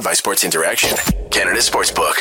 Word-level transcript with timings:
Powered 0.00 0.12
by 0.12 0.14
Sports 0.14 0.44
Interaction, 0.44 0.96
Canada 1.30 1.58
Sportsbook. 1.58 2.14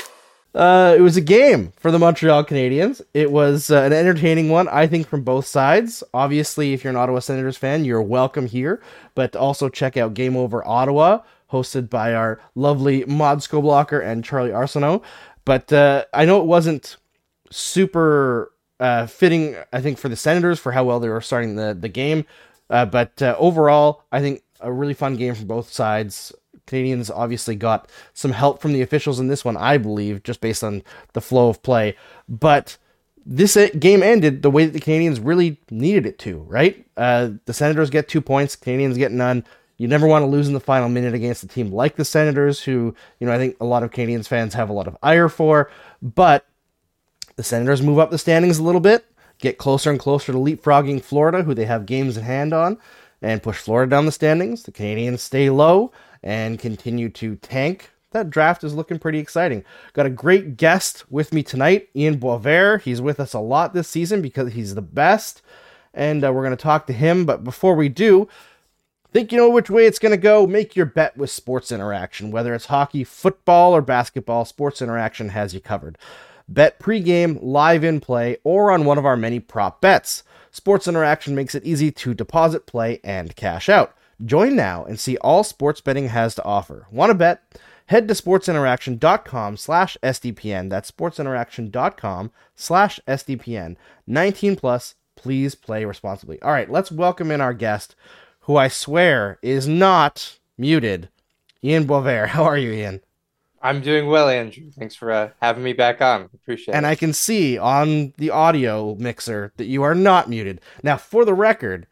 Uh, 0.53 0.95
it 0.97 1.01
was 1.01 1.15
a 1.15 1.21
game 1.21 1.71
for 1.77 1.91
the 1.91 1.99
Montreal 1.99 2.43
Canadiens. 2.43 3.01
It 3.13 3.31
was 3.31 3.71
uh, 3.71 3.83
an 3.83 3.93
entertaining 3.93 4.49
one, 4.49 4.67
I 4.67 4.85
think, 4.85 5.07
from 5.07 5.23
both 5.23 5.45
sides. 5.45 6.03
Obviously, 6.13 6.73
if 6.73 6.83
you're 6.83 6.91
an 6.91 6.97
Ottawa 6.97 7.19
Senators 7.19 7.55
fan, 7.55 7.85
you're 7.85 8.01
welcome 8.01 8.47
here. 8.47 8.81
But 9.15 9.33
also 9.33 9.69
check 9.69 9.95
out 9.95 10.13
Game 10.13 10.35
Over 10.35 10.67
Ottawa, 10.67 11.19
hosted 11.53 11.89
by 11.89 12.13
our 12.13 12.41
lovely 12.53 13.05
Mod 13.05 13.39
Scoblocker 13.39 14.03
and 14.03 14.25
Charlie 14.25 14.49
Arsenault. 14.49 15.01
But 15.45 15.71
uh, 15.71 16.03
I 16.13 16.25
know 16.25 16.41
it 16.41 16.47
wasn't 16.47 16.97
super 17.49 18.51
uh, 18.81 19.05
fitting, 19.05 19.55
I 19.71 19.79
think, 19.79 19.99
for 19.99 20.09
the 20.09 20.17
Senators 20.17 20.59
for 20.59 20.73
how 20.73 20.83
well 20.83 20.99
they 20.99 21.07
were 21.07 21.21
starting 21.21 21.55
the, 21.55 21.77
the 21.79 21.87
game. 21.87 22.25
Uh, 22.69 22.85
but 22.85 23.21
uh, 23.21 23.37
overall, 23.39 24.03
I 24.11 24.19
think 24.19 24.43
a 24.59 24.69
really 24.69 24.93
fun 24.93 25.15
game 25.15 25.33
from 25.33 25.47
both 25.47 25.71
sides. 25.71 26.33
Canadiens 26.69 27.11
obviously 27.13 27.55
got 27.55 27.89
some 28.13 28.31
help 28.31 28.61
from 28.61 28.73
the 28.73 28.81
officials 28.81 29.19
in 29.19 29.27
this 29.27 29.43
one, 29.43 29.57
I 29.57 29.77
believe, 29.77 30.23
just 30.23 30.41
based 30.41 30.63
on 30.63 30.83
the 31.13 31.21
flow 31.21 31.49
of 31.49 31.63
play. 31.63 31.95
But 32.27 32.77
this 33.25 33.57
game 33.77 34.01
ended 34.01 34.41
the 34.41 34.51
way 34.51 34.65
that 34.65 34.73
the 34.73 34.79
Canadiens 34.79 35.19
really 35.21 35.59
needed 35.69 36.05
it 36.05 36.17
to, 36.19 36.39
right? 36.39 36.85
Uh, 36.97 37.31
the 37.45 37.53
Senators 37.53 37.89
get 37.89 38.07
two 38.07 38.21
points, 38.21 38.55
Canadiens 38.55 38.97
get 38.97 39.11
none. 39.11 39.45
You 39.77 39.87
never 39.87 40.07
want 40.07 40.23
to 40.23 40.27
lose 40.27 40.47
in 40.47 40.53
the 40.53 40.59
final 40.59 40.89
minute 40.89 41.13
against 41.13 41.43
a 41.43 41.47
team 41.47 41.71
like 41.71 41.95
the 41.95 42.03
Senators, 42.03 42.61
who, 42.61 42.93
you 43.19 43.27
know, 43.27 43.33
I 43.33 43.37
think 43.37 43.55
a 43.61 43.65
lot 43.65 43.83
of 43.83 43.91
Canadiens 43.91 44.27
fans 44.27 44.53
have 44.53 44.69
a 44.69 44.73
lot 44.73 44.87
of 44.87 44.97
ire 45.01 45.29
for. 45.29 45.71
But 46.01 46.45
the 47.37 47.43
Senators 47.43 47.81
move 47.81 47.99
up 47.99 48.11
the 48.11 48.17
standings 48.17 48.57
a 48.57 48.63
little 48.63 48.81
bit, 48.81 49.05
get 49.37 49.57
closer 49.57 49.89
and 49.89 49.99
closer 49.99 50.33
to 50.33 50.37
leapfrogging 50.37 51.01
Florida, 51.01 51.43
who 51.43 51.53
they 51.53 51.65
have 51.65 51.85
games 51.85 52.17
in 52.17 52.23
hand 52.23 52.51
on, 52.51 52.77
and 53.21 53.43
push 53.43 53.57
Florida 53.57 53.89
down 53.89 54.05
the 54.05 54.11
standings. 54.11 54.63
The 54.63 54.73
Canadiens 54.73 55.19
stay 55.19 55.49
low 55.49 55.93
and 56.23 56.59
continue 56.59 57.09
to 57.09 57.35
tank. 57.37 57.91
That 58.11 58.29
draft 58.29 58.63
is 58.63 58.73
looking 58.73 58.97
pretty 58.97 59.19
exciting. 59.19 59.63
Got 59.93 60.07
a 60.07 60.11
great 60.11 60.57
guest 60.57 61.09
with 61.11 61.33
me 61.33 61.43
tonight, 61.43 61.89
Ian 61.95 62.19
Boisvert. 62.19 62.81
He's 62.81 63.01
with 63.01 63.19
us 63.19 63.33
a 63.33 63.39
lot 63.39 63.73
this 63.73 63.87
season 63.87 64.21
because 64.21 64.53
he's 64.53 64.73
the 64.73 64.81
best, 64.81 65.43
and 65.93 66.25
uh, 66.25 66.33
we're 66.33 66.43
going 66.43 66.57
to 66.57 66.61
talk 66.61 66.87
to 66.87 66.93
him. 66.93 67.25
But 67.25 67.43
before 67.43 67.75
we 67.75 67.87
do, 67.87 68.27
think 69.11 69.31
you 69.31 69.37
know 69.37 69.49
which 69.49 69.69
way 69.69 69.85
it's 69.85 69.99
going 69.99 70.11
to 70.11 70.17
go? 70.17 70.47
Make 70.47 70.75
your 70.75 70.87
bet 70.87 71.17
with 71.17 71.29
Sports 71.29 71.71
Interaction. 71.71 72.31
Whether 72.31 72.55
it's 72.55 72.65
hockey, 72.65 73.03
football, 73.03 73.75
or 73.75 73.81
basketball, 73.81 74.43
Sports 74.45 74.81
Interaction 74.81 75.29
has 75.29 75.53
you 75.53 75.59
covered. 75.59 75.97
Bet 76.47 76.79
pregame, 76.79 77.37
live 77.41 77.83
in 77.83 77.99
play, 77.99 78.37
or 78.43 78.71
on 78.71 78.85
one 78.85 78.97
of 78.97 79.05
our 79.05 79.17
many 79.17 79.39
prop 79.39 79.81
bets. 79.81 80.23
Sports 80.49 80.87
Interaction 80.87 81.35
makes 81.35 81.53
it 81.53 81.63
easy 81.63 81.91
to 81.91 82.15
deposit, 82.15 82.65
play, 82.65 82.99
and 83.03 83.35
cash 83.35 83.69
out. 83.69 83.93
Join 84.23 84.55
now 84.55 84.83
and 84.83 84.99
see 84.99 85.17
all 85.17 85.43
sports 85.43 85.81
betting 85.81 86.09
has 86.09 86.35
to 86.35 86.43
offer. 86.43 86.87
Want 86.91 87.09
to 87.09 87.13
bet? 87.15 87.41
Head 87.87 88.07
to 88.07 88.13
sportsinteraction.com 88.13 89.57
slash 89.57 89.97
SDPN. 90.03 90.69
That's 90.69 90.91
sportsinteraction.com 90.91 92.31
slash 92.55 92.99
SDPN. 93.07 93.77
19 94.05 94.55
plus, 94.57 94.95
please 95.15 95.55
play 95.55 95.85
responsibly. 95.85 96.41
All 96.41 96.51
right, 96.51 96.69
let's 96.69 96.91
welcome 96.91 97.31
in 97.31 97.41
our 97.41 97.53
guest, 97.53 97.95
who 98.41 98.57
I 98.57 98.67
swear 98.67 99.39
is 99.41 99.67
not 99.67 100.37
muted, 100.57 101.09
Ian 101.63 101.87
Boisvert. 101.87 102.27
How 102.27 102.43
are 102.43 102.57
you, 102.57 102.71
Ian? 102.71 103.01
I'm 103.61 103.81
doing 103.81 104.07
well, 104.07 104.29
Andrew. 104.29 104.71
Thanks 104.71 104.95
for 104.95 105.11
uh, 105.11 105.29
having 105.41 105.63
me 105.63 105.73
back 105.73 106.01
on. 106.01 106.29
Appreciate 106.33 106.73
and 106.73 106.75
it. 106.75 106.77
And 106.77 106.87
I 106.87 106.95
can 106.95 107.13
see 107.13 107.57
on 107.57 108.13
the 108.17 108.29
audio 108.29 108.95
mixer 108.95 109.51
that 109.57 109.65
you 109.65 109.83
are 109.83 109.95
not 109.95 110.29
muted. 110.29 110.61
Now, 110.83 110.97
for 110.97 111.25
the 111.25 111.33
record, 111.33 111.87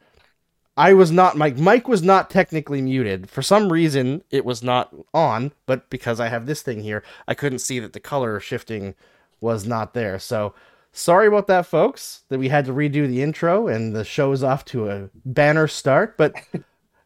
I 0.77 0.93
was 0.93 1.11
not 1.11 1.35
Mike. 1.35 1.57
Mic 1.57 1.87
was 1.87 2.03
not 2.03 2.29
technically 2.29 2.81
muted. 2.81 3.29
For 3.29 3.41
some 3.41 3.73
reason, 3.73 4.23
it 4.29 4.45
was 4.45 4.61
not 4.61 4.93
on, 5.13 5.51
but 5.65 5.89
because 5.89 6.19
I 6.19 6.27
have 6.27 6.45
this 6.45 6.61
thing 6.61 6.81
here, 6.81 7.03
I 7.27 7.33
couldn't 7.33 7.59
see 7.59 7.79
that 7.79 7.93
the 7.93 7.99
color 7.99 8.39
shifting 8.39 8.93
was 9.41 9.65
not 9.65 9.95
there. 9.95 10.19
So, 10.19 10.53
sorry 10.91 11.27
about 11.27 11.47
that, 11.47 11.65
folks. 11.65 12.23
That 12.29 12.39
we 12.39 12.49
had 12.49 12.65
to 12.65 12.73
redo 12.73 13.07
the 13.07 13.23
intro 13.23 13.67
and 13.67 13.95
the 13.95 14.03
show 14.05 14.31
is 14.31 14.43
off 14.43 14.65
to 14.65 14.89
a 14.89 15.09
banner 15.25 15.67
start, 15.67 16.15
but 16.15 16.35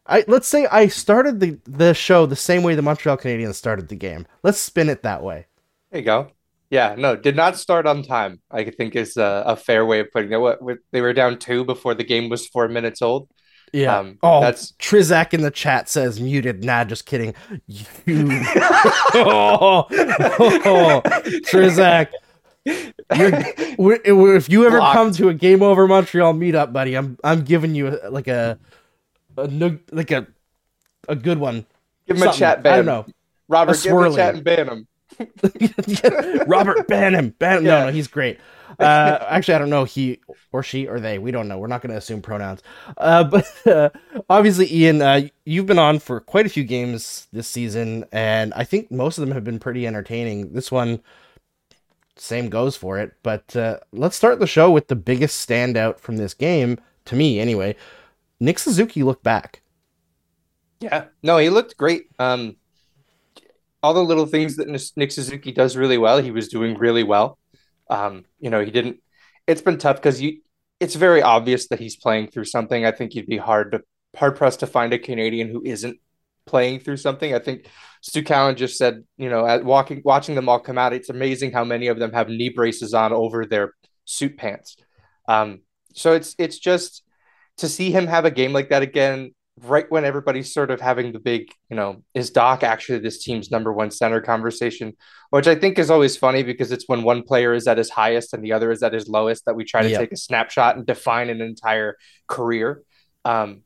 I 0.06 0.24
let's 0.28 0.48
say 0.48 0.66
I 0.66 0.88
started 0.88 1.40
the 1.40 1.58
the 1.64 1.94
show 1.94 2.26
the 2.26 2.36
same 2.36 2.62
way 2.62 2.74
the 2.74 2.82
Montreal 2.82 3.16
Canadiens 3.16 3.54
started 3.54 3.88
the 3.88 3.96
game. 3.96 4.26
Let's 4.42 4.58
spin 4.58 4.90
it 4.90 5.02
that 5.02 5.22
way. 5.22 5.46
There 5.90 6.00
you 6.00 6.04
go. 6.04 6.30
Yeah, 6.68 6.94
no, 6.96 7.16
did 7.16 7.36
not 7.36 7.58
start 7.58 7.86
on 7.86 8.02
time. 8.02 8.40
I 8.50 8.64
think 8.64 8.96
is 8.96 9.16
a, 9.16 9.44
a 9.46 9.56
fair 9.56 9.84
way 9.84 10.00
of 10.00 10.10
putting 10.10 10.32
it. 10.32 10.40
What, 10.40 10.62
what 10.62 10.78
they 10.90 11.02
were 11.02 11.12
down 11.12 11.38
two 11.38 11.64
before 11.64 11.94
the 11.94 12.04
game 12.04 12.28
was 12.28 12.46
four 12.46 12.68
minutes 12.68 13.02
old. 13.02 13.28
Yeah. 13.72 13.98
Um, 13.98 14.18
oh, 14.22 14.40
that's 14.40 14.72
Trizak 14.72 15.32
in 15.32 15.40
the 15.40 15.50
chat 15.50 15.88
says 15.88 16.20
muted. 16.20 16.62
Nah, 16.62 16.84
just 16.84 17.06
kidding. 17.06 17.34
You... 17.66 17.84
oh, 19.14 19.86
oh, 19.94 21.02
Trizak. 21.46 22.08
if 22.66 24.48
you 24.48 24.66
ever 24.66 24.78
Blocked. 24.78 24.94
come 24.94 25.12
to 25.12 25.28
a 25.30 25.34
game 25.34 25.62
over 25.62 25.88
Montreal 25.88 26.34
meetup, 26.34 26.72
buddy, 26.72 26.94
I'm 26.94 27.18
I'm 27.24 27.44
giving 27.44 27.74
you 27.74 27.98
like 28.10 28.28
a 28.28 28.58
a 29.38 29.78
like 29.90 30.10
a 30.10 30.26
a 31.08 31.16
good 31.16 31.38
one. 31.38 31.64
Give 32.06 32.16
him 32.16 32.24
Something. 32.24 32.36
a 32.36 32.38
chat 32.38 32.62
ban. 32.62 32.72
I 32.72 32.76
don't 32.76 32.86
know. 32.86 33.06
Robert, 33.48 33.82
give 33.82 33.92
him 33.92 34.04
a 34.04 34.14
chat 34.14 34.34
and 34.34 34.44
ban 34.44 34.68
him. 34.68 34.86
Robert, 36.46 36.88
ban 36.88 37.14
him. 37.14 37.30
Ban 37.38 37.58
him. 37.58 37.64
Yeah. 37.64 37.80
No, 37.80 37.86
no, 37.86 37.92
he's 37.92 38.08
great. 38.08 38.38
Uh, 38.78 39.24
actually, 39.28 39.54
I 39.54 39.58
don't 39.58 39.70
know 39.70 39.84
he 39.84 40.20
or 40.52 40.62
she 40.62 40.86
or 40.86 41.00
they. 41.00 41.18
We 41.18 41.30
don't 41.30 41.48
know. 41.48 41.58
We're 41.58 41.66
not 41.66 41.82
going 41.82 41.92
to 41.92 41.98
assume 41.98 42.22
pronouns. 42.22 42.62
Uh, 42.96 43.24
but 43.30 43.46
uh, 43.66 43.90
obviously, 44.28 44.72
Ian, 44.72 45.02
uh, 45.02 45.28
you've 45.44 45.66
been 45.66 45.78
on 45.78 45.98
for 45.98 46.20
quite 46.20 46.46
a 46.46 46.50
few 46.50 46.64
games 46.64 47.28
this 47.32 47.48
season, 47.48 48.04
and 48.12 48.52
I 48.54 48.64
think 48.64 48.90
most 48.90 49.18
of 49.18 49.26
them 49.26 49.34
have 49.34 49.44
been 49.44 49.58
pretty 49.58 49.86
entertaining. 49.86 50.52
This 50.52 50.70
one, 50.70 51.00
same 52.16 52.48
goes 52.48 52.76
for 52.76 52.98
it. 52.98 53.14
But 53.22 53.54
uh, 53.56 53.78
let's 53.92 54.16
start 54.16 54.38
the 54.38 54.46
show 54.46 54.70
with 54.70 54.88
the 54.88 54.96
biggest 54.96 55.46
standout 55.48 55.98
from 55.98 56.16
this 56.16 56.34
game, 56.34 56.78
to 57.06 57.16
me 57.16 57.40
anyway. 57.40 57.76
Nick 58.40 58.58
Suzuki 58.58 59.02
looked 59.02 59.22
back. 59.22 59.62
Yeah, 60.80 61.04
no, 61.22 61.38
he 61.38 61.48
looked 61.48 61.76
great. 61.76 62.06
Um, 62.18 62.56
all 63.82 63.94
the 63.94 64.04
little 64.04 64.26
things 64.26 64.56
that 64.56 64.68
Nick 64.96 65.12
Suzuki 65.12 65.52
does 65.52 65.76
really 65.76 65.98
well, 65.98 66.18
he 66.18 66.30
was 66.30 66.48
doing 66.48 66.76
really 66.76 67.02
well. 67.02 67.38
Um, 67.92 68.24
you 68.40 68.48
know, 68.50 68.64
he 68.64 68.70
didn't. 68.70 68.98
It's 69.46 69.60
been 69.60 69.78
tough 69.78 69.96
because 69.96 70.20
you. 70.20 70.40
It's 70.80 70.94
very 70.94 71.22
obvious 71.22 71.68
that 71.68 71.78
he's 71.78 71.96
playing 71.96 72.28
through 72.28 72.46
something. 72.46 72.84
I 72.84 72.90
think 72.90 73.14
you'd 73.14 73.26
be 73.26 73.36
hard 73.36 73.72
to 73.72 73.82
hard 74.16 74.36
pressed 74.36 74.60
to 74.60 74.66
find 74.66 74.92
a 74.92 74.98
Canadian 74.98 75.48
who 75.48 75.62
isn't 75.64 75.98
playing 76.46 76.80
through 76.80 76.96
something. 76.96 77.34
I 77.34 77.38
think 77.38 77.66
Stu 78.00 78.22
Cowan 78.22 78.56
just 78.56 78.76
said, 78.76 79.04
you 79.16 79.28
know, 79.28 79.46
at 79.46 79.64
walking 79.64 80.02
watching 80.04 80.34
them 80.34 80.48
all 80.48 80.58
come 80.58 80.78
out, 80.78 80.92
it's 80.92 81.10
amazing 81.10 81.52
how 81.52 81.64
many 81.64 81.88
of 81.88 81.98
them 81.98 82.12
have 82.12 82.28
knee 82.28 82.48
braces 82.48 82.94
on 82.94 83.12
over 83.12 83.44
their 83.44 83.74
suit 84.04 84.36
pants. 84.36 84.76
Um, 85.28 85.60
so 85.94 86.14
it's 86.14 86.34
it's 86.38 86.58
just 86.58 87.02
to 87.58 87.68
see 87.68 87.90
him 87.90 88.06
have 88.06 88.24
a 88.24 88.30
game 88.30 88.52
like 88.52 88.70
that 88.70 88.82
again, 88.82 89.34
right 89.60 89.90
when 89.90 90.04
everybody's 90.04 90.52
sort 90.52 90.70
of 90.70 90.80
having 90.80 91.12
the 91.12 91.18
big, 91.18 91.52
you 91.68 91.76
know, 91.76 92.02
is 92.14 92.30
Dach 92.30 92.62
actually 92.62 92.98
this 92.98 93.22
team's 93.22 93.50
number 93.50 93.72
one 93.72 93.90
center 93.90 94.20
conversation, 94.20 94.94
which 95.30 95.46
I 95.46 95.54
think 95.54 95.78
is 95.78 95.90
always 95.90 96.16
funny 96.16 96.42
because 96.42 96.72
it's 96.72 96.88
when 96.88 97.02
one 97.02 97.22
player 97.22 97.52
is 97.52 97.66
at 97.66 97.78
his 97.78 97.90
highest 97.90 98.32
and 98.32 98.42
the 98.42 98.52
other 98.52 98.70
is 98.70 98.82
at 98.82 98.92
his 98.92 99.08
lowest 99.08 99.44
that 99.44 99.54
we 99.54 99.64
try 99.64 99.82
to 99.82 99.90
yep. 99.90 100.00
take 100.00 100.12
a 100.12 100.16
snapshot 100.16 100.76
and 100.76 100.86
define 100.86 101.28
an 101.28 101.40
entire 101.40 101.96
career. 102.26 102.82
Um, 103.24 103.62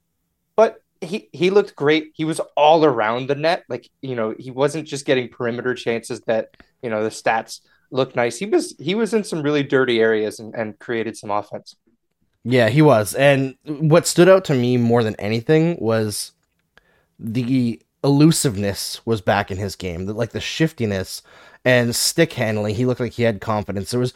but 0.57 0.79
he 1.01 1.29
he 1.33 1.51
looked 1.51 1.77
great. 1.77 2.13
He 2.15 2.25
was 2.25 2.41
all 2.57 2.85
around 2.85 3.29
the 3.29 3.35
net. 3.35 3.65
Like, 3.69 3.89
you 4.03 4.17
know, 4.17 4.35
he 4.37 4.51
wasn't 4.51 4.89
just 4.89 5.07
getting 5.07 5.29
perimeter 5.29 5.75
chances 5.75 6.21
that, 6.23 6.57
you 6.83 6.91
know, 6.91 7.05
the 7.05 7.11
stats 7.11 7.61
look 7.91 8.17
nice. 8.17 8.39
He 8.39 8.47
was 8.47 8.75
he 8.79 8.95
was 8.95 9.15
in 9.15 9.23
some 9.23 9.43
really 9.43 9.63
dirty 9.63 10.01
areas 10.01 10.41
and, 10.41 10.55
and 10.55 10.79
created 10.79 11.17
some 11.17 11.31
offense. 11.31 11.77
Yeah, 12.49 12.69
he 12.69 12.81
was. 12.81 13.13
And 13.15 13.57
what 13.65 14.07
stood 14.07 14.29
out 14.29 14.45
to 14.45 14.55
me 14.55 14.77
more 14.77 15.03
than 15.03 15.17
anything 15.17 15.77
was 15.81 16.31
the 17.19 17.83
elusiveness 18.05 19.05
was 19.05 19.21
back 19.21 19.51
in 19.51 19.57
his 19.57 19.75
game. 19.75 20.07
Like 20.07 20.31
the 20.31 20.41
shiftiness 20.41 21.23
and 21.65 21.95
stick 21.95 22.33
handling. 22.35 22.77
He 22.77 22.87
looked 22.87 23.01
like 23.01 23.15
he 23.15 23.25
had 23.25 23.41
confidence. 23.41 23.91
There 23.91 23.99
was 23.99 24.15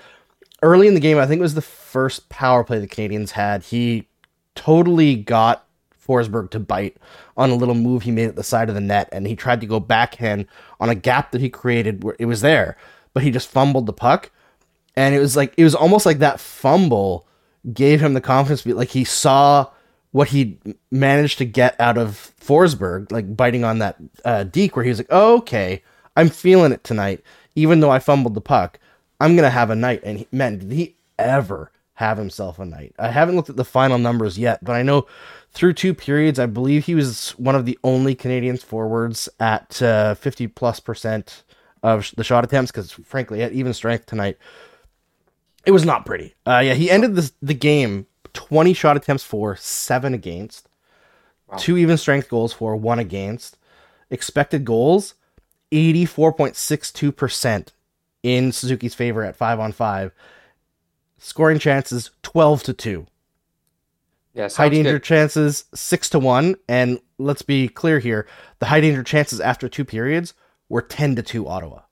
early 0.62 0.86
in 0.86 0.94
the 0.94 1.00
game, 1.00 1.18
I 1.18 1.26
think 1.26 1.40
it 1.40 1.42
was 1.42 1.54
the 1.54 1.60
first 1.60 2.28
power 2.28 2.62
play 2.62 2.78
the 2.78 2.86
Canadiens 2.86 3.30
had. 3.30 3.64
He 3.64 4.06
totally 4.54 5.16
got 5.16 5.66
Forsberg 6.06 6.50
to 6.50 6.60
bite 6.60 6.98
on 7.36 7.50
a 7.50 7.56
little 7.56 7.74
move 7.74 8.04
he 8.04 8.12
made 8.12 8.28
at 8.28 8.36
the 8.36 8.44
side 8.44 8.68
of 8.68 8.76
the 8.76 8.80
net, 8.80 9.08
and 9.10 9.26
he 9.26 9.34
tried 9.34 9.60
to 9.60 9.66
go 9.66 9.80
backhand 9.80 10.46
on 10.78 10.88
a 10.88 10.94
gap 10.94 11.32
that 11.32 11.40
he 11.40 11.50
created 11.50 12.04
where 12.04 12.14
it 12.20 12.26
was 12.26 12.42
there, 12.42 12.76
but 13.12 13.24
he 13.24 13.32
just 13.32 13.48
fumbled 13.48 13.86
the 13.86 13.92
puck. 13.92 14.30
And 14.94 15.16
it 15.16 15.18
was 15.18 15.36
like 15.36 15.52
it 15.56 15.64
was 15.64 15.74
almost 15.74 16.06
like 16.06 16.18
that 16.18 16.38
fumble 16.38 17.26
gave 17.72 18.00
him 18.00 18.14
the 18.14 18.20
confidence. 18.20 18.64
Like 18.66 18.90
he 18.90 19.04
saw 19.04 19.68
what 20.12 20.28
he 20.28 20.58
managed 20.90 21.38
to 21.38 21.44
get 21.44 21.78
out 21.80 21.98
of 21.98 22.32
Forsberg, 22.40 23.12
like 23.12 23.36
biting 23.36 23.64
on 23.64 23.78
that 23.78 23.96
uh, 24.24 24.44
deke, 24.44 24.76
where 24.76 24.84
he 24.84 24.90
was 24.90 24.98
like, 24.98 25.08
oh, 25.10 25.38
"Okay, 25.38 25.82
I'm 26.16 26.28
feeling 26.28 26.72
it 26.72 26.84
tonight, 26.84 27.22
even 27.54 27.80
though 27.80 27.90
I 27.90 27.98
fumbled 27.98 28.34
the 28.34 28.40
puck. 28.40 28.78
I'm 29.20 29.36
gonna 29.36 29.50
have 29.50 29.70
a 29.70 29.76
night." 29.76 30.00
And 30.04 30.18
he, 30.18 30.28
man, 30.32 30.58
did 30.58 30.72
he 30.72 30.96
ever 31.18 31.70
have 32.00 32.16
himself 32.16 32.58
a 32.58 32.64
night. 32.64 32.94
I 32.98 33.10
haven't 33.10 33.36
looked 33.36 33.50
at 33.50 33.56
the 33.56 33.64
final 33.64 33.98
numbers 33.98 34.38
yet, 34.38 34.64
but 34.64 34.72
I 34.72 34.82
know 34.82 35.06
through 35.52 35.74
two 35.74 35.92
periods, 35.92 36.38
I 36.38 36.46
believe 36.46 36.86
he 36.86 36.94
was 36.94 37.32
one 37.32 37.54
of 37.54 37.66
the 37.66 37.78
only 37.84 38.16
Canadiens 38.16 38.62
forwards 38.62 39.28
at 39.38 39.82
uh, 39.82 40.14
50 40.14 40.46
plus 40.46 40.80
percent 40.80 41.44
of 41.82 42.10
the 42.16 42.24
shot 42.24 42.42
attempts 42.42 42.70
because, 42.70 42.90
frankly, 42.90 43.42
at 43.42 43.52
even 43.52 43.74
strength 43.74 44.06
tonight, 44.06 44.38
it 45.66 45.72
was 45.72 45.84
not 45.84 46.06
pretty. 46.06 46.34
Uh, 46.46 46.62
yeah, 46.64 46.74
he 46.74 46.90
ended 46.90 47.14
the, 47.14 47.30
the 47.42 47.54
game 47.54 48.06
20 48.32 48.72
shot 48.72 48.96
attempts 48.96 49.24
for, 49.24 49.56
seven 49.56 50.14
against, 50.14 50.68
wow. 51.48 51.56
two 51.56 51.76
even 51.76 51.96
strength 51.96 52.28
goals 52.28 52.52
for, 52.52 52.76
one 52.76 52.98
against. 52.98 53.56
Expected 54.10 54.64
goals, 54.64 55.14
84.62% 55.72 57.68
in 58.22 58.52
Suzuki's 58.52 58.94
favor 58.94 59.22
at 59.22 59.36
five 59.36 59.60
on 59.60 59.72
five. 59.72 60.12
Scoring 61.18 61.58
chances, 61.58 62.10
12 62.22 62.62
to 62.64 62.72
2. 62.72 63.06
Yeah, 64.32 64.48
high 64.48 64.68
danger 64.68 64.92
good. 64.92 65.02
chances, 65.02 65.64
6 65.74 66.10
to 66.10 66.18
1. 66.18 66.56
And 66.68 67.00
let's 67.18 67.42
be 67.42 67.68
clear 67.68 67.98
here 67.98 68.26
the 68.58 68.66
high 68.66 68.80
danger 68.80 69.02
chances 69.02 69.40
after 69.40 69.68
two 69.68 69.84
periods 69.84 70.34
were 70.68 70.82
10 70.82 71.16
to 71.16 71.22
2 71.22 71.46
Ottawa. 71.46 71.82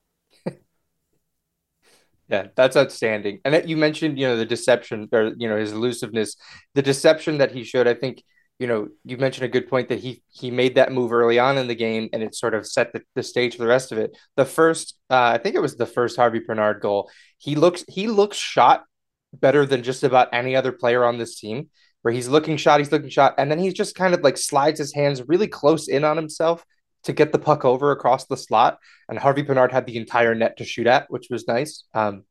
Yeah, 2.29 2.49
that's 2.57 2.77
outstanding. 2.77 3.41
And 3.45 3.69
you 3.69 3.77
mentioned, 3.77 4.19
you 4.19 4.27
know, 4.27 4.37
the 4.37 4.45
deception 4.45 5.09
or 5.13 5.33
you 5.39 5.49
know 5.49 5.57
his 5.57 5.73
elusiveness, 5.73 6.37
the 6.75 6.83
deception 6.83 7.39
that 7.39 7.53
he 7.53 7.65
showed. 7.65 7.89
I 7.89 7.95
think, 7.95 8.23
you 8.59 8.67
know, 8.67 8.89
you 9.05 9.17
mentioned 9.17 9.47
a 9.47 9.49
good 9.49 9.69
point 9.69 9.89
that 9.89 10.01
he 10.01 10.23
he 10.29 10.51
made 10.51 10.75
that 10.75 10.93
move 10.93 11.13
early 11.13 11.39
on 11.39 11.57
in 11.57 11.69
the 11.69 11.75
game, 11.75 12.09
and 12.13 12.23
it 12.23 12.35
sort 12.35 12.55
of 12.55 12.67
set 12.67 12.93
the, 12.93 13.03
the 13.15 13.23
stage 13.23 13.57
for 13.57 13.63
the 13.63 13.69
rest 13.69 13.93
of 13.93 13.99
it. 13.99 14.17
The 14.37 14.45
first, 14.45 14.99
uh, 15.09 15.33
I 15.35 15.39
think 15.39 15.55
it 15.55 15.63
was 15.63 15.77
the 15.77 15.87
first 15.87 16.17
Harvey 16.17 16.41
Pinard 16.41 16.81
goal. 16.81 17.11
He 17.39 17.55
looks 17.55 17.83
he 17.89 18.09
looks 18.09 18.37
shot 18.37 18.85
better 19.33 19.65
than 19.65 19.83
just 19.83 20.05
about 20.05 20.29
any 20.33 20.55
other 20.55 20.73
player 20.73 21.05
on 21.05 21.19
this 21.19 21.39
team. 21.41 21.71
Where 22.03 22.15
he's 22.15 22.29
looking 22.29 22.57
shot, 22.59 22.79
he's 22.79 22.93
looking 22.93 23.11
shot, 23.11 23.35
and 23.39 23.51
then 23.51 23.59
he 23.59 23.73
just 23.73 23.95
kind 23.95 24.15
of 24.15 24.21
like 24.21 24.37
slides 24.37 24.79
his 24.79 24.95
hands 24.95 25.23
really 25.27 25.49
close 25.49 25.89
in 25.89 26.05
on 26.05 26.17
himself 26.17 26.65
to 27.05 27.13
get 27.13 27.33
the 27.33 27.39
puck 27.39 27.65
over 27.65 27.93
across 27.93 28.27
the 28.27 28.37
slot, 28.37 28.79
and 29.09 29.19
Harvey 29.19 29.43
Pinard 29.43 29.73
had 29.73 29.87
the 29.87 29.97
entire 29.97 30.35
net 30.35 30.57
to 30.59 30.65
shoot 30.65 30.87
at, 30.87 31.11
which 31.11 31.29
was 31.31 31.47
nice. 31.47 31.85
Um, 31.95 32.25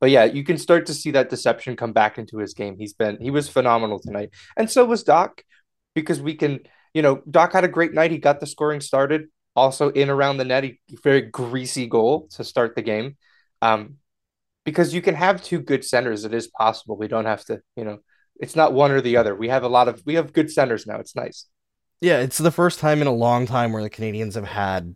but 0.00 0.10
yeah, 0.10 0.24
you 0.24 0.44
can 0.44 0.58
start 0.58 0.86
to 0.86 0.94
see 0.94 1.12
that 1.12 1.30
deception 1.30 1.76
come 1.76 1.92
back 1.92 2.18
into 2.18 2.38
his 2.38 2.54
game. 2.54 2.76
He's 2.78 2.92
been 2.92 3.18
he 3.20 3.30
was 3.30 3.48
phenomenal 3.48 3.98
tonight, 3.98 4.30
and 4.56 4.70
so 4.70 4.84
was 4.84 5.04
Dach, 5.04 5.40
because 5.94 6.20
we 6.20 6.34
can, 6.34 6.60
you 6.92 7.02
know, 7.02 7.16
Dach 7.28 7.52
had 7.52 7.64
a 7.64 7.68
great 7.68 7.94
night. 7.94 8.10
He 8.10 8.18
got 8.18 8.40
the 8.40 8.46
scoring 8.46 8.80
started, 8.80 9.28
also 9.56 9.90
in 9.90 10.10
around 10.10 10.36
the 10.36 10.44
net. 10.44 10.64
Very 11.02 11.22
greasy 11.22 11.86
goal 11.86 12.28
to 12.32 12.44
start 12.44 12.74
the 12.74 12.82
game. 12.82 13.16
Um, 13.62 13.96
because 14.64 14.94
you 14.94 15.02
can 15.02 15.14
have 15.14 15.42
two 15.42 15.60
good 15.60 15.84
centers. 15.84 16.24
It 16.24 16.34
is 16.34 16.48
possible. 16.48 16.96
We 16.96 17.08
don't 17.08 17.26
have 17.26 17.44
to, 17.46 17.60
you 17.76 17.84
know, 17.84 17.98
it's 18.36 18.56
not 18.56 18.72
one 18.72 18.90
or 18.90 19.00
the 19.00 19.16
other. 19.16 19.34
We 19.34 19.48
have 19.48 19.62
a 19.62 19.68
lot 19.68 19.88
of 19.88 20.02
we 20.04 20.14
have 20.14 20.32
good 20.32 20.50
centers 20.50 20.86
now. 20.86 20.98
It's 20.98 21.14
nice. 21.14 21.46
Yeah, 22.00 22.18
it's 22.18 22.38
the 22.38 22.50
first 22.50 22.80
time 22.80 23.00
in 23.00 23.06
a 23.06 23.12
long 23.12 23.46
time 23.46 23.72
where 23.72 23.82
the 23.82 23.90
Canadiens 23.90 24.34
have 24.34 24.46
had 24.46 24.94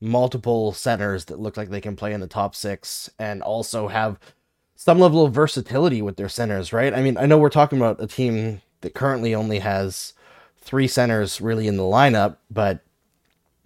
multiple 0.00 0.72
centers 0.72 1.26
that 1.26 1.40
look 1.40 1.56
like 1.56 1.70
they 1.70 1.80
can 1.80 1.96
play 1.96 2.12
in 2.12 2.20
the 2.20 2.26
top 2.26 2.54
six 2.54 3.08
and 3.18 3.42
also 3.42 3.88
have 3.88 4.18
some 4.74 4.98
level 4.98 5.24
of 5.24 5.32
versatility 5.32 6.02
with 6.02 6.16
their 6.16 6.28
centers, 6.28 6.72
right? 6.72 6.92
I 6.92 7.02
mean, 7.02 7.16
I 7.16 7.26
know 7.26 7.38
we're 7.38 7.48
talking 7.48 7.78
about 7.78 8.02
a 8.02 8.06
team 8.06 8.60
that 8.82 8.94
currently 8.94 9.34
only 9.34 9.60
has 9.60 10.12
three 10.58 10.86
centers 10.86 11.40
really 11.40 11.66
in 11.66 11.78
the 11.78 11.82
lineup, 11.82 12.36
but 12.50 12.80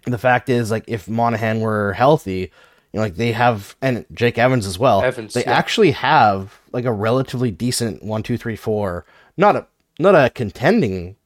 the 0.04 0.18
fact 0.18 0.48
is, 0.48 0.70
like, 0.70 0.84
if 0.86 1.08
Monahan 1.08 1.60
were 1.60 1.92
healthy, 1.94 2.52
you 2.92 2.98
know, 2.98 3.02
like 3.02 3.16
they 3.16 3.32
have, 3.32 3.76
and 3.82 4.06
Jake 4.12 4.38
Evans 4.38 4.66
as 4.66 4.78
well. 4.78 5.02
Evans, 5.02 5.34
they 5.34 5.42
yeah. 5.42 5.52
actually 5.52 5.92
have 5.92 6.60
like 6.72 6.84
a 6.84 6.92
relatively 6.92 7.50
decent 7.50 8.02
one, 8.02 8.22
two, 8.22 8.36
three, 8.36 8.56
four. 8.56 9.04
Not 9.36 9.56
a 9.56 9.66
not 9.98 10.14
a 10.14 10.30
contending 10.30 11.16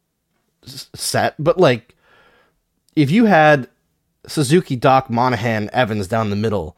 set, 0.67 1.35
but 1.39 1.59
like 1.59 1.95
if 2.97 3.11
you 3.11 3.27
had 3.27 3.69
Suzuki, 4.27 4.77
Dach, 4.77 5.11
Monahan, 5.11 5.71
Evans 5.73 6.09
down 6.09 6.31
the 6.31 6.37
middle, 6.37 6.77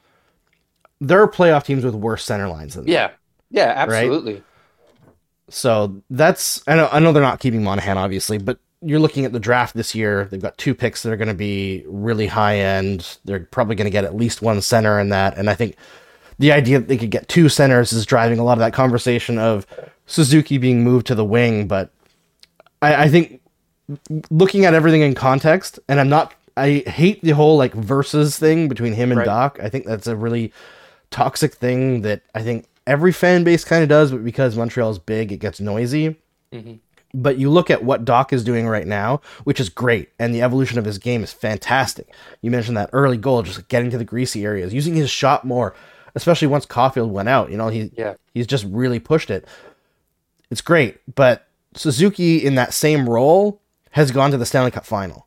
there 1.01 1.21
are 1.21 1.29
playoff 1.29 1.65
teams 1.65 1.85
with 1.85 1.95
worse 1.95 2.25
center 2.25 2.49
lines 2.49 2.75
than 2.75 2.87
yeah, 2.87 3.09
that, 3.09 3.19
yeah, 3.51 3.73
absolutely. 3.77 4.35
Right? 4.35 4.43
So 5.49 6.03
that's 6.11 6.63
I 6.67 6.75
know 6.75 6.89
I 6.91 6.99
know 6.99 7.13
they're 7.13 7.23
not 7.23 7.41
keeping 7.41 7.63
Monahan 7.63 7.99
obviously, 7.99 8.39
but 8.39 8.59
you're 8.83 8.99
looking 8.99 9.25
at 9.25 9.33
the 9.33 9.41
draft 9.41 9.75
this 9.75 9.95
year. 9.95 10.27
They've 10.31 10.43
got 10.43 10.59
two 10.59 10.75
picks 10.75 11.03
that 11.03 11.13
are 11.13 11.17
going 11.17 11.29
to 11.29 11.35
be 11.35 11.85
really 11.87 12.27
high 12.27 12.59
end. 12.59 13.19
They're 13.25 13.41
probably 13.41 13.77
going 13.77 13.87
to 13.87 13.91
get 13.91 14.05
at 14.05 14.17
least 14.17 14.43
one 14.43 14.61
center 14.61 14.99
in 14.99 15.11
that, 15.11 15.39
and 15.39 15.49
I 15.49 15.55
think 15.55 15.77
the 16.39 16.53
idea 16.53 16.79
that 16.79 16.89
they 16.89 16.99
could 16.99 17.11
get 17.11 17.29
two 17.29 17.49
centers 17.49 17.93
is 17.93 18.05
driving 18.05 18.39
a 18.39 18.45
lot 18.45 18.55
of 18.55 18.59
that 18.59 18.75
conversation 18.75 19.39
of 19.39 19.67
Suzuki 20.07 20.59
being 20.59 20.85
moved 20.85 21.07
to 21.07 21.15
the 21.15 21.25
wing. 21.25 21.67
But 21.67 21.91
I, 22.83 23.05
I 23.05 23.09
think 23.09 23.41
looking 24.31 24.65
at 24.65 24.75
everything 24.75 25.03
in 25.03 25.15
context, 25.15 25.79
and 25.89 26.01
I'm 26.01 26.09
not, 26.09 26.35
I 26.57 26.85
hate 26.87 27.23
the 27.23 27.31
whole 27.31 27.57
like 27.57 27.75
versus 27.75 28.39
thing 28.39 28.69
between 28.69 28.93
him 28.93 29.11
and 29.11 29.19
right. 29.19 29.29
Dach. 29.29 29.63
I 29.63 29.69
think 29.69 29.87
that's 29.87 30.07
a 30.07 30.17
really 30.17 30.53
toxic 31.11 31.55
thing 31.55 32.03
that 32.03 32.23
I 32.35 32.43
think 32.43 32.67
every 32.87 33.13
fan 33.13 33.45
base 33.45 33.65
kind 33.65 33.83
of 33.83 33.89
does, 33.89 34.11
but 34.11 34.25
because 34.25 34.57
Montreal 34.57 34.91
is 34.91 34.99
big, 34.99 35.33
it 35.33 35.39
gets 35.39 35.61
noisy. 35.61 36.17
Mm-hmm. 36.53 36.75
But 37.15 37.39
you 37.39 37.51
look 37.51 37.71
at 37.71 37.83
what 37.83 38.05
Dach 38.05 38.33
is 38.33 38.45
doing 38.45 38.67
right 38.69 38.87
now, 38.87 39.21
which 39.45 39.61
is 39.61 39.69
great, 39.69 40.11
and 40.19 40.35
the 40.35 40.43
evolution 40.43 40.79
of 40.79 40.85
his 40.85 40.99
game 40.99 41.23
is 41.23 41.33
fantastic. 41.33 42.09
You 42.43 42.51
mentioned 42.51 42.77
that 42.77 42.91
early 42.93 43.17
goal, 43.17 43.43
just 43.43 43.69
getting 43.69 43.91
to 43.91 43.99
the 43.99 44.05
greasy 44.05 44.45
areas, 44.45 44.75
using 44.75 44.95
his 44.95 45.09
shot 45.09 45.45
more, 45.45 45.75
especially 46.15 46.49
once 46.49 46.67
Caufield 46.67 47.11
went 47.11 47.29
out. 47.29 47.51
You 47.51 47.57
know, 47.57 47.69
he 47.69 47.91
yeah. 47.97 48.15
he's 48.35 48.47
just 48.47 48.65
really 48.69 48.99
pushed 48.99 49.31
it. 49.31 49.47
It's 50.51 50.61
great, 50.61 50.99
but 51.15 51.49
Suzuki 51.75 52.45
in 52.45 52.57
that 52.57 52.75
same 52.75 53.09
role 53.09 53.61
has 53.97 54.11
gone 54.11 54.31
to 54.31 54.37
the 54.37 54.45
Stanley 54.45 54.71
Cup 54.71 54.85
final 54.85 55.27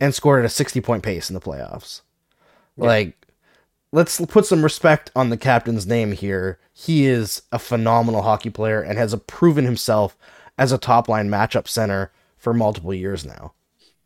and 0.00 0.14
scored 0.14 0.38
at 0.38 0.46
a 0.46 0.48
60 0.48 0.80
point 0.80 1.02
pace 1.02 1.28
in 1.28 1.34
the 1.34 1.40
playoffs. 1.40 2.00
Yeah. 2.78 2.86
Like, 2.86 3.26
let's 3.92 4.18
put 4.24 4.46
some 4.46 4.62
respect 4.62 5.10
on 5.14 5.28
the 5.28 5.36
captain's 5.36 5.86
name 5.86 6.12
here. 6.12 6.58
He 6.72 7.04
is 7.04 7.42
a 7.52 7.58
phenomenal 7.58 8.22
hockey 8.22 8.48
player 8.48 8.80
and 8.80 8.96
has 8.96 9.14
proven 9.26 9.66
himself 9.66 10.16
as 10.56 10.72
a 10.72 10.78
top 10.78 11.06
line 11.06 11.28
matchup 11.28 11.68
center 11.68 12.10
for 12.38 12.54
multiple 12.54 12.94
years 12.94 13.26
now. 13.26 13.52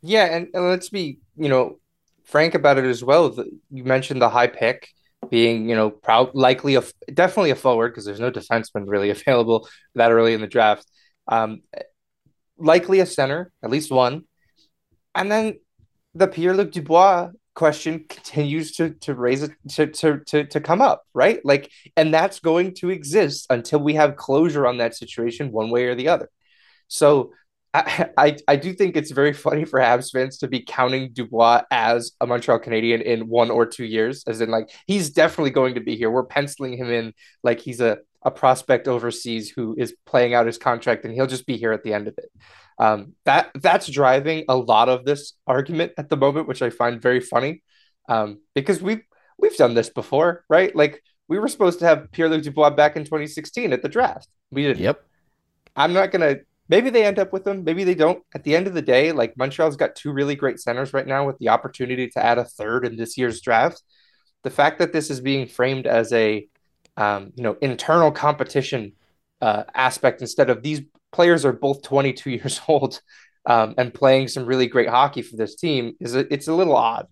Yeah, 0.01 0.25
and, 0.25 0.49
and 0.53 0.67
let's 0.67 0.89
be, 0.89 1.19
you 1.37 1.47
know, 1.47 1.79
frank 2.25 2.55
about 2.55 2.77
it 2.77 2.83
as 2.83 3.05
well. 3.05 3.33
You 3.71 3.85
mentioned 3.85 4.21
the 4.21 4.27
high 4.27 4.47
pick 4.47 4.89
being, 5.29 5.69
you 5.69 5.77
know, 5.77 5.89
proud, 5.89 6.35
likely 6.35 6.75
a 6.75 6.83
definitely 7.13 7.51
a 7.51 7.55
forward 7.55 7.91
because 7.91 8.03
there's 8.03 8.19
no 8.19 8.31
defenseman 8.31 8.83
really 8.85 9.09
available 9.11 9.69
that 9.95 10.11
early 10.11 10.33
in 10.33 10.41
the 10.41 10.47
draft. 10.47 10.85
Um, 11.29 11.61
likely 12.63 12.99
a 12.99 13.05
center, 13.05 13.51
at 13.61 13.69
least 13.69 13.91
one. 13.91 14.23
And 15.13 15.31
then 15.31 15.59
the 16.15 16.27
Pierre 16.27 16.55
Luc 16.55 16.71
Dubois 16.71 17.29
question 17.55 18.05
continues 18.09 18.71
to 18.73 18.91
to 19.01 19.13
raise 19.13 19.43
it 19.43 19.51
to, 19.69 19.87
to 19.87 20.19
to 20.25 20.45
to 20.45 20.59
come 20.59 20.81
up, 20.81 21.03
right? 21.13 21.39
Like, 21.43 21.71
and 21.95 22.13
that's 22.13 22.39
going 22.39 22.73
to 22.75 22.89
exist 22.89 23.47
until 23.49 23.79
we 23.79 23.93
have 23.93 24.15
closure 24.15 24.65
on 24.65 24.77
that 24.77 24.95
situation, 24.95 25.51
one 25.51 25.69
way 25.69 25.85
or 25.85 25.95
the 25.95 26.07
other. 26.07 26.29
So 26.87 27.31
I, 27.73 28.09
I, 28.17 28.37
I 28.47 28.55
do 28.55 28.73
think 28.73 28.95
it's 28.95 29.11
very 29.11 29.33
funny 29.33 29.65
for 29.65 29.79
Habs 29.79 30.11
fans 30.11 30.37
to 30.39 30.47
be 30.47 30.61
counting 30.61 31.11
Dubois 31.11 31.63
as 31.71 32.11
a 32.21 32.27
Montreal 32.27 32.59
Canadian 32.59 33.01
in 33.01 33.27
one 33.27 33.49
or 33.49 33.65
two 33.65 33.85
years, 33.85 34.23
as 34.27 34.41
in 34.41 34.49
like 34.49 34.69
he's 34.87 35.09
definitely 35.09 35.51
going 35.51 35.75
to 35.75 35.81
be 35.81 35.95
here. 35.95 36.09
We're 36.09 36.23
penciling 36.23 36.77
him 36.77 36.91
in 36.91 37.13
like 37.43 37.59
he's 37.59 37.81
a 37.81 37.97
a 38.23 38.31
prospect 38.31 38.87
overseas 38.87 39.49
who 39.49 39.75
is 39.77 39.95
playing 40.05 40.33
out 40.33 40.45
his 40.45 40.57
contract 40.57 41.05
and 41.05 41.13
he'll 41.13 41.27
just 41.27 41.45
be 41.45 41.57
here 41.57 41.71
at 41.71 41.83
the 41.83 41.93
end 41.93 42.07
of 42.07 42.15
it. 42.17 42.31
Um, 42.79 43.13
that 43.25 43.51
that's 43.55 43.87
driving 43.87 44.45
a 44.49 44.55
lot 44.55 44.89
of 44.89 45.05
this 45.05 45.33
argument 45.45 45.93
at 45.97 46.09
the 46.09 46.17
moment, 46.17 46.47
which 46.47 46.61
I 46.61 46.69
find 46.69 47.01
very 47.01 47.19
funny 47.19 47.61
um, 48.09 48.39
because 48.55 48.81
we've 48.81 49.01
we've 49.37 49.55
done 49.55 49.73
this 49.73 49.89
before, 49.89 50.43
right? 50.49 50.75
Like 50.75 51.01
we 51.27 51.39
were 51.39 51.47
supposed 51.47 51.79
to 51.79 51.85
have 51.85 52.11
Pierre 52.11 52.29
Luc 52.29 52.43
Dubois 52.43 52.71
back 52.71 52.95
in 52.95 53.03
2016 53.03 53.73
at 53.73 53.81
the 53.81 53.89
draft. 53.89 54.27
We 54.51 54.63
didn't. 54.63 54.83
Yep. 54.83 55.03
I'm 55.75 55.93
not 55.93 56.11
gonna. 56.11 56.37
Maybe 56.69 56.89
they 56.89 57.03
end 57.03 57.19
up 57.19 57.33
with 57.33 57.43
them. 57.43 57.63
Maybe 57.63 57.83
they 57.83 57.95
don't. 57.95 58.23
At 58.33 58.43
the 58.43 58.55
end 58.55 58.67
of 58.67 58.73
the 58.73 58.81
day, 58.81 59.11
like 59.11 59.37
Montreal's 59.37 59.75
got 59.75 59.95
two 59.95 60.11
really 60.11 60.35
great 60.35 60.59
centers 60.59 60.93
right 60.93 61.05
now 61.07 61.25
with 61.25 61.37
the 61.39 61.49
opportunity 61.49 62.07
to 62.09 62.25
add 62.25 62.37
a 62.37 62.45
third 62.45 62.85
in 62.85 62.95
this 62.95 63.17
year's 63.17 63.41
draft. 63.41 63.81
The 64.43 64.49
fact 64.49 64.79
that 64.79 64.93
this 64.93 65.09
is 65.09 65.21
being 65.21 65.47
framed 65.47 65.87
as 65.87 66.11
a 66.13 66.47
um, 66.97 67.31
you 67.35 67.43
know 67.43 67.57
internal 67.61 68.11
competition 68.11 68.93
uh, 69.41 69.63
aspect 69.73 70.21
instead 70.21 70.49
of 70.49 70.63
these 70.63 70.81
players 71.11 71.45
are 71.45 71.53
both 71.53 71.81
22 71.83 72.29
years 72.31 72.61
old 72.67 73.01
um, 73.45 73.75
and 73.77 73.93
playing 73.93 74.27
some 74.27 74.45
really 74.45 74.67
great 74.67 74.89
hockey 74.89 75.21
for 75.21 75.35
this 75.35 75.55
team 75.55 75.95
is 75.99 76.15
a, 76.15 76.31
it's 76.33 76.47
a 76.47 76.53
little 76.53 76.75
odd. 76.75 77.07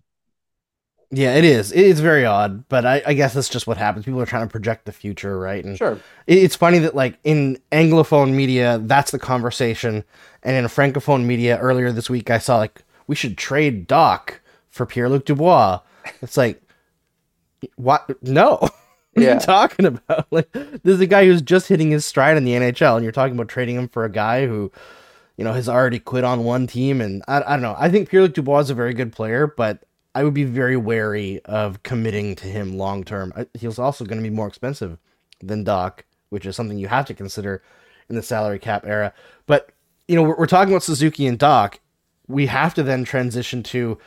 Yeah, 1.14 1.34
it 1.34 1.44
is. 1.44 1.72
It's 1.72 2.00
very 2.00 2.24
odd, 2.24 2.66
but 2.70 2.86
I, 2.86 3.02
I, 3.06 3.12
guess 3.12 3.34
that's 3.34 3.50
just 3.50 3.66
what 3.66 3.76
happens. 3.76 4.06
People 4.06 4.22
are 4.22 4.26
trying 4.26 4.48
to 4.48 4.50
project 4.50 4.86
the 4.86 4.92
future, 4.92 5.38
right? 5.38 5.62
And 5.62 5.76
sure, 5.76 6.00
it's 6.26 6.56
funny 6.56 6.78
that 6.78 6.94
like 6.94 7.18
in 7.22 7.58
anglophone 7.70 8.32
media, 8.32 8.80
that's 8.82 9.10
the 9.10 9.18
conversation, 9.18 10.04
and 10.42 10.56
in 10.56 10.64
francophone 10.64 11.24
media 11.24 11.58
earlier 11.58 11.92
this 11.92 12.08
week, 12.08 12.30
I 12.30 12.38
saw 12.38 12.56
like 12.56 12.82
we 13.06 13.14
should 13.14 13.36
trade 13.36 13.86
Dach 13.86 14.36
for 14.70 14.86
Pierre 14.86 15.10
Luc 15.10 15.26
Dubois. 15.26 15.80
It's 16.22 16.38
like, 16.38 16.62
what? 17.76 18.10
No, 18.22 18.66
What 19.14 19.22
are 19.22 19.26
Yeah. 19.26 19.34
you 19.34 19.40
talking 19.40 19.86
about? 19.86 20.26
Like, 20.32 20.50
this 20.52 20.80
is 20.94 21.00
a 21.00 21.06
guy 21.06 21.26
who's 21.26 21.42
just 21.42 21.68
hitting 21.68 21.90
his 21.90 22.04
stride 22.06 22.36
in 22.36 22.44
the 22.44 22.52
NHL, 22.52 22.94
and 22.96 23.02
you're 23.02 23.12
talking 23.12 23.34
about 23.34 23.48
trading 23.48 23.76
him 23.76 23.88
for 23.88 24.04
a 24.04 24.10
guy 24.10 24.46
who, 24.46 24.72
you 25.36 25.44
know, 25.44 25.52
has 25.52 25.68
already 25.68 25.98
quit 25.98 26.24
on 26.24 26.44
one 26.44 26.66
team. 26.66 27.00
And 27.00 27.22
I, 27.28 27.42
I 27.42 27.50
don't 27.50 27.62
know. 27.62 27.76
I 27.78 27.90
think 27.90 28.08
Pierre 28.08 28.22
Luc 28.22 28.34
Dubois 28.34 28.60
is 28.60 28.70
a 28.70 28.74
very 28.74 28.94
good 28.94 29.12
player, 29.12 29.46
but 29.46 29.84
I 30.14 30.24
would 30.24 30.34
be 30.34 30.44
very 30.44 30.76
wary 30.76 31.40
of 31.44 31.82
committing 31.82 32.34
to 32.36 32.46
him 32.46 32.76
long 32.78 33.04
term. 33.04 33.32
He's 33.54 33.78
also 33.78 34.04
going 34.04 34.22
to 34.22 34.28
be 34.28 34.34
more 34.34 34.46
expensive 34.48 34.98
than 35.42 35.64
Dach, 35.64 36.00
which 36.30 36.46
is 36.46 36.56
something 36.56 36.78
you 36.78 36.88
have 36.88 37.06
to 37.06 37.14
consider 37.14 37.62
in 38.08 38.16
the 38.16 38.22
salary 38.22 38.58
cap 38.58 38.86
era. 38.86 39.12
But, 39.46 39.70
you 40.08 40.16
know, 40.16 40.22
we're, 40.22 40.36
we're 40.36 40.46
talking 40.46 40.72
about 40.72 40.82
Suzuki 40.82 41.26
and 41.26 41.38
Dach. 41.38 41.76
We 42.28 42.46
have 42.46 42.72
to 42.74 42.82
then 42.82 43.04
transition 43.04 43.62
to 43.64 43.98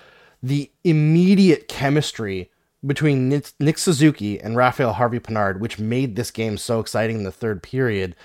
the 0.41 0.71
immediate 0.83 1.67
chemistry 1.67 2.49
between 2.85 3.29
Nick, 3.59 3.77
Suzuki 3.77 4.39
and 4.39 4.55
Raphael 4.55 4.93
Harvey 4.93 5.19
Pinard, 5.19 5.59
which 5.59 5.79
made 5.79 6.15
this 6.15 6.31
game 6.31 6.57
so 6.57 6.79
exciting 6.79 7.17
in 7.17 7.23
the 7.23 7.31
third 7.31 7.63
period, 7.63 8.15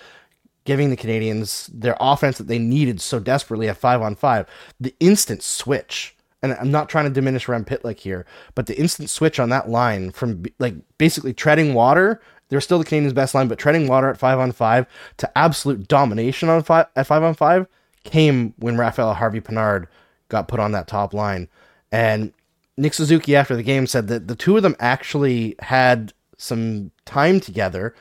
giving 0.64 0.90
the 0.90 0.96
Canadiens 0.96 1.70
their 1.72 1.96
offense 2.00 2.38
that 2.38 2.46
they 2.46 2.58
needed 2.58 3.00
so 3.00 3.18
desperately 3.18 3.68
at 3.68 3.76
five 3.76 4.02
on 4.02 4.14
five. 4.14 4.46
The 4.78 4.94
instant 5.00 5.42
switch, 5.42 6.14
and 6.42 6.52
I'm 6.54 6.70
not 6.70 6.88
trying 6.88 7.06
to 7.06 7.10
diminish 7.10 7.48
Rem 7.48 7.64
Pitlick 7.64 8.00
here, 8.00 8.26
but 8.54 8.66
the 8.66 8.78
instant 8.78 9.10
switch 9.10 9.38
on 9.38 9.48
that 9.50 9.68
line 9.68 10.10
from 10.10 10.44
like 10.58 10.74
basically 10.98 11.32
treading 11.32 11.74
water. 11.74 12.20
They're 12.48 12.60
still 12.60 12.80
the 12.80 12.84
Canadiens' 12.84 13.14
best 13.14 13.34
line, 13.34 13.46
but 13.46 13.58
treading 13.58 13.86
water 13.86 14.10
at 14.10 14.18
five 14.18 14.38
on 14.38 14.52
five 14.52 14.86
to 15.18 15.38
absolute 15.38 15.86
domination 15.86 16.48
on 16.48 16.62
five 16.62 16.86
at 16.96 17.06
five 17.06 17.22
on 17.22 17.34
five 17.34 17.66
came 18.02 18.54
when 18.58 18.76
Raphael 18.76 19.14
Harvey 19.14 19.40
Pinard 19.40 19.86
got 20.28 20.48
put 20.48 20.60
on 20.60 20.72
that 20.72 20.88
top 20.88 21.14
line. 21.14 21.48
And 21.92 22.32
Nick 22.76 22.94
Suzuki 22.94 23.36
after 23.36 23.56
the 23.56 23.62
game 23.62 23.86
said 23.86 24.08
that 24.08 24.28
the 24.28 24.34
two 24.34 24.56
of 24.56 24.62
them 24.62 24.76
actually 24.80 25.56
had 25.60 26.12
some 26.36 26.90
time 27.04 27.40
together 27.40 27.94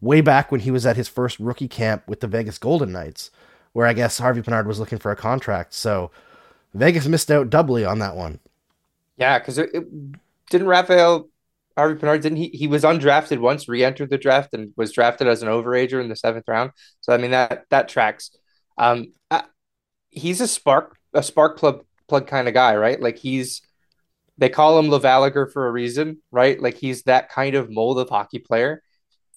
way 0.00 0.20
back 0.20 0.50
when 0.50 0.60
he 0.60 0.70
was 0.70 0.86
at 0.86 0.96
his 0.96 1.08
first 1.08 1.38
rookie 1.38 1.68
camp 1.68 2.02
with 2.06 2.20
the 2.20 2.26
Vegas 2.26 2.58
Golden 2.58 2.92
Knights, 2.92 3.30
where 3.72 3.86
I 3.86 3.92
guess 3.92 4.18
Harvey 4.18 4.42
Pinard 4.42 4.66
was 4.66 4.80
looking 4.80 4.98
for 4.98 5.10
a 5.10 5.16
contract. 5.16 5.74
So 5.74 6.10
Vegas 6.74 7.06
missed 7.06 7.30
out 7.30 7.50
doubly 7.50 7.84
on 7.84 7.98
that 8.00 8.16
one. 8.16 8.40
Yeah, 9.16 9.38
because 9.38 9.58
it, 9.58 9.70
it 9.74 9.84
didn't 10.50 10.66
Raphael 10.66 11.28
Harvey 11.76 12.00
Pinard 12.00 12.22
didn't 12.22 12.38
he 12.38 12.48
he 12.48 12.66
was 12.66 12.82
undrafted 12.82 13.38
once, 13.38 13.68
re-entered 13.68 14.10
the 14.10 14.18
draft 14.18 14.54
and 14.54 14.72
was 14.76 14.92
drafted 14.92 15.28
as 15.28 15.42
an 15.42 15.48
overager 15.48 16.00
in 16.00 16.08
the 16.08 16.16
seventh 16.16 16.48
round. 16.48 16.70
So 17.00 17.12
I 17.12 17.18
mean 17.18 17.32
that 17.32 17.66
that 17.70 17.88
tracks. 17.88 18.30
Um, 18.76 19.12
I, 19.30 19.44
he's 20.10 20.40
a 20.40 20.48
spark 20.48 20.98
a 21.12 21.22
spark 21.22 21.58
plug 21.58 21.84
plug 22.08 22.26
kind 22.26 22.48
of 22.48 22.54
guy, 22.54 22.76
right? 22.76 23.00
Like 23.00 23.18
he's 23.18 23.62
they 24.38 24.48
call 24.48 24.78
him 24.78 24.86
Lavaliger 24.86 25.50
for 25.50 25.66
a 25.66 25.72
reason, 25.72 26.18
right? 26.30 26.60
Like 26.60 26.76
he's 26.76 27.02
that 27.04 27.30
kind 27.30 27.54
of 27.54 27.70
mold 27.70 27.98
of 27.98 28.08
hockey 28.08 28.38
player. 28.38 28.82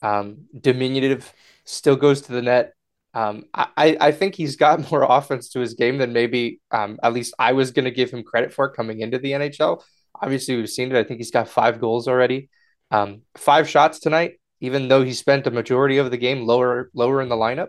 Um, 0.01 0.45
diminutive, 0.59 1.31
still 1.65 1.95
goes 1.95 2.21
to 2.23 2.31
the 2.31 2.41
net. 2.41 2.73
Um, 3.13 3.45
I, 3.53 3.97
I 3.99 4.11
think 4.11 4.35
he's 4.35 4.55
got 4.55 4.91
more 4.91 5.05
offense 5.07 5.49
to 5.49 5.59
his 5.59 5.73
game 5.73 5.97
than 5.97 6.13
maybe 6.13 6.61
um, 6.71 6.99
at 7.03 7.13
least 7.13 7.33
I 7.39 7.53
was 7.53 7.71
going 7.71 7.85
to 7.85 7.91
give 7.91 8.11
him 8.11 8.23
credit 8.23 8.53
for 8.53 8.69
coming 8.69 8.99
into 8.99 9.17
the 9.17 9.31
NHL. 9.31 9.83
Obviously, 10.21 10.55
we've 10.55 10.69
seen 10.69 10.91
it. 10.91 10.97
I 10.97 11.03
think 11.03 11.19
he's 11.19 11.31
got 11.31 11.47
five 11.47 11.79
goals 11.79 12.07
already, 12.07 12.49
um, 12.91 13.21
five 13.35 13.69
shots 13.69 13.99
tonight. 13.99 14.39
Even 14.59 14.87
though 14.87 15.03
he 15.03 15.13
spent 15.13 15.45
a 15.45 15.51
majority 15.51 15.99
of 15.99 16.09
the 16.09 16.17
game 16.17 16.47
lower 16.47 16.89
lower 16.95 17.21
in 17.21 17.29
the 17.29 17.35
lineup, 17.35 17.67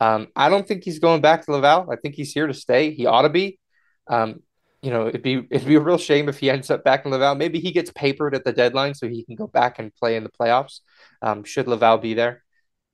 um, 0.00 0.28
I 0.36 0.50
don't 0.50 0.68
think 0.68 0.84
he's 0.84 0.98
going 0.98 1.22
back 1.22 1.44
to 1.44 1.52
Laval. 1.52 1.90
I 1.90 1.96
think 1.96 2.14
he's 2.14 2.32
here 2.32 2.46
to 2.46 2.52
stay. 2.52 2.92
He 2.92 3.06
ought 3.06 3.22
to 3.22 3.30
be. 3.30 3.58
Um, 4.06 4.40
you 4.82 4.90
know, 4.90 5.08
it'd 5.08 5.22
be 5.22 5.46
it'd 5.50 5.68
be 5.68 5.74
a 5.74 5.80
real 5.80 5.98
shame 5.98 6.28
if 6.28 6.38
he 6.38 6.50
ends 6.50 6.70
up 6.70 6.84
back 6.84 7.04
in 7.04 7.10
Laval. 7.10 7.34
Maybe 7.34 7.60
he 7.60 7.70
gets 7.72 7.92
papered 7.92 8.34
at 8.34 8.44
the 8.44 8.52
deadline 8.52 8.94
so 8.94 9.08
he 9.08 9.24
can 9.24 9.34
go 9.34 9.46
back 9.46 9.78
and 9.78 9.94
play 9.94 10.16
in 10.16 10.24
the 10.24 10.30
playoffs. 10.30 10.80
Um, 11.20 11.44
should 11.44 11.68
Laval 11.68 11.98
be 11.98 12.14
there? 12.14 12.42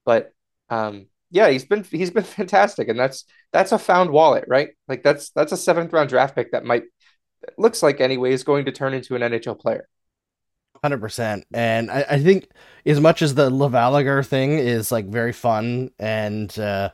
But 0.05 0.33
um, 0.69 1.07
yeah, 1.31 1.49
he's 1.49 1.64
been 1.64 1.85
he's 1.85 2.11
been 2.11 2.25
fantastic, 2.25 2.88
and 2.88 2.99
that's 2.99 3.25
that's 3.52 3.73
a 3.73 3.78
found 3.78 4.11
wallet, 4.11 4.45
right? 4.49 4.71
Like 4.88 5.02
that's 5.02 5.31
that's 5.31 5.52
a 5.52 5.57
seventh 5.57 5.93
round 5.93 6.09
draft 6.09 6.35
pick 6.35 6.52
that 6.52 6.64
might 6.64 6.85
looks 7.59 7.83
like 7.83 8.00
anyway 8.00 8.33
is 8.33 8.45
going 8.45 8.64
to 8.64 8.73
turn 8.73 8.95
into 8.95 9.14
an 9.14 9.23
NHL 9.23 9.59
player. 9.59 9.88
Hundred 10.83 11.00
percent, 11.00 11.47
and 11.55 11.90
I, 11.90 12.05
I 12.11 12.19
think 12.23 12.49
as 12.85 13.00
much 13.00 13.23
as 13.23 13.35
the 13.35 13.50
Lavaliger 13.50 14.25
thing 14.25 14.59
is 14.59 14.93
like 14.93 15.07
very 15.07 15.33
fun, 15.33 15.90
and 15.99 16.57
uh, 16.59 16.90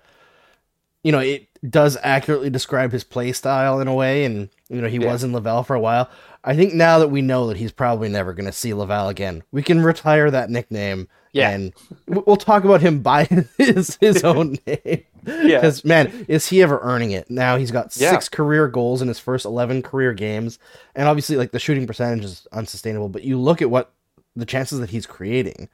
you 1.03 1.13
know 1.13 1.19
it 1.19 1.49
does 1.69 1.97
accurately 2.03 2.51
describe 2.51 2.93
his 2.93 3.05
play 3.05 3.33
style 3.33 3.81
in 3.81 3.89
a 3.89 3.95
way, 3.95 4.25
and 4.25 4.49
you 4.73 4.81
know 4.81 4.89
he 4.89 4.99
Yeah. 4.99 5.13
was 5.13 5.23
in 5.23 5.33
Laval 5.33 5.63
for 5.63 5.75
a 5.77 5.81
while. 5.81 6.09
I 6.45 6.57
think 6.57 6.75
now 6.75 6.99
that 6.99 7.09
we 7.09 7.23
know 7.23 7.47
that 7.49 7.57
he's 7.57 7.71
probably 7.71 8.09
never 8.09 8.33
going 8.33 8.47
to 8.47 8.53
see 8.53 8.75
Laval 8.75 9.09
again, 9.09 9.45
we 9.53 9.63
can 9.63 9.83
retire 9.83 10.31
that 10.31 10.51
nickname. 10.51 11.09
Yeah. 11.35 11.49
and 11.51 11.73
we'll 12.07 12.37
talk 12.37 12.65
about 12.65 12.83
him 12.83 13.01
by 13.01 13.25
his 13.59 13.97
his 14.01 14.23
own 14.25 14.59
name. 14.67 15.05
Yeah. 15.25 15.61
because 15.61 15.85
man, 15.85 16.27
is 16.29 16.49
he 16.49 16.61
ever 16.63 16.79
earning 16.83 17.13
it? 17.13 17.31
Now 17.31 17.57
he's 17.57 17.71
got 17.71 17.97
Yeah. 17.97 18.11
six 18.11 18.29
career 18.29 18.69
goals 18.69 19.01
in 19.01 19.09
his 19.09 19.19
first 19.19 19.45
eleven 19.47 19.81
career 19.83 20.13
games, 20.13 20.59
and 20.95 21.09
obviously, 21.09 21.37
like 21.37 21.53
the 21.53 21.59
shooting 21.61 21.87
percentage 21.87 22.25
is 22.25 22.47
unsustainable. 22.53 23.09
But 23.09 23.23
you 23.25 23.39
look 23.39 23.63
at 23.63 23.71
what 23.71 23.93
the 24.37 24.45
chances 24.47 24.79
that 24.81 24.91
he's 24.91 25.07
creating. 25.07 25.69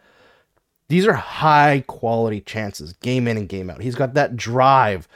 These 0.88 1.06
are 1.06 1.12
high 1.12 1.84
quality 1.86 2.40
chances, 2.40 2.92
game 2.94 3.28
in 3.28 3.36
and 3.36 3.48
game 3.48 3.68
out. 3.68 3.82
He's 3.82 3.94
got 3.94 4.14
that 4.14 4.36
drive 4.36 5.06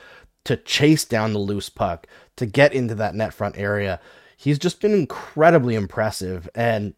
to 0.44 0.56
chase 0.56 1.04
down 1.04 1.32
the 1.32 1.38
loose 1.38 1.68
puck, 1.68 2.06
to 2.36 2.46
get 2.46 2.72
into 2.72 2.94
that 2.96 3.14
net 3.14 3.32
front 3.34 3.56
area. 3.56 4.00
He's 4.36 4.58
just 4.58 4.80
been 4.80 4.92
incredibly 4.94 5.74
impressive. 5.74 6.48
And 6.54 6.94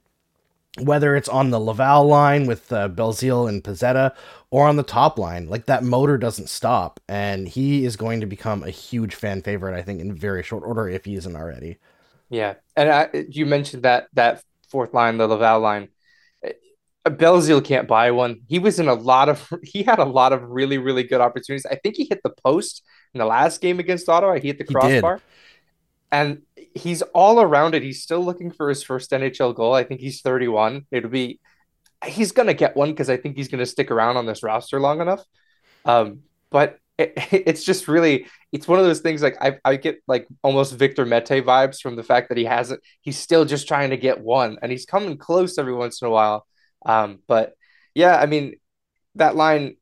whether 0.80 1.14
it's 1.14 1.28
on 1.28 1.50
the 1.50 1.60
Laval 1.60 2.06
line 2.06 2.46
with 2.46 2.72
uh, 2.72 2.88
Belzile 2.88 3.48
and 3.48 3.62
Pezzetta 3.62 4.12
or 4.50 4.66
on 4.66 4.76
the 4.76 4.82
top 4.82 5.18
line, 5.18 5.48
like 5.48 5.66
that 5.66 5.84
motor 5.84 6.18
doesn't 6.18 6.48
stop. 6.48 7.00
And 7.08 7.46
he 7.46 7.84
is 7.84 7.96
going 7.96 8.20
to 8.20 8.26
become 8.26 8.62
a 8.62 8.70
huge 8.70 9.14
fan 9.14 9.42
favorite, 9.42 9.78
I 9.78 9.82
think, 9.82 10.00
in 10.00 10.14
very 10.14 10.42
short 10.42 10.64
order 10.64 10.88
if 10.88 11.04
he 11.04 11.14
isn't 11.14 11.36
already. 11.36 11.78
Yeah, 12.30 12.54
and 12.76 12.90
I, 12.90 13.26
you 13.28 13.46
mentioned 13.46 13.84
that 13.84 14.08
that 14.14 14.42
fourth 14.68 14.92
line, 14.94 15.18
the 15.18 15.28
Laval 15.28 15.60
line. 15.60 15.88
Belzile 17.10 17.62
can't 17.62 17.86
buy 17.86 18.10
one. 18.12 18.40
He 18.48 18.58
was 18.58 18.78
in 18.78 18.88
a 18.88 18.94
lot 18.94 19.28
of. 19.28 19.48
He 19.62 19.82
had 19.82 19.98
a 19.98 20.04
lot 20.04 20.32
of 20.32 20.42
really, 20.42 20.78
really 20.78 21.02
good 21.02 21.20
opportunities. 21.20 21.66
I 21.66 21.76
think 21.76 21.96
he 21.96 22.06
hit 22.08 22.20
the 22.22 22.30
post 22.44 22.82
in 23.12 23.18
the 23.18 23.26
last 23.26 23.60
game 23.60 23.78
against 23.78 24.08
Ottawa. 24.08 24.38
He 24.38 24.48
hit 24.48 24.58
the 24.58 24.64
He 24.66 24.74
crossbar, 24.74 25.20
and 26.10 26.42
he's 26.74 27.02
all 27.02 27.40
around 27.40 27.74
it. 27.74 27.82
He's 27.82 28.02
still 28.02 28.24
looking 28.24 28.50
for 28.50 28.68
his 28.68 28.82
first 28.82 29.10
NHL 29.10 29.54
goal. 29.54 29.74
I 29.74 29.84
think 29.84 30.00
he's 30.00 30.22
31. 30.22 30.86
It'll 30.90 31.10
be. 31.10 31.40
He's 32.04 32.32
gonna 32.32 32.54
get 32.54 32.76
one 32.76 32.90
because 32.90 33.10
I 33.10 33.16
think 33.16 33.36
he's 33.36 33.48
gonna 33.48 33.66
stick 33.66 33.90
around 33.90 34.16
on 34.16 34.26
this 34.26 34.42
roster 34.42 34.80
long 34.80 35.00
enough. 35.00 35.22
Um, 35.84 36.20
but 36.50 36.78
it, 36.96 37.12
it's 37.32 37.64
just 37.64 37.88
really 37.88 38.26
it's 38.52 38.68
one 38.68 38.78
of 38.78 38.84
those 38.84 39.00
things 39.00 39.22
like 39.22 39.36
I, 39.42 39.58
I 39.64 39.76
get 39.76 40.00
like 40.06 40.26
almost 40.42 40.74
Victor 40.74 41.04
Mete 41.04 41.44
vibes 41.44 41.80
from 41.80 41.96
the 41.96 42.02
fact 42.02 42.28
that 42.28 42.38
he 42.38 42.44
hasn't 42.44 42.80
he's 43.02 43.18
still 43.18 43.44
just 43.44 43.68
trying 43.68 43.90
to 43.90 43.96
get 43.96 44.20
one 44.20 44.58
and 44.62 44.70
he's 44.70 44.86
coming 44.86 45.18
close 45.18 45.58
every 45.58 45.74
once 45.74 46.00
in 46.00 46.08
a 46.08 46.10
while 46.10 46.46
um 46.84 47.20
but 47.26 47.54
yeah 47.94 48.16
I 48.16 48.26
mean 48.26 48.54
that 49.16 49.36
line 49.36 49.76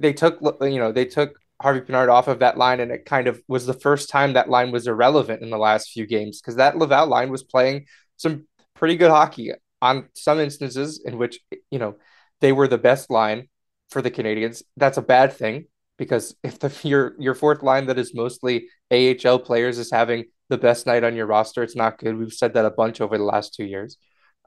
they 0.00 0.12
took 0.12 0.40
you 0.62 0.78
know 0.78 0.92
they 0.92 1.04
took 1.04 1.38
Harvey 1.60 1.80
Pinard 1.80 2.10
off 2.10 2.28
of 2.28 2.40
that 2.40 2.58
line 2.58 2.80
and 2.80 2.90
it 2.90 3.04
kind 3.04 3.28
of 3.28 3.40
was 3.46 3.66
the 3.66 3.74
first 3.74 4.08
time 4.08 4.32
that 4.32 4.50
line 4.50 4.72
was 4.72 4.86
irrelevant 4.86 5.42
in 5.42 5.50
the 5.50 5.58
last 5.58 5.90
few 5.90 6.06
games 6.06 6.40
because 6.40 6.56
that 6.56 6.76
Laval 6.76 7.06
line 7.06 7.30
was 7.30 7.44
playing 7.44 7.86
some 8.16 8.46
pretty 8.74 8.96
good 8.96 9.10
hockey 9.10 9.52
on 9.80 10.08
some 10.14 10.40
instances 10.40 11.02
in 11.04 11.18
which 11.18 11.38
you 11.70 11.78
know 11.78 11.96
they 12.40 12.52
were 12.52 12.68
the 12.68 12.78
best 12.78 13.10
line 13.10 13.48
for 13.90 14.02
the 14.02 14.10
Canadiens 14.10 14.62
that's 14.76 14.98
a 14.98 15.02
bad 15.02 15.32
thing 15.32 15.66
because 15.98 16.34
if 16.42 16.58
the 16.58 16.72
your 16.88 17.14
your 17.18 17.34
fourth 17.34 17.62
line 17.62 17.86
that 17.86 17.98
is 17.98 18.14
mostly 18.14 18.68
AHL 18.90 19.38
players 19.38 19.78
is 19.78 19.90
having 19.90 20.24
the 20.48 20.58
best 20.58 20.86
night 20.86 21.04
on 21.04 21.16
your 21.16 21.26
roster, 21.26 21.62
it's 21.62 21.76
not 21.76 21.98
good. 21.98 22.16
We've 22.16 22.32
said 22.32 22.54
that 22.54 22.66
a 22.66 22.70
bunch 22.70 23.00
over 23.00 23.16
the 23.16 23.24
last 23.24 23.54
two 23.54 23.64
years. 23.64 23.96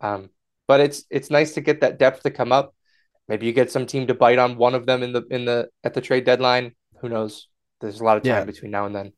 Um, 0.01 0.29
but 0.67 0.79
it's 0.79 1.05
it's 1.09 1.29
nice 1.29 1.53
to 1.53 1.61
get 1.61 1.81
that 1.81 1.99
depth 1.99 2.23
to 2.23 2.31
come 2.31 2.51
up. 2.51 2.73
Maybe 3.27 3.45
you 3.45 3.53
get 3.53 3.71
some 3.71 3.85
team 3.85 4.07
to 4.07 4.13
bite 4.13 4.37
on 4.39 4.57
one 4.57 4.75
of 4.75 4.85
them 4.85 5.03
in 5.03 5.13
the 5.13 5.23
in 5.29 5.45
the 5.45 5.69
at 5.83 5.93
the 5.93 6.01
trade 6.01 6.25
deadline. 6.25 6.75
Who 6.99 7.09
knows? 7.09 7.47
There's 7.81 7.99
a 7.99 8.03
lot 8.03 8.17
of 8.17 8.23
time 8.23 8.39
Yeah. 8.39 8.45
between 8.45 8.71
now 8.71 8.85
and 8.85 8.95
then. 8.95 9.13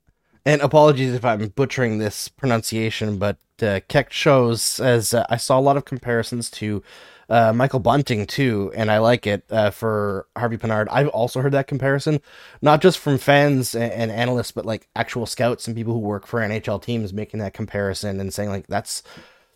And 0.45 0.61
apologies 0.61 1.13
if 1.13 1.25
I'm 1.25 1.47
butchering 1.49 1.97
this 1.97 2.29
pronunciation, 2.29 3.17
but 3.17 3.37
uh, 3.61 3.81
Keck 3.89 4.11
shows 4.13 4.79
as 4.79 5.13
uh, 5.13 5.25
I 5.29 5.37
saw 5.37 5.59
a 5.59 5.61
lot 5.61 5.77
of 5.77 5.85
comparisons 5.85 6.49
to 6.51 6.81
uh, 7.29 7.51
Michael 7.51 7.79
Bunting 7.81 8.25
too, 8.25 8.71
and 8.73 8.89
I 8.89 8.99
like 8.99 9.27
it 9.27 9.43
uh, 9.49 9.71
for 9.71 10.27
Harvey 10.37 10.55
Pinard. 10.57 10.87
I've 10.89 11.09
also 11.09 11.41
heard 11.41 11.51
that 11.51 11.67
comparison, 11.67 12.21
not 12.61 12.81
just 12.81 12.97
from 12.99 13.17
fans 13.17 13.75
and, 13.75 13.91
and 13.91 14.11
analysts, 14.11 14.51
but 14.51 14.65
like 14.65 14.87
actual 14.95 15.25
scouts 15.25 15.67
and 15.67 15.75
people 15.75 15.93
who 15.93 15.99
work 15.99 16.25
for 16.25 16.39
NHL 16.39 16.81
teams 16.81 17.11
making 17.11 17.41
that 17.41 17.53
comparison 17.53 18.21
and 18.21 18.33
saying 18.33 18.49
like 18.49 18.67
that's 18.67 19.03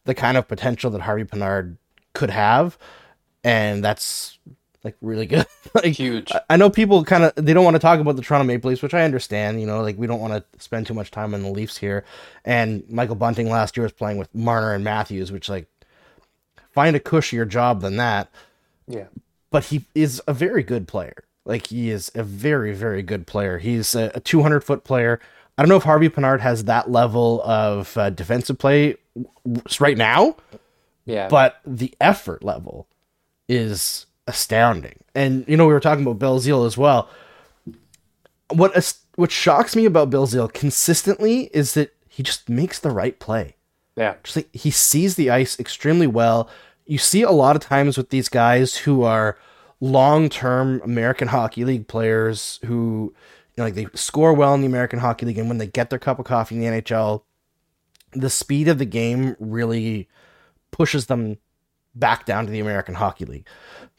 the 0.03 0.13
kind 0.15 0.35
of 0.37 0.47
potential 0.47 0.91
that 0.91 1.01
Harvey 1.01 1.23
Pinard 1.23 1.77
could 2.13 2.29
have, 2.29 2.77
and 3.43 3.83
that's 3.83 4.37
like 4.83 4.95
really 5.01 5.25
good. 5.25 5.45
like 5.75 5.93
Huge. 5.93 6.31
I- 6.31 6.41
I 6.51 6.57
know 6.57 6.69
people 6.69 7.03
kind 7.03 7.23
of 7.23 7.33
they 7.35 7.53
don't 7.53 7.63
want 7.63 7.75
to 7.75 7.79
talk 7.79 7.99
about 7.99 8.15
the 8.15 8.21
Toronto 8.21 8.45
Maple 8.45 8.69
Leafs, 8.69 8.81
which 8.81 8.93
I 8.93 9.03
understand. 9.03 9.61
You 9.61 9.67
know, 9.67 9.81
like 9.81 9.97
we 9.97 10.07
don't 10.07 10.19
want 10.19 10.33
to 10.33 10.43
spend 10.61 10.87
too 10.87 10.93
much 10.93 11.11
time 11.11 11.33
on 11.33 11.43
the 11.43 11.49
Leafs 11.51 11.77
here. 11.77 12.03
And 12.45 12.83
Michael 12.89 13.15
Bunting 13.15 13.49
last 13.49 13.77
year 13.77 13.83
was 13.83 13.91
playing 13.93 14.17
with 14.17 14.33
Marner 14.33 14.73
and 14.73 14.83
Matthews, 14.83 15.31
which 15.31 15.49
like 15.49 15.67
find 16.71 16.95
a 16.95 16.99
cushier 16.99 17.47
job 17.47 17.81
than 17.81 17.97
that. 17.97 18.29
Yeah. 18.87 19.05
But 19.51 19.65
he 19.65 19.85
is 19.93 20.21
a 20.27 20.33
very 20.33 20.63
good 20.63 20.87
player. 20.87 21.23
Like 21.45 21.67
he 21.67 21.89
is 21.89 22.11
a 22.15 22.23
very, 22.23 22.73
very 22.73 23.01
good 23.03 23.27
player. 23.27 23.57
He's 23.57 23.95
a, 23.95 24.11
a 24.15 24.19
200 24.19 24.63
foot 24.63 24.83
player. 24.83 25.19
I 25.57 25.61
don't 25.61 25.69
know 25.69 25.75
if 25.75 25.83
Harvey 25.83 26.09
Pinard 26.09 26.39
has 26.39 26.63
that 26.65 26.89
level 26.89 27.41
of 27.43 27.95
uh, 27.97 28.09
defensive 28.09 28.57
play 28.57 28.95
right 29.79 29.97
now. 29.97 30.37
Yeah. 31.05 31.27
But 31.27 31.59
the 31.65 31.93
effort 31.99 32.43
level 32.43 32.87
is 33.47 34.05
astounding. 34.27 34.99
And 35.15 35.45
you 35.47 35.57
know, 35.57 35.67
we 35.67 35.73
were 35.73 35.79
talking 35.79 36.05
about 36.05 36.19
Belzile 36.19 36.65
as 36.65 36.77
well. 36.77 37.09
What 38.49 38.95
what 39.15 39.31
shocks 39.31 39.75
me 39.75 39.85
about 39.85 40.09
Belzile 40.09 40.51
consistently 40.51 41.49
is 41.53 41.73
that 41.73 41.93
he 42.07 42.23
just 42.23 42.49
makes 42.49 42.79
the 42.79 42.91
right 42.91 43.17
play. 43.19 43.55
Yeah. 43.95 44.15
Just 44.23 44.35
like 44.35 44.55
he 44.55 44.71
sees 44.71 45.15
the 45.15 45.29
ice 45.29 45.59
extremely 45.59 46.07
well. 46.07 46.49
You 46.85 46.97
see 46.97 47.21
a 47.21 47.31
lot 47.31 47.55
of 47.55 47.61
times 47.61 47.97
with 47.97 48.09
these 48.09 48.29
guys 48.29 48.75
who 48.77 49.03
are 49.03 49.37
long-term 49.79 50.81
American 50.83 51.27
Hockey 51.27 51.65
League 51.65 51.87
players 51.87 52.59
who 52.65 53.13
you 53.49 53.53
know, 53.57 53.63
like 53.65 53.75
they 53.75 53.87
score 53.93 54.33
well 54.33 54.53
in 54.53 54.61
the 54.61 54.67
American 54.67 54.99
Hockey 54.99 55.25
League 55.25 55.37
and 55.37 55.49
when 55.49 55.57
they 55.57 55.67
get 55.67 55.89
their 55.89 55.99
cup 55.99 56.19
of 56.19 56.25
coffee 56.25 56.55
in 56.55 56.61
the 56.61 56.81
NHL, 56.81 57.23
the 58.13 58.29
speed 58.29 58.67
of 58.67 58.77
the 58.77 58.85
game 58.85 59.35
really 59.39 60.07
pushes 60.71 61.07
them 61.07 61.37
back 61.95 62.25
down 62.25 62.45
to 62.45 62.51
the 62.51 62.59
American 62.59 62.95
Hockey 62.95 63.25
League. 63.25 63.47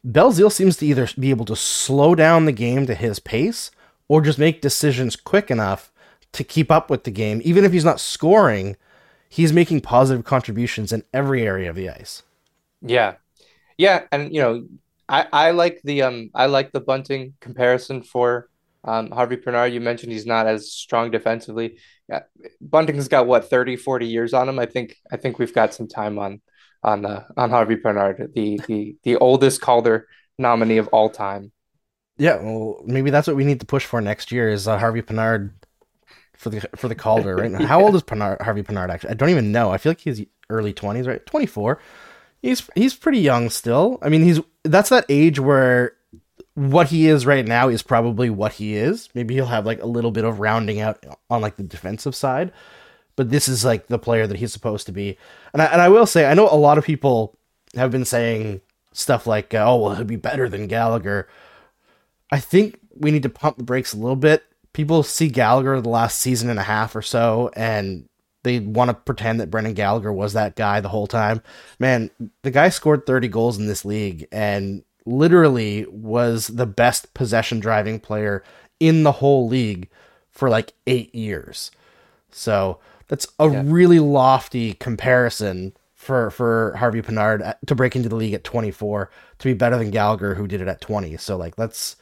Belzile 0.07 0.51
seems 0.51 0.77
to 0.79 0.87
either 0.87 1.09
be 1.19 1.31
able 1.31 1.45
to 1.45 1.57
slow 1.57 2.15
down 2.15 2.45
the 2.45 2.53
game 2.53 2.87
to 2.87 2.95
his 2.95 3.19
pace 3.19 3.71
or 4.09 4.21
just 4.21 4.39
make 4.39 4.61
decisions 4.61 5.15
quick 5.17 5.51
enough 5.51 5.93
to 6.33 6.43
keep 6.43 6.71
up 6.71 6.91
with 6.91 7.05
the 7.05 7.11
game. 7.11 7.41
Even 7.45 7.65
if 7.65 7.73
he's 7.73 7.85
not 7.85 8.01
scoring, 8.01 8.77
he's 9.29 9.53
making 9.53 9.81
positive 9.81 10.25
contributions 10.25 10.93
in 10.93 11.05
every 11.13 11.47
area 11.47 11.71
of 11.71 11.77
the 11.77 11.89
ice. 11.89 12.23
Yeah. 12.81 13.15
Yeah, 13.79 14.03
and 14.11 14.35
you 14.35 14.41
know, 14.41 14.67
I, 15.09 15.27
I 15.33 15.51
like 15.51 15.81
the 15.83 16.03
um 16.03 16.31
I 16.35 16.47
like 16.47 16.73
the 16.73 16.81
bunting 16.81 17.35
comparison 17.41 18.03
for 18.03 18.49
um, 18.85 19.11
Harvey 19.11 19.37
Pinard. 19.37 19.73
You 19.73 19.81
mentioned 19.81 20.13
he's 20.13 20.27
not 20.27 20.47
as 20.47 20.73
strong 20.73 21.11
defensively. 21.11 21.79
Bunting's 22.61 23.09
got 23.09 23.27
what 23.27 23.49
30, 23.49 23.77
40 23.77 24.07
years 24.07 24.35
on 24.35 24.49
him. 24.49 24.59
I 24.59 24.67
think 24.67 24.97
I 25.11 25.17
think 25.17 25.39
we've 25.39 25.55
got 25.55 25.75
some 25.75 25.89
time 25.89 26.19
on 26.19 26.41
on 26.83 27.05
uh, 27.07 27.25
on 27.37 27.51
Harvey 27.51 27.77
Pinard, 27.77 28.33
the 28.35 28.61
the 28.67 28.97
the 29.03 29.17
oldest 29.17 29.61
Calder 29.61 30.07
nominee 30.39 30.79
of 30.79 30.89
all 30.89 31.09
time. 31.11 31.53
Yeah, 32.19 32.37
well, 32.37 32.83
maybe 32.85 33.11
that's 33.11 33.27
what 33.27 33.37
we 33.37 33.45
need 33.45 33.61
to 33.61 33.67
push 33.67 33.85
for 33.85 34.01
next 34.01 34.33
year 34.33 34.49
is 34.49 34.69
uh, 34.69 34.79
Harvey 34.79 35.03
Pinard 35.03 35.53
for 36.37 36.51
the 36.51 36.61
for 36.77 36.89
the 36.89 36.95
Calder 36.95 37.37
right 37.37 37.51
now. 37.51 37.67
How 37.67 37.81
old 37.83 37.95
is 37.95 38.03
Pinard, 38.03 38.41
Harvey 38.43 38.63
Pinard 38.63 38.91
actually? 38.91 39.11
I 39.11 39.15
don't 39.15 39.31
even 39.31 39.53
know. 39.53 39.71
I 39.71 39.79
feel 39.79 39.91
like 39.91 40.01
he's 40.01 40.23
early 40.51 40.73
twenties, 40.73 41.07
right? 41.07 41.25
Twenty 41.25 41.47
four. 41.47 41.79
He's 42.43 42.69
he's 42.75 42.95
pretty 42.95 43.21
young 43.21 43.51
still. 43.51 43.99
I 44.03 44.09
mean, 44.09 44.23
he's 44.25 44.41
that's 44.65 44.91
that 44.91 45.07
age 45.09 45.39
where 45.39 45.95
what 46.55 46.89
he 46.89 47.09
is 47.09 47.25
right 47.25 47.47
now 47.47 47.69
is 47.69 47.83
probably 47.83 48.29
what 48.29 48.53
he 48.53 48.75
is. 48.77 49.09
Maybe 49.15 49.35
he'll 49.35 49.47
have 49.47 49.65
like 49.65 49.83
a 49.83 49.87
little 49.87 50.11
bit 50.11 50.25
of 50.25 50.41
rounding 50.41 50.81
out 50.81 51.05
on 51.31 51.41
like 51.41 51.57
the 51.57 51.63
defensive 51.63 52.15
side, 52.15 52.53
but 53.17 53.31
this 53.31 53.49
is 53.49 53.65
like 53.65 53.87
the 53.87 53.99
player 53.99 54.27
that 54.27 54.39
he's 54.39 54.53
supposed 54.53 54.87
to 54.87 54.93
be. 54.93 55.19
And 55.53 55.63
I, 55.63 55.67
and 55.67 55.81
I 55.81 55.89
will 55.89 56.07
say, 56.07 56.27
I 56.27 56.35
know 56.35 56.49
a 56.49 56.57
lot 56.57 56.79
of 56.79 56.85
people 56.85 57.37
have 57.75 57.91
been 57.91 58.05
saying 58.05 58.61
stuff 58.93 59.27
like, 59.27 59.55
uh, 59.55 59.65
"Oh, 59.67 59.77
well, 59.77 59.95
he'll 59.95 60.05
be 60.05 60.17
better 60.17 60.49
than 60.49 60.67
Gallagher." 60.67 61.29
I 62.31 62.41
think 62.41 62.79
we 62.95 63.11
need 63.11 63.23
to 63.25 63.29
pump 63.29 63.59
the 63.59 63.65
brakes 63.65 63.93
a 63.93 63.99
little 63.99 64.17
bit. 64.17 64.45
People 64.73 65.03
see 65.03 65.29
Gallagher 65.29 65.81
the 65.81 65.89
last 65.89 66.19
season 66.19 66.49
and 66.49 66.59
a 66.59 66.63
half 66.63 66.97
or 66.97 67.03
so, 67.03 67.51
and 67.55 68.09
they 68.43 68.59
want 68.59 68.89
to 68.89 68.95
pretend 68.95 69.41
that 69.41 69.51
Brendan 69.51 69.75
Gallagher 69.75 70.13
was 70.13 70.33
that 70.33 70.57
guy 70.57 70.81
the 70.81 70.89
whole 70.89 71.07
time. 71.07 71.43
Man, 71.79 72.11
the 72.43 72.51
guy 72.51 72.69
scored 72.71 73.07
30 73.07 73.29
goals 73.29 73.59
in 73.59 73.67
this 73.67 73.85
league 73.85 74.27
and 74.33 74.83
literally 75.05 75.87
was 75.89 76.49
the 76.49 76.67
best 76.67 77.15
possession 77.15 77.61
driving 77.61 78.01
player 78.01 78.43
in 78.81 79.03
the 79.03 79.13
whole 79.13 79.47
league 79.47 79.89
for 80.31 80.49
like 80.49 80.73
eight 80.87 81.15
years. 81.15 81.71
So 82.31 82.81
that's 83.13 83.27
a 83.39 83.47
yeah. 83.47 83.63
really 83.67 83.99
lofty 83.99 84.73
comparison 84.73 85.75
for 85.93 86.31
for 86.31 86.75
Harvey 86.79 87.03
Pinard 87.03 87.55
to 87.67 87.75
break 87.75 87.95
into 87.95 88.09
the 88.09 88.17
league 88.17 88.33
at 88.33 88.43
24 88.43 89.11
to 89.39 89.45
be 89.45 89.53
better 89.53 89.77
than 89.77 89.91
Gallagher 89.91 90.35
who 90.35 90.47
did 90.47 90.63
it 90.63 90.67
at 90.67 90.81
20. 90.81 91.19
So 91.19 91.37
like 91.37 91.59
let's 91.59 91.97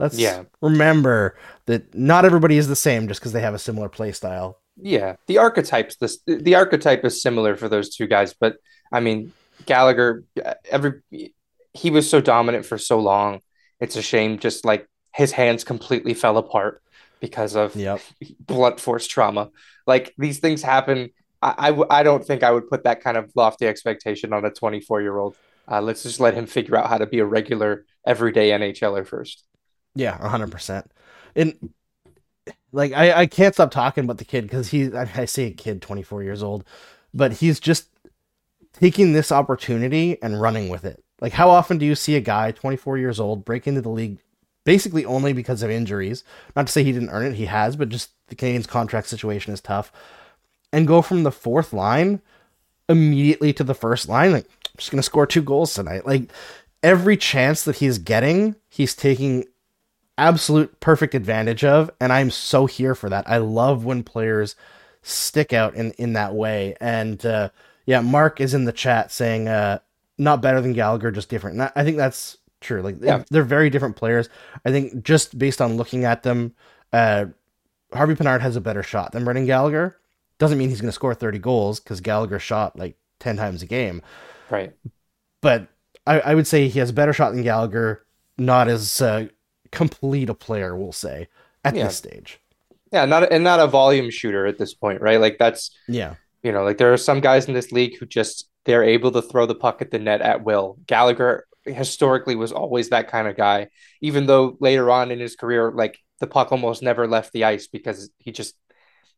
let's 0.00 0.18
yeah. 0.18 0.42
remember 0.60 1.38
that 1.66 1.94
not 1.94 2.24
everybody 2.24 2.58
is 2.58 2.66
the 2.66 2.74
same 2.74 3.06
just 3.06 3.20
because 3.20 3.30
they 3.30 3.42
have 3.42 3.54
a 3.54 3.60
similar 3.60 3.88
play 3.88 4.10
style. 4.10 4.58
Yeah, 4.76 5.14
the 5.28 5.38
archetypes 5.38 5.94
this 5.98 6.18
the 6.26 6.56
archetype 6.56 7.04
is 7.04 7.22
similar 7.22 7.54
for 7.54 7.68
those 7.68 7.94
two 7.94 8.08
guys, 8.08 8.34
but 8.34 8.56
I 8.90 8.98
mean 8.98 9.32
Gallagher 9.66 10.24
every 10.68 10.94
he 11.74 11.90
was 11.90 12.10
so 12.10 12.20
dominant 12.20 12.66
for 12.66 12.76
so 12.76 12.98
long. 12.98 13.40
It's 13.78 13.94
a 13.94 14.02
shame 14.02 14.40
just 14.40 14.64
like 14.64 14.88
his 15.14 15.30
hands 15.30 15.62
completely 15.62 16.12
fell 16.12 16.38
apart 16.38 16.82
because 17.20 17.56
of 17.56 17.74
yep. 17.76 18.00
blunt 18.40 18.80
force 18.80 19.06
trauma. 19.06 19.50
Like 19.86 20.14
these 20.18 20.38
things 20.38 20.62
happen. 20.62 21.10
I, 21.42 21.70
I, 21.70 22.00
I 22.00 22.02
don't 22.02 22.24
think 22.24 22.42
I 22.42 22.50
would 22.50 22.68
put 22.68 22.84
that 22.84 23.02
kind 23.02 23.16
of 23.16 23.30
lofty 23.34 23.66
expectation 23.66 24.32
on 24.32 24.44
a 24.44 24.50
24 24.50 25.02
year 25.02 25.16
old. 25.18 25.36
Uh, 25.68 25.80
let's 25.80 26.02
just 26.02 26.20
let 26.20 26.34
him 26.34 26.46
figure 26.46 26.76
out 26.76 26.88
how 26.88 26.98
to 26.98 27.06
be 27.06 27.18
a 27.18 27.26
regular, 27.26 27.84
everyday 28.06 28.50
NHLer 28.50 29.06
first. 29.06 29.44
Yeah, 29.94 30.16
100%. 30.18 30.86
And 31.34 31.70
like, 32.72 32.92
I, 32.92 33.12
I 33.12 33.26
can't 33.26 33.54
stop 33.54 33.70
talking 33.70 34.04
about 34.04 34.18
the 34.18 34.24
kid 34.24 34.42
because 34.42 34.68
he, 34.68 34.92
I, 34.94 35.08
I 35.14 35.24
say 35.24 35.46
a 35.46 35.52
kid, 35.52 35.82
24 35.82 36.22
years 36.22 36.42
old, 36.42 36.64
but 37.12 37.32
he's 37.32 37.58
just 37.58 37.88
taking 38.72 39.12
this 39.12 39.32
opportunity 39.32 40.22
and 40.22 40.40
running 40.40 40.68
with 40.68 40.84
it. 40.84 41.02
Like, 41.20 41.32
how 41.32 41.48
often 41.48 41.78
do 41.78 41.86
you 41.86 41.94
see 41.94 42.14
a 42.14 42.20
guy, 42.20 42.52
24 42.52 42.98
years 42.98 43.18
old, 43.18 43.44
break 43.44 43.66
into 43.66 43.80
the 43.80 43.88
league 43.88 44.18
basically 44.66 45.06
only 45.06 45.32
because 45.32 45.62
of 45.62 45.70
injuries? 45.70 46.24
Not 46.54 46.66
to 46.66 46.72
say 46.72 46.84
he 46.84 46.92
didn't 46.92 47.08
earn 47.10 47.24
it, 47.24 47.36
he 47.36 47.46
has, 47.46 47.76
but 47.76 47.88
just 47.88 48.10
the 48.26 48.36
Canadiens' 48.36 48.68
contract 48.68 49.08
situation 49.08 49.54
is 49.54 49.62
tough. 49.62 49.90
And 50.72 50.86
go 50.86 51.00
from 51.00 51.22
the 51.22 51.32
fourth 51.32 51.72
line 51.72 52.20
immediately 52.88 53.54
to 53.54 53.64
the 53.64 53.74
first 53.74 54.08
line. 54.08 54.32
Like, 54.32 54.44
I'm 54.44 54.76
just 54.76 54.90
going 54.90 54.98
to 54.98 55.02
score 55.02 55.26
two 55.26 55.42
goals 55.42 55.72
tonight. 55.72 56.04
Like, 56.04 56.30
every 56.82 57.16
chance 57.16 57.62
that 57.62 57.76
he's 57.76 57.98
getting, 57.98 58.56
he's 58.68 58.94
taking 58.94 59.44
absolute 60.18 60.80
perfect 60.80 61.14
advantage 61.14 61.64
of. 61.64 61.90
And 62.00 62.12
I'm 62.12 62.30
so 62.30 62.66
here 62.66 62.94
for 62.94 63.08
that. 63.08 63.28
I 63.28 63.38
love 63.38 63.84
when 63.84 64.02
players 64.02 64.56
stick 65.02 65.52
out 65.52 65.74
in, 65.74 65.92
in 65.92 66.14
that 66.14 66.34
way. 66.34 66.76
And, 66.80 67.24
uh, 67.24 67.50
yeah, 67.86 68.00
Mark 68.00 68.40
is 68.40 68.52
in 68.52 68.64
the 68.64 68.72
chat 68.72 69.12
saying, 69.12 69.46
uh, 69.46 69.78
not 70.18 70.42
better 70.42 70.60
than 70.60 70.72
Gallagher, 70.72 71.10
just 71.12 71.28
different. 71.28 71.60
And 71.60 71.70
I 71.76 71.84
think 71.84 71.96
that's 71.96 72.38
true. 72.60 72.82
Like 72.82 72.96
yeah. 73.00 73.24
they're 73.30 73.42
very 73.42 73.70
different 73.70 73.96
players. 73.96 74.28
I 74.64 74.70
think 74.70 75.02
just 75.02 75.38
based 75.38 75.60
on 75.60 75.76
looking 75.76 76.04
at 76.04 76.22
them, 76.22 76.54
uh, 76.92 77.26
Harvey 77.92 78.14
Pinard 78.14 78.40
has 78.40 78.56
a 78.56 78.60
better 78.60 78.82
shot 78.82 79.12
than 79.12 79.24
Brendan 79.24 79.46
Gallagher. 79.46 79.98
Doesn't 80.38 80.58
mean 80.58 80.68
he's 80.68 80.80
going 80.80 80.88
to 80.88 80.92
score 80.92 81.14
30 81.14 81.38
goals 81.38 81.80
because 81.80 82.00
Gallagher 82.00 82.38
shot 82.38 82.78
like 82.78 82.96
10 83.20 83.36
times 83.36 83.62
a 83.62 83.66
game. 83.66 84.02
Right. 84.50 84.72
But 85.40 85.68
I, 86.06 86.20
I 86.20 86.34
would 86.34 86.46
say 86.46 86.68
he 86.68 86.78
has 86.78 86.90
a 86.90 86.94
better 86.94 87.12
shot 87.12 87.32
than 87.32 87.42
Gallagher, 87.42 88.04
not 88.36 88.68
as 88.68 89.00
uh, 89.00 89.28
complete 89.72 90.28
a 90.28 90.34
player, 90.34 90.76
we'll 90.76 90.92
say, 90.92 91.28
at 91.64 91.74
yeah. 91.74 91.84
this 91.84 91.96
stage. 91.96 92.40
Yeah, 92.92 93.04
not 93.04 93.30
and 93.32 93.42
not 93.42 93.60
a 93.60 93.66
volume 93.66 94.10
shooter 94.10 94.46
at 94.46 94.58
this 94.58 94.72
point, 94.72 95.00
right? 95.00 95.20
Like 95.20 95.38
that's 95.38 95.70
yeah. 95.88 96.14
You 96.42 96.52
know, 96.52 96.62
like 96.62 96.78
there 96.78 96.92
are 96.92 96.98
some 96.98 97.20
guys 97.20 97.46
in 97.48 97.54
this 97.54 97.72
league 97.72 97.96
who 97.98 98.06
just 98.06 98.48
they're 98.64 98.84
able 98.84 99.10
to 99.12 99.22
throw 99.22 99.46
the 99.46 99.54
puck 99.54 99.82
at 99.82 99.90
the 99.90 99.98
net 99.98 100.20
at 100.20 100.44
will. 100.44 100.78
Gallagher 100.86 101.45
historically 101.66 102.36
was 102.36 102.52
always 102.52 102.90
that 102.90 103.08
kind 103.08 103.28
of 103.28 103.36
guy, 103.36 103.68
even 104.00 104.26
though 104.26 104.56
later 104.60 104.90
on 104.90 105.10
in 105.10 105.18
his 105.18 105.36
career, 105.36 105.72
like 105.72 105.98
the 106.20 106.26
puck 106.26 106.52
almost 106.52 106.82
never 106.82 107.06
left 107.06 107.32
the 107.32 107.44
ice 107.44 107.66
because 107.66 108.10
he 108.18 108.32
just 108.32 108.54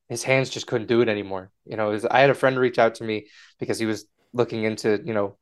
his 0.08 0.22
hands 0.22 0.50
just 0.50 0.66
couldn't 0.66 0.88
do 0.88 1.00
it 1.00 1.08
anymore. 1.08 1.50
You 1.66 1.76
know, 1.76 1.90
was, 1.90 2.04
I 2.04 2.20
had 2.20 2.30
a 2.30 2.34
friend 2.34 2.58
reach 2.58 2.78
out 2.78 2.96
to 2.96 3.04
me 3.04 3.26
because 3.58 3.78
he 3.78 3.86
was 3.86 4.06
looking 4.32 4.64
into 4.64 5.00
you 5.04 5.14
know 5.14 5.36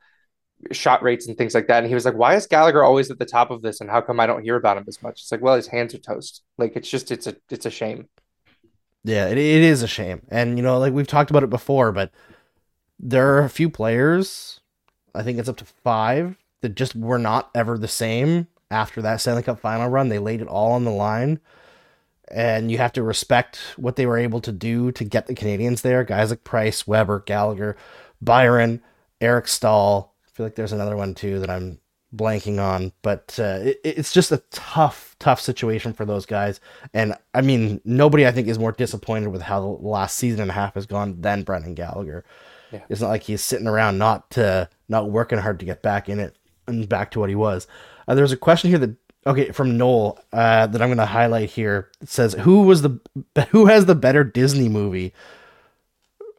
shot 0.73 1.03
rates 1.03 1.29
and 1.29 1.37
things 1.37 1.55
like 1.55 1.69
that, 1.69 1.79
and 1.79 1.89
he 1.89 1.95
was 1.95 2.05
like, 2.05 2.15
"Why 2.15 2.35
is 2.35 2.47
Gallagher 2.47 2.83
always 2.83 3.11
at 3.11 3.19
the 3.19 3.27
top 3.27 3.51
of 3.51 3.63
this, 3.63 3.81
and 3.81 3.91
how 3.91 4.01
come 4.01 4.21
I 4.21 4.27
don't 4.27 4.43
hear 4.43 4.57
about 4.57 4.77
him 4.77 4.85
as 4.89 5.03
much?" 5.03 5.23
It's 5.23 5.33
like, 5.33 5.43
well, 5.43 5.57
his 5.57 5.69
hands 5.69 5.95
are 5.95 5.99
toast. 5.99 6.43
Like 6.59 6.77
it's 6.77 6.91
just 6.91 7.11
it's 7.11 7.27
a 7.27 7.37
it's 7.51 7.67
a 7.67 7.71
shame. 7.71 8.09
Yeah, 9.05 9.29
it, 9.29 9.39
it 9.39 9.63
is 9.63 9.83
a 9.83 9.89
shame, 9.89 10.23
and 10.29 10.57
you 10.59 10.63
know, 10.63 10.79
like 10.79 10.93
we've 10.93 11.07
talked 11.07 11.31
about 11.31 11.45
it 11.45 11.51
before, 11.51 11.93
but 11.93 12.11
there 12.99 13.35
are 13.35 13.45
a 13.45 13.51
few 13.51 13.69
players, 13.71 14.61
I 15.15 15.23
think 15.23 15.39
it's 15.39 15.49
up 15.49 15.57
to 15.59 15.65
five, 15.65 16.37
that 16.63 16.75
just 16.75 16.95
were 16.95 17.19
not 17.19 17.51
ever 17.55 17.79
the 17.79 17.89
same 17.89 18.49
after 18.71 19.03
that 19.03 19.21
Stanley 19.21 19.43
Cup 19.43 19.61
final 19.61 19.89
run. 19.89 20.09
They 20.09 20.19
laid 20.19 20.41
it 20.41 20.49
all 20.49 20.73
on 20.73 20.85
the 20.85 20.91
line. 20.91 21.41
And 22.29 22.73
you 22.73 22.79
have 22.79 22.93
to 22.95 23.05
respect 23.05 23.59
what 23.77 23.95
they 23.95 24.07
were 24.07 24.19
able 24.19 24.41
to 24.41 24.51
do 24.51 24.91
to 24.93 25.05
get 25.05 25.27
the 25.27 25.35
Canadiens 25.35 25.83
there. 25.83 26.03
Guys 26.03 26.31
like 26.31 26.43
Price, 26.43 26.87
Weber, 26.87 27.21
Gallagher, 27.21 27.77
Byron, 28.21 28.83
Eric 29.21 29.47
Staal. 29.47 30.13
I 30.27 30.31
feel 30.31 30.47
like 30.47 30.57
there's 30.57 30.73
another 30.73 30.97
one 30.97 31.15
too 31.15 31.39
that 31.39 31.51
I'm 31.51 31.79
blanking 32.15 32.61
on, 32.61 32.93
but 33.03 33.39
uh, 33.39 33.61
it, 33.63 33.81
it's 33.85 34.13
just 34.13 34.33
a 34.33 34.43
tough, 34.51 35.15
tough 35.19 35.41
situation 35.41 35.93
for 35.93 36.05
those 36.05 36.27
guys. 36.27 36.61
And 36.93 37.15
I 37.35 37.43
mean, 37.43 37.81
nobody 37.85 38.27
I 38.27 38.33
think 38.33 38.49
is 38.49 38.59
more 38.59 38.73
disappointed 38.73 39.29
with 39.29 39.43
how 39.43 39.61
the 39.61 39.67
last 39.67 40.17
season 40.17 40.41
and 40.41 40.51
a 40.51 40.55
half 40.55 40.75
has 40.75 40.87
gone 40.87 41.21
than 41.21 41.43
Brendan 41.43 41.75
Gallagher. 41.75 42.25
Yeah. 42.73 42.83
It's 42.89 43.01
not 43.01 43.09
like 43.09 43.23
he's 43.23 43.43
sitting 43.43 43.69
around 43.69 43.99
not 43.99 44.37
uh, 44.37 44.67
not 44.89 45.11
working 45.11 45.39
hard 45.39 45.61
to 45.61 45.67
get 45.67 45.83
back 45.83 46.09
in 46.09 46.19
it. 46.19 46.37
And 46.67 46.89
back 46.89 47.11
to 47.13 47.21
what 47.21 47.29
he 47.29 47.35
was. 47.35 47.67
Uh, 48.09 48.15
there's 48.15 48.33
a 48.33 48.37
question 48.37 48.71
here 48.71 48.79
that 48.79 48.97
okay 49.27 49.51
from 49.53 49.77
Noel 49.77 50.19
uh, 50.33 50.67
that 50.67 50.81
I'm 50.81 50.89
going 50.89 50.99
to 50.99 51.07
highlight 51.07 51.51
here. 51.51 51.91
It 52.01 52.09
says 52.09 52.35
who 52.35 52.63
was 52.63 52.83
the 52.83 53.01
who 53.51 53.67
has 53.67 53.87
the 53.87 53.95
better 53.95 54.25
Disney 54.25 54.69
movie, 54.69 55.13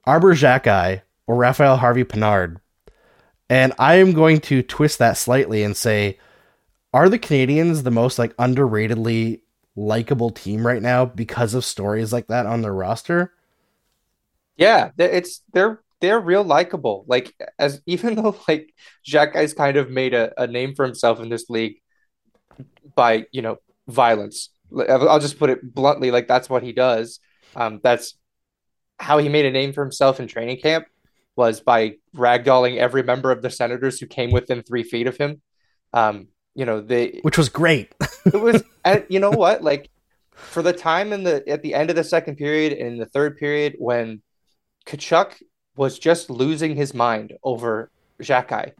Arber 0.06 0.34
Xhekaj 0.34 1.02
or 1.28 1.36
Raphael 1.36 1.78
Harvey 1.78 2.04
Pinard? 2.04 2.58
And 3.50 3.74
I 3.80 3.96
am 3.96 4.13
going 4.13 4.42
to 4.42 4.62
twist 4.62 5.00
that 5.00 5.18
slightly 5.18 5.63
and 5.63 5.76
say, 5.76 6.20
are 6.94 7.08
the 7.08 7.20
Canadiens 7.20 7.84
the 7.84 7.92
most 7.92 8.20
like 8.20 8.36
underratedly 8.38 9.42
likable 9.76 10.32
team 10.32 10.66
right 10.66 10.82
now 10.82 11.06
because 11.06 11.54
of 11.54 11.63
stories 11.63 12.12
like 12.12 12.28
that 12.28 12.46
on 12.46 12.62
their 12.62 12.74
roster? 12.74 13.34
Yeah, 14.58 14.90
it's 14.98 15.42
they're 15.54 15.80
they're 16.02 16.20
real 16.20 16.44
likable. 16.44 17.06
Like 17.08 17.34
as 17.60 17.82
even 17.86 18.16
though 18.22 18.38
like 18.48 18.74
Xhekaj's 19.08 19.54
kind 19.54 19.78
of 19.78 19.90
made 19.90 20.14
a, 20.14 20.32
a 20.42 20.48
name 20.48 20.76
for 20.76 20.86
himself 20.86 21.20
in 21.20 21.30
this 21.30 21.50
league 21.50 21.78
by 22.96 23.26
you 23.32 23.42
know 23.42 23.58
violence. 23.88 24.50
I'll 24.90 25.20
just 25.20 25.40
put 25.40 25.50
it 25.50 25.74
bluntly, 25.74 26.12
like 26.12 26.28
that's 26.28 26.50
what 26.50 26.64
he 26.64 26.74
does. 26.74 27.20
Um, 27.56 27.80
that's 27.82 28.18
how 29.00 29.18
he 29.18 29.30
made 29.30 29.46
a 29.46 29.52
name 29.52 29.72
for 29.72 29.84
himself 29.84 30.20
in 30.20 30.28
training 30.28 30.60
camp 30.60 30.88
was 31.38 31.62
by 31.62 31.96
ragdolling 32.16 32.78
every 32.78 33.04
member 33.04 33.32
of 33.32 33.42
the 33.42 33.50
Senators 33.50 34.00
who 34.00 34.08
came 34.08 34.32
within 34.32 34.64
three 34.64 34.84
feet 34.84 35.08
of 35.08 35.16
him. 35.16 35.42
Um, 35.94 36.28
you 36.56 36.66
know, 36.66 36.82
they 36.82 37.20
which 37.22 37.38
was 37.38 37.50
great. 37.50 37.94
it 38.26 38.42
was, 38.42 38.64
and 38.86 39.06
you 39.08 39.20
know 39.20 39.32
what? 39.32 39.64
Like 39.64 39.90
for 40.34 40.62
the 40.62 40.74
time 40.74 41.14
in 41.14 41.24
the 41.24 41.48
at 41.48 41.62
the 41.62 41.74
end 41.74 41.90
of 41.90 41.96
the 41.96 42.04
second 42.04 42.36
period 42.36 42.74
and 42.74 42.88
in 42.94 42.98
the 42.98 43.06
third 43.06 43.38
period 43.38 43.76
when 43.78 44.22
Tkachuk 44.88 45.34
was 45.78 46.00
just 46.00 46.30
losing 46.30 46.76
his 46.76 46.94
mind 46.94 47.34
over 47.44 47.92
Xhekaj. 48.22 48.74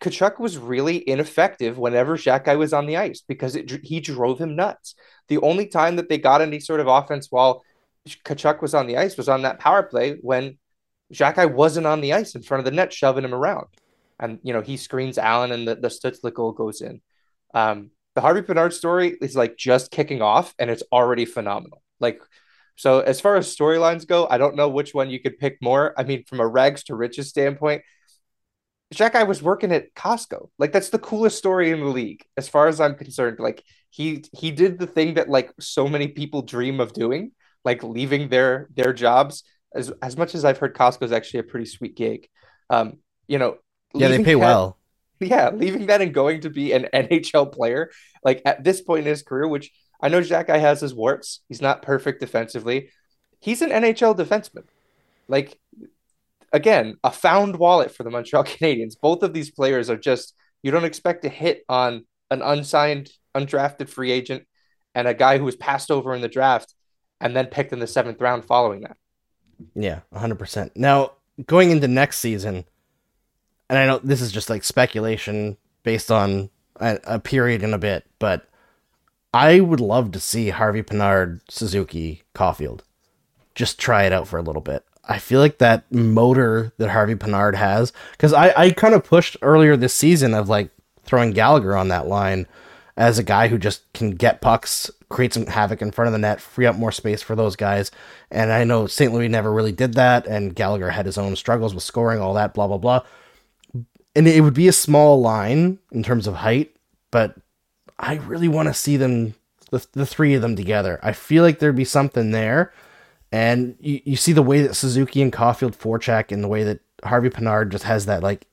Tkachuk 0.00 0.40
was 0.40 0.58
really 0.58 1.08
ineffective 1.08 1.78
whenever 1.78 2.16
Xhekaj 2.16 2.58
was 2.58 2.72
on 2.72 2.86
the 2.86 2.96
ice 2.96 3.22
because 3.26 3.54
it, 3.54 3.70
he 3.84 4.00
drove 4.00 4.40
him 4.40 4.56
nuts. 4.56 4.94
The 5.28 5.38
only 5.38 5.66
time 5.66 5.96
that 5.96 6.08
they 6.08 6.18
got 6.18 6.42
any 6.42 6.58
sort 6.58 6.80
of 6.80 6.88
offense 6.88 7.28
while 7.30 7.62
Tkachuk 8.08 8.60
was 8.60 8.74
on 8.74 8.88
the 8.88 8.96
ice 8.96 9.16
was 9.16 9.28
on 9.28 9.42
that 9.42 9.60
power 9.60 9.84
play 9.84 10.16
when 10.20 10.58
Xhekaj 11.14 11.52
wasn't 11.52 11.86
on 11.86 12.00
the 12.00 12.14
ice 12.14 12.34
in 12.34 12.42
front 12.42 12.60
of 12.60 12.64
the 12.64 12.76
net, 12.76 12.92
shoving 12.92 13.24
him 13.24 13.34
around. 13.34 13.66
And, 14.18 14.40
you 14.42 14.52
know, 14.52 14.60
he 14.60 14.76
screens 14.76 15.18
Allen 15.18 15.52
and 15.52 15.68
the, 15.68 15.76
the 15.76 15.88
Stützle 15.88 16.32
goal 16.32 16.52
goes 16.52 16.80
in. 16.80 17.00
Um, 17.54 17.90
the 18.14 18.20
Harvey 18.20 18.42
Pinard 18.42 18.72
story 18.72 19.16
is 19.20 19.36
like 19.36 19.56
just 19.56 19.90
kicking 19.90 20.20
off 20.20 20.54
and 20.58 20.70
it's 20.70 20.82
already 20.92 21.24
phenomenal. 21.24 21.82
Like 22.00 22.20
so 22.76 23.00
as 23.00 23.20
far 23.20 23.36
as 23.36 23.54
storylines 23.54 24.06
go, 24.06 24.26
I 24.28 24.38
don't 24.38 24.56
know 24.56 24.68
which 24.68 24.94
one 24.94 25.10
you 25.10 25.20
could 25.20 25.38
pick 25.38 25.58
more. 25.60 25.94
I 25.96 26.04
mean, 26.04 26.24
from 26.24 26.40
a 26.40 26.46
rags 26.46 26.84
to 26.84 26.94
riches 26.94 27.28
standpoint, 27.28 27.82
Xhekaj 28.92 29.26
was 29.26 29.42
working 29.42 29.72
at 29.72 29.94
Costco. 29.94 30.50
Like 30.58 30.72
that's 30.72 30.90
the 30.90 30.98
coolest 30.98 31.38
story 31.38 31.70
in 31.70 31.80
the 31.80 31.86
league, 31.86 32.24
as 32.36 32.48
far 32.48 32.68
as 32.68 32.80
I'm 32.80 32.94
concerned. 32.94 33.38
Like 33.40 33.62
he 33.90 34.24
he 34.32 34.50
did 34.50 34.78
the 34.78 34.86
thing 34.86 35.14
that 35.14 35.28
like 35.28 35.52
so 35.60 35.88
many 35.88 36.08
people 36.08 36.42
dream 36.42 36.80
of 36.80 36.92
doing, 36.92 37.32
like 37.64 37.82
leaving 37.82 38.28
their 38.28 38.68
their 38.74 38.92
jobs. 38.92 39.44
As 39.74 39.90
as 40.02 40.16
much 40.16 40.34
as 40.34 40.44
I've 40.44 40.58
heard 40.58 40.74
Costco 40.74 41.02
is 41.02 41.12
actually 41.12 41.40
a 41.40 41.44
pretty 41.44 41.66
sweet 41.66 41.96
gig. 41.96 42.28
Um, 42.68 42.98
you 43.26 43.38
know, 43.38 43.56
yeah, 43.94 44.08
they 44.08 44.18
pay 44.22 44.34
that, 44.34 44.38
well. 44.38 44.78
Yeah, 45.20 45.50
leaving 45.50 45.86
that 45.86 46.02
and 46.02 46.12
going 46.12 46.40
to 46.42 46.50
be 46.50 46.72
an 46.72 46.88
NHL 46.94 47.52
player, 47.52 47.90
like 48.24 48.42
at 48.44 48.64
this 48.64 48.82
point 48.82 49.06
in 49.06 49.10
his 49.10 49.22
career, 49.22 49.48
which 49.48 49.70
I 50.02 50.08
know 50.08 50.20
Xhekaj 50.20 50.60
has 50.60 50.80
his 50.80 50.94
warts. 50.94 51.40
He's 51.48 51.62
not 51.62 51.82
perfect 51.82 52.20
defensively. 52.20 52.90
He's 53.40 53.62
an 53.62 53.70
NHL 53.70 54.16
defenseman. 54.16 54.64
Like, 55.28 55.58
again, 56.52 56.96
a 57.04 57.12
found 57.12 57.56
wallet 57.56 57.94
for 57.94 58.02
the 58.02 58.10
Montreal 58.10 58.44
Canadiens. 58.44 58.94
Both 59.00 59.22
of 59.22 59.32
these 59.32 59.50
players 59.50 59.88
are 59.88 59.96
just, 59.96 60.34
you 60.62 60.70
don't 60.70 60.84
expect 60.84 61.22
to 61.22 61.28
hit 61.28 61.64
on 61.68 62.04
an 62.30 62.42
unsigned, 62.42 63.10
undrafted 63.34 63.88
free 63.88 64.10
agent 64.10 64.44
and 64.94 65.06
a 65.08 65.14
guy 65.14 65.38
who 65.38 65.44
was 65.44 65.56
passed 65.56 65.90
over 65.90 66.14
in 66.14 66.20
the 66.20 66.28
draft 66.28 66.74
and 67.20 67.36
then 67.36 67.46
picked 67.46 67.72
in 67.72 67.78
the 67.78 67.86
seventh 67.86 68.20
round 68.20 68.44
following 68.44 68.82
that. 68.82 68.96
Yeah, 69.74 70.00
100%. 70.12 70.72
Now, 70.74 71.12
going 71.46 71.70
into 71.70 71.88
next 71.88 72.18
season, 72.18 72.64
and 73.70 73.78
I 73.78 73.86
know 73.86 74.00
this 74.02 74.20
is 74.20 74.32
just 74.32 74.50
like 74.50 74.64
speculation 74.64 75.56
based 75.84 76.10
on 76.10 76.50
a, 76.76 76.98
a 77.04 77.18
period 77.18 77.62
in 77.62 77.72
a 77.72 77.78
bit, 77.78 78.04
but 78.18 78.48
I 79.34 79.60
would 79.60 79.80
love 79.80 80.12
to 80.12 80.20
see 80.20 80.50
Harvey 80.50 80.82
Pinard, 80.82 81.40
Suzuki, 81.48 82.22
Caufield. 82.34 82.80
Just 83.54 83.78
try 83.78 84.04
it 84.04 84.12
out 84.12 84.28
for 84.28 84.38
a 84.38 84.42
little 84.42 84.62
bit. 84.62 84.84
I 85.04 85.18
feel 85.18 85.40
like 85.40 85.58
that 85.58 85.90
motor 85.92 86.72
that 86.78 86.90
Harvey 86.90 87.14
Pinard 87.14 87.54
has, 87.54 87.92
because 88.12 88.32
I, 88.32 88.52
I 88.56 88.70
kind 88.70 88.94
of 88.94 89.04
pushed 89.04 89.36
earlier 89.42 89.76
this 89.76 89.94
season 89.94 90.32
of 90.32 90.48
like 90.48 90.70
throwing 91.02 91.32
Gallagher 91.32 91.76
on 91.76 91.88
that 91.88 92.06
line 92.06 92.46
as 92.96 93.18
a 93.18 93.24
guy 93.24 93.48
who 93.48 93.58
just 93.58 93.90
can 93.94 94.12
get 94.12 94.40
pucks, 94.40 94.90
create 95.08 95.32
some 95.32 95.46
havoc 95.46 95.82
in 95.82 95.90
front 95.90 96.06
of 96.06 96.12
the 96.12 96.18
net, 96.18 96.40
free 96.40 96.66
up 96.66 96.76
more 96.76 96.92
space 96.92 97.22
for 97.22 97.34
those 97.34 97.56
guys. 97.56 97.90
And 98.30 98.52
I 98.52 98.64
know 98.64 98.86
St. 98.86 99.12
Louis 99.12 99.28
never 99.28 99.52
really 99.52 99.72
did 99.72 99.94
that, 99.94 100.26
and 100.26 100.54
Gallagher 100.54 100.90
had 100.90 101.06
his 101.06 101.18
own 101.18 101.34
struggles 101.36 101.74
with 101.74 101.82
scoring, 101.82 102.20
all 102.20 102.34
that, 102.34 102.54
blah, 102.54 102.68
blah, 102.68 102.78
blah. 102.78 103.02
And 104.14 104.28
it 104.28 104.42
would 104.42 104.54
be 104.54 104.68
a 104.68 104.72
small 104.72 105.20
line 105.20 105.78
in 105.90 106.02
terms 106.02 106.26
of 106.26 106.34
height, 106.34 106.76
but 107.10 107.34
I 108.02 108.14
really 108.16 108.48
want 108.48 108.68
to 108.68 108.74
see 108.74 108.96
them, 108.96 109.34
the, 109.70 109.86
the 109.92 110.04
three 110.04 110.34
of 110.34 110.42
them 110.42 110.56
together. 110.56 110.98
I 111.02 111.12
feel 111.12 111.44
like 111.44 111.60
there'd 111.60 111.76
be 111.76 111.84
something 111.84 112.32
there. 112.32 112.72
And 113.30 113.76
you, 113.80 114.00
you 114.04 114.16
see 114.16 114.32
the 114.32 114.42
way 114.42 114.60
that 114.62 114.74
Suzuki 114.74 115.22
and 115.22 115.32
Caufield 115.32 115.76
forecheck 115.76 116.32
and 116.32 116.44
the 116.44 116.48
way 116.48 116.64
that 116.64 116.80
Harvey 117.04 117.30
Pinard 117.30 117.70
just 117.70 117.84
has 117.84 118.04
that 118.06 118.22
like 118.22 118.46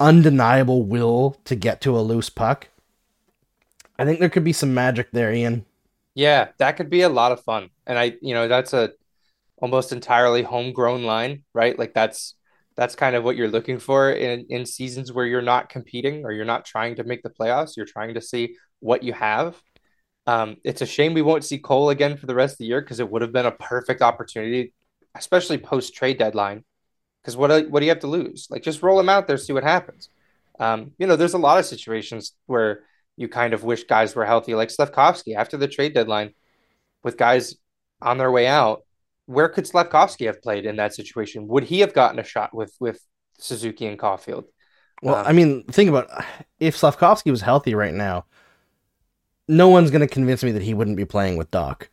undeniable 0.00 0.82
will 0.82 1.36
to 1.44 1.56
get 1.56 1.80
to 1.82 1.96
a 1.96 2.00
loose 2.00 2.28
puck. 2.28 2.68
I 3.98 4.04
think 4.04 4.20
there 4.20 4.28
could 4.28 4.44
be 4.44 4.52
some 4.52 4.74
magic 4.74 5.10
there, 5.12 5.32
Ian. 5.32 5.64
Yeah, 6.14 6.48
that 6.58 6.76
could 6.76 6.90
be 6.90 7.02
a 7.02 7.08
lot 7.08 7.32
of 7.32 7.42
fun. 7.44 7.70
And 7.86 7.98
I, 7.98 8.16
you 8.20 8.34
know, 8.34 8.48
that's 8.48 8.72
a 8.72 8.92
almost 9.56 9.92
entirely 9.92 10.42
homegrown 10.42 11.04
line, 11.04 11.44
right? 11.54 11.78
Like 11.78 11.94
that's 11.94 12.34
that's 12.78 12.94
kind 12.94 13.16
of 13.16 13.24
what 13.24 13.34
you're 13.34 13.48
looking 13.48 13.80
for 13.80 14.12
in, 14.12 14.46
in 14.50 14.64
seasons 14.64 15.12
where 15.12 15.26
you're 15.26 15.42
not 15.42 15.68
competing 15.68 16.24
or 16.24 16.30
you're 16.30 16.44
not 16.44 16.64
trying 16.64 16.94
to 16.94 17.02
make 17.02 17.24
the 17.24 17.28
playoffs. 17.28 17.76
You're 17.76 17.84
trying 17.84 18.14
to 18.14 18.20
see 18.20 18.54
what 18.78 19.02
you 19.02 19.12
have. 19.12 19.60
Um, 20.28 20.58
it's 20.62 20.80
a 20.80 20.86
shame 20.86 21.12
we 21.12 21.20
won't 21.20 21.42
see 21.42 21.58
Cole 21.58 21.90
again 21.90 22.16
for 22.16 22.26
the 22.26 22.36
rest 22.36 22.52
of 22.52 22.58
the 22.58 22.66
year 22.66 22.80
because 22.80 23.00
it 23.00 23.10
would 23.10 23.20
have 23.20 23.32
been 23.32 23.46
a 23.46 23.50
perfect 23.50 24.00
opportunity, 24.00 24.72
especially 25.16 25.58
post 25.58 25.92
trade 25.92 26.18
deadline. 26.18 26.62
Because 27.20 27.36
what 27.36 27.68
what 27.68 27.80
do 27.80 27.86
you 27.86 27.90
have 27.90 27.98
to 28.00 28.06
lose? 28.06 28.46
Like 28.48 28.62
just 28.62 28.80
roll 28.80 29.00
him 29.00 29.08
out 29.08 29.26
there, 29.26 29.38
see 29.38 29.52
what 29.52 29.64
happens. 29.64 30.08
Um, 30.60 30.92
you 30.98 31.08
know, 31.08 31.16
there's 31.16 31.34
a 31.34 31.38
lot 31.38 31.58
of 31.58 31.66
situations 31.66 32.34
where 32.46 32.84
you 33.16 33.26
kind 33.26 33.54
of 33.54 33.64
wish 33.64 33.84
guys 33.84 34.14
were 34.14 34.24
healthy, 34.24 34.54
like 34.54 34.68
Slafkovsky 34.68 35.34
after 35.34 35.56
the 35.56 35.66
trade 35.66 35.94
deadline, 35.94 36.32
with 37.02 37.16
guys 37.16 37.56
on 38.00 38.18
their 38.18 38.30
way 38.30 38.46
out 38.46 38.84
where 39.28 39.50
could 39.50 39.64
Slafkovsky 39.64 40.26
have 40.26 40.40
played 40.40 40.64
in 40.64 40.76
that 40.76 40.94
situation? 40.94 41.48
Would 41.48 41.64
he 41.64 41.80
have 41.80 41.92
gotten 41.92 42.18
a 42.18 42.24
shot 42.24 42.54
with 42.54 42.74
with 42.80 43.00
Suzuki 43.38 43.86
and 43.86 43.98
Caufield? 43.98 44.44
Well, 45.02 45.16
um, 45.16 45.26
I 45.26 45.32
mean, 45.32 45.64
think 45.64 45.90
about 45.90 46.08
if 46.58 46.76
Slafkovsky 46.76 47.30
was 47.30 47.42
healthy 47.42 47.74
right 47.74 47.92
now, 47.92 48.24
no 49.46 49.68
one's 49.68 49.90
going 49.90 50.00
to 50.00 50.12
convince 50.12 50.42
me 50.42 50.52
that 50.52 50.62
he 50.62 50.72
wouldn't 50.72 50.96
be 50.96 51.04
playing 51.04 51.36
with 51.36 51.50
Dach. 51.50 51.88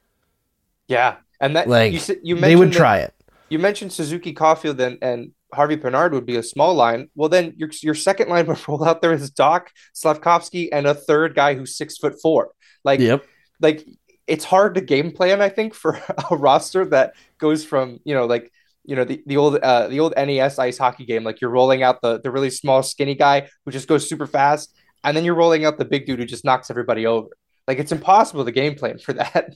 Yeah, 0.87 1.17
and 1.41 1.57
that 1.57 1.67
like 1.67 2.07
you, 2.07 2.19
you 2.23 2.35
they 2.39 2.55
would 2.55 2.71
try 2.71 2.99
it. 2.99 3.13
You 3.49 3.59
mentioned 3.59 3.91
Suzuki, 3.91 4.33
Caufield, 4.33 4.79
and 4.79 4.97
and 5.01 5.31
Harvey 5.53 5.75
Pinard 5.75 6.13
would 6.13 6.25
be 6.25 6.37
a 6.37 6.43
small 6.43 6.73
line. 6.73 7.09
Well, 7.15 7.27
then 7.27 7.53
your 7.57 7.69
your 7.83 7.95
second 7.95 8.29
line 8.29 8.45
would 8.47 8.65
roll 8.65 8.85
out 8.85 9.01
there 9.01 9.11
is 9.11 9.29
Dach, 9.31 9.67
Slafkovsky 9.93 10.69
and 10.71 10.87
a 10.87 10.93
third 10.93 11.35
guy 11.35 11.55
who's 11.55 11.75
six 11.75 11.97
foot 11.97 12.15
four. 12.21 12.51
Like, 12.85 13.01
yep. 13.01 13.25
like 13.59 13.85
it's 14.27 14.45
hard 14.45 14.75
to 14.75 14.81
game 14.81 15.11
plan, 15.11 15.41
I 15.41 15.49
think, 15.49 15.73
for 15.73 15.99
a 16.31 16.35
roster 16.35 16.85
that 16.85 17.13
goes 17.37 17.65
from, 17.65 17.99
you 18.03 18.13
know, 18.13 18.25
like, 18.25 18.51
you 18.83 18.95
know, 18.95 19.03
the, 19.03 19.23
the 19.25 19.37
old 19.37 19.57
uh, 19.57 19.87
the 19.87 19.99
old 19.99 20.13
NES 20.15 20.59
ice 20.59 20.77
hockey 20.77 21.05
game, 21.05 21.23
like 21.23 21.41
you're 21.41 21.49
rolling 21.49 21.81
out 21.81 22.01
the 22.01 22.21
the 22.21 22.29
really 22.29 22.51
small 22.51 22.83
skinny 22.83 23.15
guy 23.15 23.49
who 23.65 23.71
just 23.71 23.87
goes 23.87 24.07
super 24.07 24.27
fast, 24.27 24.75
and 25.03 25.17
then 25.17 25.23
you're 25.23 25.35
rolling 25.35 25.65
out 25.65 25.77
the 25.77 25.85
big 25.85 26.05
dude 26.05 26.19
who 26.19 26.25
just 26.25 26.45
knocks 26.45 26.69
everybody 26.69 27.07
over. 27.07 27.29
Like 27.67 27.79
it's 27.79 27.91
impossible 27.91 28.45
to 28.45 28.51
game 28.51 28.75
plan 28.75 28.99
for 28.99 29.13
that. 29.13 29.55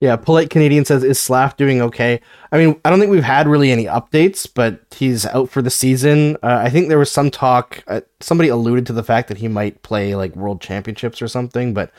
Yeah, 0.00 0.16
polite 0.16 0.50
Canadian 0.50 0.84
says, 0.84 1.02
"Is 1.02 1.18
Slav 1.18 1.56
doing 1.56 1.80
okay?" 1.80 2.20
I 2.52 2.58
mean, 2.58 2.78
I 2.84 2.90
don't 2.90 3.00
think 3.00 3.10
we've 3.10 3.24
had 3.24 3.48
really 3.48 3.72
any 3.72 3.86
updates, 3.86 4.46
but 4.52 4.82
he's 4.94 5.24
out 5.24 5.48
for 5.48 5.62
the 5.62 5.70
season. 5.70 6.36
Uh, 6.42 6.60
I 6.62 6.68
think 6.68 6.88
there 6.88 6.98
was 6.98 7.10
some 7.10 7.30
talk. 7.30 7.82
Uh, 7.86 8.02
somebody 8.20 8.50
alluded 8.50 8.86
to 8.86 8.92
the 8.92 9.02
fact 9.02 9.28
that 9.28 9.38
he 9.38 9.48
might 9.48 9.82
play 9.82 10.14
like 10.14 10.36
World 10.36 10.60
Championships 10.60 11.22
or 11.22 11.28
something, 11.28 11.72
but 11.72 11.90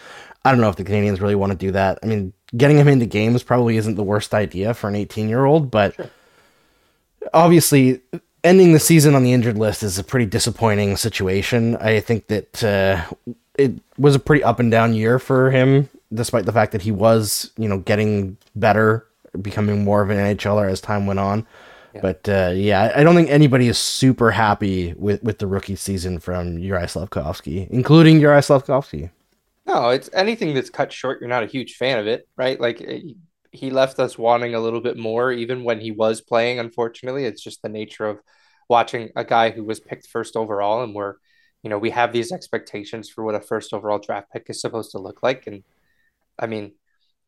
I 0.47 0.51
don't 0.51 0.61
know 0.61 0.69
if 0.69 0.77
the 0.77 0.85
Canadiens 0.85 1.19
really 1.19 1.35
want 1.35 1.51
to 1.51 1.57
do 1.57 1.71
that. 1.71 1.99
I 2.01 2.05
mean, 2.05 2.31
getting 2.55 2.77
him 2.77 2.87
into 2.87 3.05
games 3.05 3.43
probably 3.43 3.75
isn't 3.75 3.95
the 3.95 4.03
worst 4.03 4.33
idea 4.33 4.73
for 4.73 4.87
an 4.87 4.95
18 4.95 5.27
year 5.27 5.43
old, 5.43 5.69
but 5.69 5.93
sure. 5.95 6.09
obviously, 7.33 7.99
ending 8.45 8.71
the 8.71 8.79
season 8.79 9.13
on 9.13 9.23
the 9.23 9.33
injured 9.33 9.57
list 9.57 9.83
is 9.83 9.99
a 9.99 10.05
pretty 10.05 10.25
disappointing 10.25 10.95
situation. 10.95 11.75
I 11.75 11.99
think 11.99 12.27
that 12.27 12.63
uh, 12.63 13.03
it 13.57 13.73
was 13.97 14.15
a 14.15 14.19
pretty 14.19 14.41
up 14.41 14.61
and 14.61 14.71
down 14.71 14.93
year 14.93 15.19
for 15.19 15.51
him, 15.51 15.89
despite 16.13 16.45
the 16.45 16.53
fact 16.53 16.71
that 16.71 16.83
he 16.83 16.91
was, 16.91 17.51
you 17.57 17.67
know, 17.67 17.79
getting 17.79 18.37
better, 18.55 19.05
becoming 19.41 19.83
more 19.83 20.01
of 20.01 20.09
an 20.11 20.17
NHLer 20.17 20.71
as 20.71 20.79
time 20.79 21.07
went 21.07 21.19
on. 21.19 21.45
But 22.01 22.29
uh, 22.29 22.53
yeah, 22.55 22.93
I 22.95 23.03
don't 23.03 23.15
think 23.15 23.29
anybody 23.29 23.67
is 23.67 23.77
super 23.77 24.31
happy 24.31 24.93
with, 24.93 25.21
with 25.23 25.39
the 25.39 25.47
rookie 25.47 25.75
season 25.75 26.19
from 26.19 26.57
Juraj 26.57 26.93
Slafkovsky, 26.93 27.67
including 27.69 28.21
Juraj 28.21 28.45
Slafkovsky. 28.47 29.09
No, 29.67 29.89
it's 29.89 30.09
anything 30.13 30.53
that's 30.53 30.69
cut 30.69 30.93
short. 30.93 31.19
You're 31.19 31.29
not 31.29 31.43
a 31.43 31.47
huge 31.47 31.75
fan 31.75 31.99
of 31.99 32.07
it, 32.07 32.27
right? 32.37 32.59
Like 32.59 32.79
he 33.51 33.69
left 33.69 33.99
us 33.99 34.17
wanting 34.17 34.55
a 34.55 34.59
little 34.59 34.81
bit 34.81 34.97
more, 34.97 35.31
even 35.31 35.63
when 35.63 35.81
he 35.81 35.91
was 35.91 36.21
playing. 36.21 36.59
Unfortunately, 36.59 37.25
it's 37.25 37.41
just 37.43 37.61
the 37.61 37.69
nature 37.69 38.05
of 38.05 38.19
watching 38.69 39.09
a 39.15 39.25
guy 39.25 39.49
who 39.49 39.63
was 39.63 39.79
picked 39.79 40.07
first 40.07 40.35
overall, 40.37 40.83
and 40.83 40.95
we're, 40.95 41.15
you 41.63 41.69
know, 41.69 41.77
we 41.77 41.89
have 41.89 42.13
these 42.13 42.31
expectations 42.31 43.09
for 43.09 43.23
what 43.23 43.35
a 43.35 43.41
first 43.41 43.73
overall 43.73 43.99
draft 43.99 44.31
pick 44.31 44.45
is 44.49 44.61
supposed 44.61 44.91
to 44.91 44.99
look 44.99 45.21
like. 45.21 45.47
And 45.47 45.63
I 46.39 46.47
mean, 46.47 46.73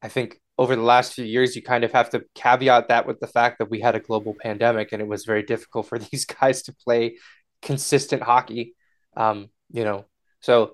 I 0.02 0.10
think 0.10 0.39
over 0.58 0.75
the 0.75 0.82
last 0.84 1.13
few 1.13 1.25
years, 1.25 1.56
you 1.56 1.62
kind 1.63 1.84
of 1.84 1.91
have 1.93 2.10
to 2.12 2.25
caveat 2.36 2.89
that 2.89 3.08
with 3.08 3.19
the 3.19 3.28
fact 3.28 3.60
that 3.60 3.69
we 3.69 3.82
had 3.82 3.95
a 3.95 3.99
global 3.99 4.36
pandemic 4.39 4.91
and 4.91 5.02
it 5.02 5.08
was 5.08 5.25
very 5.25 5.43
difficult 5.43 5.88
for 5.88 5.99
these 6.12 6.25
guys 6.25 6.63
to 6.63 6.73
play 6.73 7.17
consistent 7.62 8.23
hockey. 8.23 8.75
Um, 9.17 9.49
you 9.71 9.84
know, 9.84 10.06
so 10.41 10.73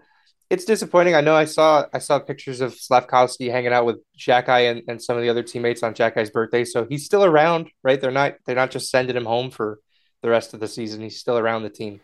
it's 0.50 0.66
disappointing. 0.66 1.16
I 1.16 1.22
know 1.22 1.36
I 1.36 1.46
saw 1.46 1.86
I 1.94 2.00
saw 2.00 2.20
pictures 2.20 2.62
of 2.62 2.74
Slafkovsky 2.74 3.52
hanging 3.52 3.74
out 3.74 3.86
with 3.86 3.98
Xhekaj 4.18 4.72
and, 4.72 4.84
and 4.88 5.02
some 5.02 5.18
of 5.18 5.24
the 5.24 5.30
other 5.30 5.44
teammates 5.44 5.82
on 5.84 5.94
Xhekaj's 5.94 6.30
birthday. 6.30 6.64
So 6.66 6.86
he's 6.88 7.06
still 7.06 7.26
around, 7.26 7.70
right? 7.84 8.00
They're 8.00 8.12
not 8.12 8.36
they're 8.46 8.56
not 8.56 8.72
just 8.72 8.90
sending 8.90 9.16
him 9.16 9.26
home 9.26 9.50
for 9.50 9.80
the 10.22 10.30
rest 10.30 10.54
of 10.54 10.60
the 10.60 10.68
season. 10.68 11.02
He's 11.02 11.20
still 11.20 11.38
around 11.38 11.64
the 11.64 11.70
team. 11.70 12.00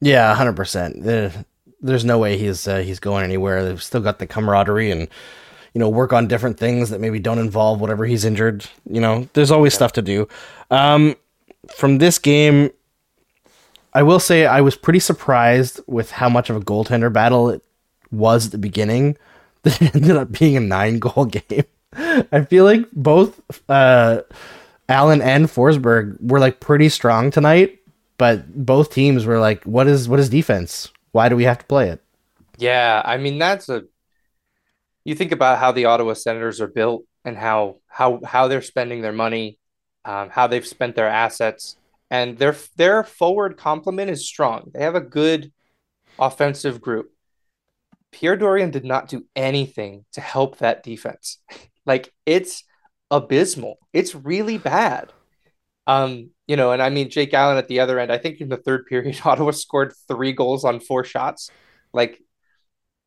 Yeah, 0.00 0.34
hundred 0.34 0.56
percent. 0.56 1.02
There's 1.80 2.04
no 2.04 2.18
way 2.18 2.36
he's 2.36 2.68
uh, 2.68 2.78
he's 2.78 3.00
going 3.00 3.24
anywhere. 3.24 3.64
They've 3.64 3.82
still 3.82 4.00
got 4.00 4.18
the 4.18 4.26
camaraderie 4.26 4.90
and 4.90 5.02
you 5.72 5.78
know 5.78 5.88
work 5.88 6.12
on 6.12 6.28
different 6.28 6.58
things 6.58 6.90
that 6.90 7.00
maybe 7.00 7.18
don't 7.18 7.38
involve 7.38 7.80
whatever 7.80 8.04
he's 8.04 8.24
injured. 8.24 8.66
You 8.88 9.00
know, 9.00 9.28
there's 9.32 9.50
always 9.50 9.72
yeah. 9.72 9.78
stuff 9.78 9.92
to 9.92 10.02
do. 10.02 10.28
Um, 10.70 11.16
from 11.74 11.98
this 11.98 12.18
game, 12.18 12.70
I 13.94 14.02
will 14.02 14.20
say 14.20 14.46
I 14.46 14.60
was 14.60 14.76
pretty 14.76 15.00
surprised 15.00 15.80
with 15.86 16.10
how 16.10 16.28
much 16.28 16.50
of 16.50 16.56
a 16.56 16.60
goaltender 16.60 17.12
battle 17.12 17.48
it 17.50 17.62
was 18.10 18.46
at 18.46 18.52
the 18.52 18.58
beginning 18.58 19.16
that 19.62 19.80
ended 19.94 20.16
up 20.16 20.32
being 20.32 20.56
a 20.56 20.60
nine 20.60 20.98
goal 20.98 21.24
game. 21.26 21.64
I 21.94 22.44
feel 22.48 22.64
like 22.64 22.86
both 22.92 23.40
uh, 23.70 24.22
Allen 24.88 25.22
and 25.22 25.46
Forsberg 25.46 26.16
were 26.20 26.38
like 26.38 26.60
pretty 26.60 26.88
strong 26.88 27.30
tonight, 27.30 27.80
but 28.18 28.52
both 28.54 28.92
teams 28.92 29.26
were 29.26 29.38
like, 29.38 29.64
"What 29.64 29.86
is 29.86 30.08
what 30.08 30.20
is 30.20 30.28
defense? 30.28 30.90
Why 31.12 31.28
do 31.28 31.36
we 31.36 31.44
have 31.44 31.58
to 31.58 31.64
play 31.64 31.88
it?" 31.88 32.02
Yeah, 32.58 33.02
I 33.04 33.16
mean 33.16 33.38
that's 33.38 33.68
a. 33.68 33.84
You 35.04 35.14
think 35.14 35.32
about 35.32 35.58
how 35.58 35.72
the 35.72 35.86
Ottawa 35.86 36.12
Senators 36.14 36.60
are 36.60 36.68
built 36.68 37.04
and 37.24 37.36
how 37.36 37.76
how 37.88 38.20
how 38.24 38.48
they're 38.48 38.62
spending 38.62 39.02
their 39.02 39.12
money, 39.12 39.58
um, 40.04 40.30
how 40.30 40.46
they've 40.46 40.66
spent 40.66 40.96
their 40.96 41.08
assets, 41.08 41.76
and 42.10 42.38
their 42.38 42.56
their 42.76 43.04
forward 43.04 43.56
complement 43.56 44.10
is 44.10 44.26
strong. 44.26 44.70
They 44.74 44.82
have 44.82 44.94
a 44.94 45.00
good 45.00 45.52
offensive 46.18 46.80
group. 46.80 47.12
Pierre 48.12 48.36
Dorion 48.36 48.70
did 48.70 48.84
not 48.84 49.08
do 49.08 49.24
anything 49.36 50.04
to 50.12 50.20
help 50.20 50.58
that 50.58 50.82
defense. 50.82 51.38
like 51.86 52.12
it's 52.26 52.64
abysmal. 53.10 53.78
It's 53.92 54.14
really 54.14 54.58
bad. 54.58 55.12
Um, 55.86 56.30
you 56.46 56.56
know, 56.56 56.72
and 56.72 56.82
I 56.82 56.90
mean 56.90 57.10
Jake 57.10 57.32
Allen 57.32 57.56
at 57.58 57.68
the 57.68 57.80
other 57.80 57.98
end. 57.98 58.12
I 58.12 58.18
think 58.18 58.40
in 58.40 58.48
the 58.48 58.56
third 58.56 58.86
period, 58.86 59.20
Ottawa 59.24 59.52
scored 59.52 59.94
three 60.06 60.32
goals 60.32 60.64
on 60.64 60.80
four 60.80 61.04
shots. 61.04 61.50
Like 61.92 62.20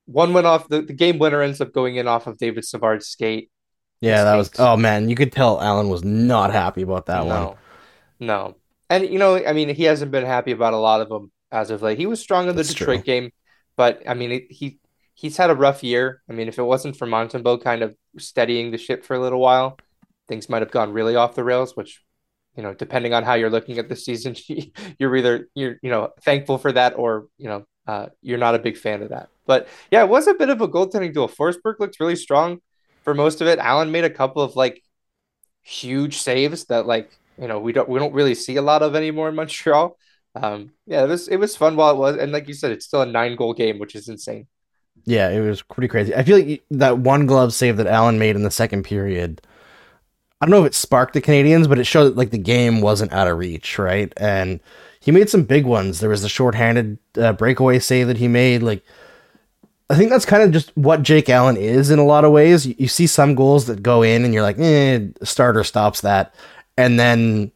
one 0.06 0.34
went 0.34 0.48
off 0.48 0.68
the, 0.68 0.82
the 0.82 0.94
game 0.94 1.20
winner 1.20 1.42
ends 1.42 1.62
up 1.62 1.74
going 1.74 1.96
in 1.96 2.08
off 2.08 2.28
of 2.28 2.38
David 2.38 2.66
Savard's 2.66 3.08
skate. 3.08 3.52
Yeah, 4.02 4.24
that 4.24 4.36
was 4.36 4.52
oh 4.58 4.76
man, 4.78 5.10
you 5.10 5.16
could 5.16 5.32
tell 5.32 5.62
Allen 5.62 5.90
was 5.90 6.04
not 6.04 6.52
happy 6.52 6.82
about 6.82 7.06
that 7.06 7.26
no, 7.26 7.48
one. 7.48 7.58
No. 8.20 8.56
And 8.90 9.08
you 9.08 9.20
know, 9.20 9.38
I 9.38 9.54
mean, 9.54 9.70
he 9.70 9.84
hasn't 9.84 10.12
been 10.12 10.26
happy 10.26 10.52
about 10.52 10.74
a 10.74 10.78
lot 10.78 11.02
of 11.02 11.10
them 11.10 11.32
as 11.52 11.70
of 11.70 11.82
late. 11.82 12.00
He 12.00 12.08
was 12.08 12.20
strong 12.20 12.50
in 12.50 12.56
the 12.56 12.64
That's 12.64 12.74
Detroit 12.74 12.98
true. 12.98 13.04
game, 13.04 13.32
but 13.78 14.02
I 14.08 14.16
mean, 14.16 14.32
it, 14.32 14.52
he 14.52 14.80
he's 15.22 15.38
had 15.38 15.52
a 15.52 15.56
rough 15.56 15.84
year. 15.84 16.24
I 16.28 16.34
mean, 16.34 16.48
if 16.48 16.58
it 16.58 16.64
wasn't 16.64 16.98
for 16.98 17.06
Montembeault 17.06 17.64
kind 17.64 17.84
of 17.84 17.96
steadying 18.18 18.72
the 18.72 18.80
ship 18.80 19.06
for 19.06 19.16
a 19.16 19.20
little 19.20 19.40
while, 19.40 19.78
things 20.28 20.50
might 20.50 20.64
have 20.64 20.72
gone 20.72 20.92
really 20.92 21.16
off 21.16 21.36
the 21.36 21.44
rails. 21.44 21.78
Which, 21.78 22.02
you 22.56 22.64
know, 22.64 22.74
depending 22.74 23.14
on 23.14 23.24
how 23.24 23.36
you're 23.36 23.52
looking 23.52 23.78
at 23.78 23.88
the 23.88 23.96
season, 23.96 24.36
you're 25.00 25.16
either 25.16 25.48
you're 25.54 25.78
you 25.84 25.92
know 25.92 26.10
thankful 26.22 26.58
for 26.58 26.72
that 26.72 26.98
or 26.98 27.28
you 27.38 27.50
know 27.50 27.66
uh, 27.88 28.08
you're 28.24 28.40
not 28.40 28.56
a 28.56 28.60
big 28.60 28.78
fan 28.78 29.04
of 29.04 29.10
that. 29.10 29.30
But 29.46 29.68
yeah, 29.92 30.04
it 30.04 30.10
was 30.10 30.28
a 30.28 30.34
bit 30.34 30.50
of 30.50 30.60
a 30.62 30.68
goaltending 30.68 31.14
duel. 31.14 31.30
Forsberg 31.30 31.76
looked 31.80 32.00
really 32.00 32.16
strong 32.16 32.60
for 33.04 33.14
most 33.14 33.42
of 33.42 33.48
it. 33.48 33.60
Allen 33.60 33.92
made 33.92 34.06
a 34.06 34.10
couple 34.10 34.42
of 34.42 34.56
like 34.56 34.82
huge 35.62 36.18
saves 36.18 36.66
that 36.66 36.88
like 36.88 37.12
you 37.40 37.48
know 37.48 37.60
we 37.60 37.74
don't 37.74 37.88
we 37.88 38.00
don't 38.00 38.14
really 38.14 38.34
see 38.34 38.56
a 38.56 38.62
lot 38.64 38.82
of 38.82 38.96
anymore 38.96 39.30
in 39.30 39.36
Montreal. 39.36 39.98
Um, 40.34 40.72
yeah, 40.88 41.04
it 41.04 41.10
was 41.10 41.28
it 41.28 41.38
was 41.38 41.56
fun 41.56 41.76
while 41.76 41.92
it 41.92 41.98
was, 41.98 42.16
and 42.18 42.32
like 42.32 42.48
you 42.48 42.56
said, 42.56 42.72
it's 42.72 42.86
still 42.86 43.04
a 43.04 43.06
nine 43.06 43.36
goal 43.36 43.54
game, 43.54 43.78
which 43.78 43.96
is 43.96 44.10
insane. 44.10 44.48
Yeah, 45.06 45.30
it 45.30 45.42
was 45.42 45.62
pretty 45.62 45.88
crazy. 45.88 46.14
I 46.16 46.24
feel 46.24 46.38
like 46.40 46.64
that 46.72 47.00
one 47.00 47.26
glove 47.26 47.54
save 47.54 47.78
that 47.78 47.88
Allen 47.88 48.20
made 48.20 48.36
in 48.36 48.44
the 48.44 48.52
second 48.52 48.84
period. 48.84 49.42
I 50.40 50.46
don't 50.46 50.52
know 50.52 50.62
if 50.66 50.68
it 50.68 50.76
sparked 50.76 51.14
the 51.14 51.22
Canadiens, 51.22 51.70
but 51.70 51.80
it 51.80 51.86
showed 51.86 52.06
that 52.06 52.18
like 52.18 52.32
the 52.32 52.38
game 52.38 52.82
wasn't 52.82 53.14
out 53.14 53.28
of 53.28 53.38
reach, 53.38 53.78
right? 53.78 54.12
And 54.18 54.60
he 55.00 55.12
made 55.12 55.30
some 55.30 55.44
big 55.44 55.66
ones. 55.66 56.00
There 56.00 56.10
was 56.10 56.22
the 56.22 56.30
shorthanded 56.30 56.98
uh, 57.18 57.34
breakaway 57.34 57.80
save 57.80 58.08
that 58.08 58.18
he 58.18 58.28
made. 58.28 58.64
Like, 58.64 58.84
I 59.90 59.96
think 59.96 60.10
that's 60.10 60.26
kind 60.26 60.44
of 60.44 60.52
just 60.52 60.76
what 60.78 61.04
Jake 61.04 61.30
Allen 61.30 61.58
is 61.58 61.92
in 61.92 62.00
a 62.00 62.06
lot 62.06 62.24
of 62.26 62.32
ways. 62.32 62.66
You, 62.66 62.76
you 62.78 62.88
see 62.88 63.08
some 63.08 63.36
goals 63.36 63.66
that 63.66 63.84
go 63.84 64.04
in, 64.04 64.24
and 64.24 64.34
you're 64.34 64.44
like, 64.44 64.58
eh, 64.60 65.08
starter 65.24 65.64
stops 65.64 66.02
that, 66.02 66.34
and 66.78 67.00
then 67.00 67.52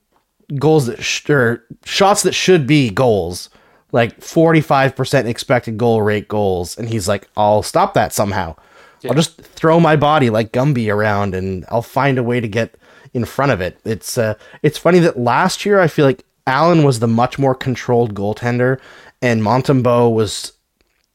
goals 0.58 0.88
that 0.88 1.04
sh- 1.04 1.30
or 1.30 1.64
shots 1.86 2.24
that 2.24 2.34
should 2.34 2.68
be 2.68 2.90
goals 2.90 3.50
like 3.96 4.20
45% 4.20 5.26
expected 5.26 5.78
goal 5.78 6.02
rate 6.02 6.28
goals. 6.28 6.78
And 6.78 6.90
he's 6.90 7.08
like, 7.08 7.30
I'll 7.38 7.64
stop 7.64 7.94
that 7.94 8.12
somehow. 8.12 8.58
Yeah. 9.00 9.12
I'll 9.12 9.16
just 9.16 9.40
throw 9.40 9.80
my 9.80 9.96
body 9.96 10.30
like 10.30 10.52
Gumby 10.52 10.94
around 10.94 11.34
and 11.34 11.64
I'll 11.70 11.82
find 11.82 12.18
a 12.18 12.24
way 12.24 12.42
to 12.42 12.48
get 12.50 12.76
in 13.14 13.24
front 13.24 13.54
of 13.54 13.62
it. 13.62 13.80
It's 13.86 14.18
uh, 14.18 14.34
it's 14.62 14.78
funny 14.78 15.00
that 15.00 15.18
last 15.18 15.66
year 15.66 15.80
I 15.80 15.88
feel 15.88 16.04
like 16.04 16.26
Allen 16.46 16.84
was 16.84 17.00
the 17.00 17.08
much 17.08 17.40
more 17.40 17.56
controlled 17.56 18.14
goaltender 18.14 18.82
and 19.22 19.42
Montembeault 19.42 20.14
was 20.14 20.52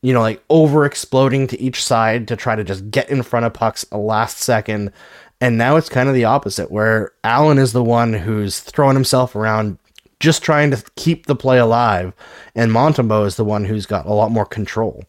you 0.00 0.14
know 0.14 0.22
like 0.22 0.42
over 0.48 0.86
exploding 0.86 1.46
to 1.48 1.60
each 1.60 1.84
side 1.84 2.26
to 2.28 2.36
try 2.36 2.56
to 2.56 2.64
just 2.64 2.90
get 2.90 3.10
in 3.10 3.22
front 3.22 3.44
of 3.44 3.52
pucks 3.52 3.84
a 3.92 3.98
last 3.98 4.38
second. 4.38 4.90
And 5.42 5.58
now 5.58 5.76
it's 5.76 5.90
kind 5.90 6.08
of 6.08 6.14
the 6.14 6.24
opposite 6.24 6.70
where 6.70 7.12
Allen 7.24 7.58
is 7.58 7.72
the 7.72 7.84
one 7.84 8.14
who's 8.14 8.58
throwing 8.60 8.96
himself 8.96 9.36
around 9.36 9.76
just 10.20 10.42
trying 10.42 10.70
to 10.70 10.84
keep 10.96 11.26
the 11.26 11.34
play 11.34 11.58
alive, 11.58 12.12
and 12.54 12.70
Montembeault 12.70 13.26
is 13.26 13.36
the 13.36 13.44
one 13.44 13.64
who's 13.64 13.86
got 13.86 14.06
a 14.06 14.12
lot 14.12 14.30
more 14.30 14.46
control. 14.46 15.04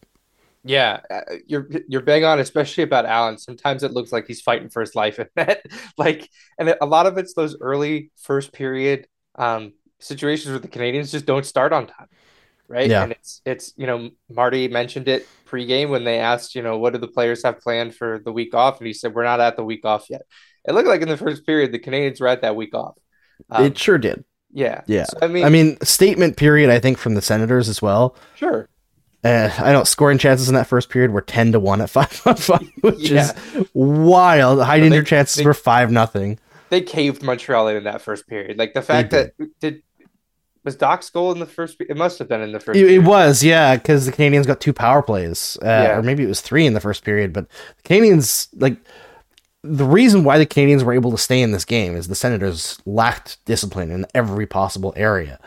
Yeah, 0.64 1.00
uh, 1.10 1.20
you're 1.46 1.68
you're 1.88 2.02
bang 2.02 2.24
on, 2.24 2.38
especially 2.38 2.84
about 2.84 3.04
Allen. 3.04 3.36
Sometimes 3.36 3.82
it 3.82 3.92
looks 3.92 4.12
like 4.12 4.26
he's 4.26 4.40
fighting 4.40 4.68
for 4.68 4.80
his 4.80 4.94
life 4.94 5.18
in 5.18 5.28
that, 5.36 5.62
like, 5.98 6.28
and 6.58 6.74
a 6.80 6.86
lot 6.86 7.06
of 7.06 7.18
it's 7.18 7.34
those 7.34 7.56
early 7.60 8.10
first 8.16 8.52
period 8.52 9.06
um, 9.34 9.72
situations 9.98 10.50
where 10.50 10.60
the 10.60 10.68
Canadiens 10.68 11.10
just 11.10 11.26
don't 11.26 11.44
start 11.44 11.72
on 11.72 11.88
time, 11.88 12.06
right? 12.68 12.88
Yeah. 12.88 13.02
And 13.02 13.12
it's 13.12 13.40
it's 13.44 13.74
you 13.76 13.86
know 13.86 14.10
Marty 14.30 14.68
mentioned 14.68 15.08
it 15.08 15.26
pregame 15.46 15.90
when 15.90 16.04
they 16.04 16.18
asked 16.18 16.54
you 16.54 16.62
know 16.62 16.78
what 16.78 16.94
do 16.94 16.98
the 16.98 17.08
players 17.08 17.42
have 17.42 17.60
planned 17.60 17.94
for 17.94 18.20
the 18.24 18.32
week 18.32 18.54
off, 18.54 18.78
and 18.78 18.86
he 18.86 18.92
said 18.92 19.14
we're 19.14 19.24
not 19.24 19.40
at 19.40 19.56
the 19.56 19.64
week 19.64 19.84
off 19.84 20.08
yet. 20.08 20.22
It 20.64 20.74
looked 20.74 20.88
like 20.88 21.02
in 21.02 21.08
the 21.08 21.16
first 21.16 21.44
period 21.44 21.72
the 21.72 21.80
Canadiens 21.80 22.20
were 22.20 22.28
at 22.28 22.42
that 22.42 22.54
week 22.54 22.74
off. 22.74 22.96
Um, 23.50 23.64
it 23.64 23.76
sure 23.76 23.98
did. 23.98 24.24
Yeah. 24.52 24.82
Yeah. 24.86 25.04
So, 25.04 25.18
I 25.22 25.28
mean, 25.28 25.44
I 25.44 25.48
mean, 25.48 25.80
statement 25.82 26.36
period. 26.36 26.70
I 26.70 26.78
think 26.78 26.98
from 26.98 27.14
the 27.14 27.22
Senators 27.22 27.68
as 27.68 27.80
well. 27.80 28.16
Sure. 28.34 28.68
Uh, 29.24 29.50
I 29.58 29.72
know 29.72 29.84
scoring 29.84 30.18
chances 30.18 30.48
in 30.48 30.54
that 30.56 30.66
first 30.66 30.88
period 30.88 31.12
were 31.12 31.20
ten 31.20 31.52
to 31.52 31.60
one 31.60 31.80
at 31.80 31.90
five 31.90 32.20
on 32.26 32.36
five, 32.36 32.68
which 32.80 33.10
yeah. 33.10 33.32
is 33.54 33.68
wild. 33.72 34.60
Hiding 34.60 34.90
so 34.90 34.94
danger 34.94 35.04
chances 35.04 35.36
they, 35.36 35.44
were 35.44 35.54
five 35.54 35.90
nothing. 35.92 36.38
They 36.70 36.80
caved 36.80 37.22
Montreal 37.22 37.68
in 37.68 37.84
that 37.84 38.02
first 38.02 38.26
period. 38.26 38.58
Like 38.58 38.74
the 38.74 38.82
fact 38.82 39.10
that 39.10 39.34
did 39.60 39.82
was 40.64 40.76
Dach's 40.76 41.10
goal 41.10 41.32
in 41.32 41.38
the 41.38 41.46
first. 41.46 41.80
It 41.80 41.96
must 41.96 42.18
have 42.18 42.28
been 42.28 42.40
in 42.40 42.52
the 42.52 42.60
first. 42.60 42.78
It, 42.78 42.90
it 42.90 42.98
was, 43.00 43.42
yeah, 43.42 43.76
because 43.76 44.06
the 44.06 44.12
Canadiens 44.12 44.46
got 44.46 44.60
two 44.60 44.72
power 44.72 45.02
plays, 45.02 45.58
uh, 45.62 45.66
yeah. 45.66 45.98
or 45.98 46.02
maybe 46.02 46.22
it 46.24 46.28
was 46.28 46.40
three 46.40 46.66
in 46.66 46.74
the 46.74 46.80
first 46.80 47.04
period. 47.04 47.32
But 47.32 47.48
the 47.76 47.82
Canadiens, 47.88 48.48
like 48.56 48.76
the 49.62 49.84
reason 49.84 50.24
why 50.24 50.38
the 50.38 50.46
Canadiens 50.46 50.82
were 50.82 50.92
able 50.92 51.12
to 51.12 51.18
stay 51.18 51.40
in 51.40 51.52
this 51.52 51.64
game 51.64 51.94
is 51.94 52.08
the 52.08 52.14
Senators 52.14 52.80
lacked 52.84 53.44
discipline 53.44 53.90
in 53.90 54.06
every 54.14 54.46
possible 54.46 54.92
area. 54.96 55.38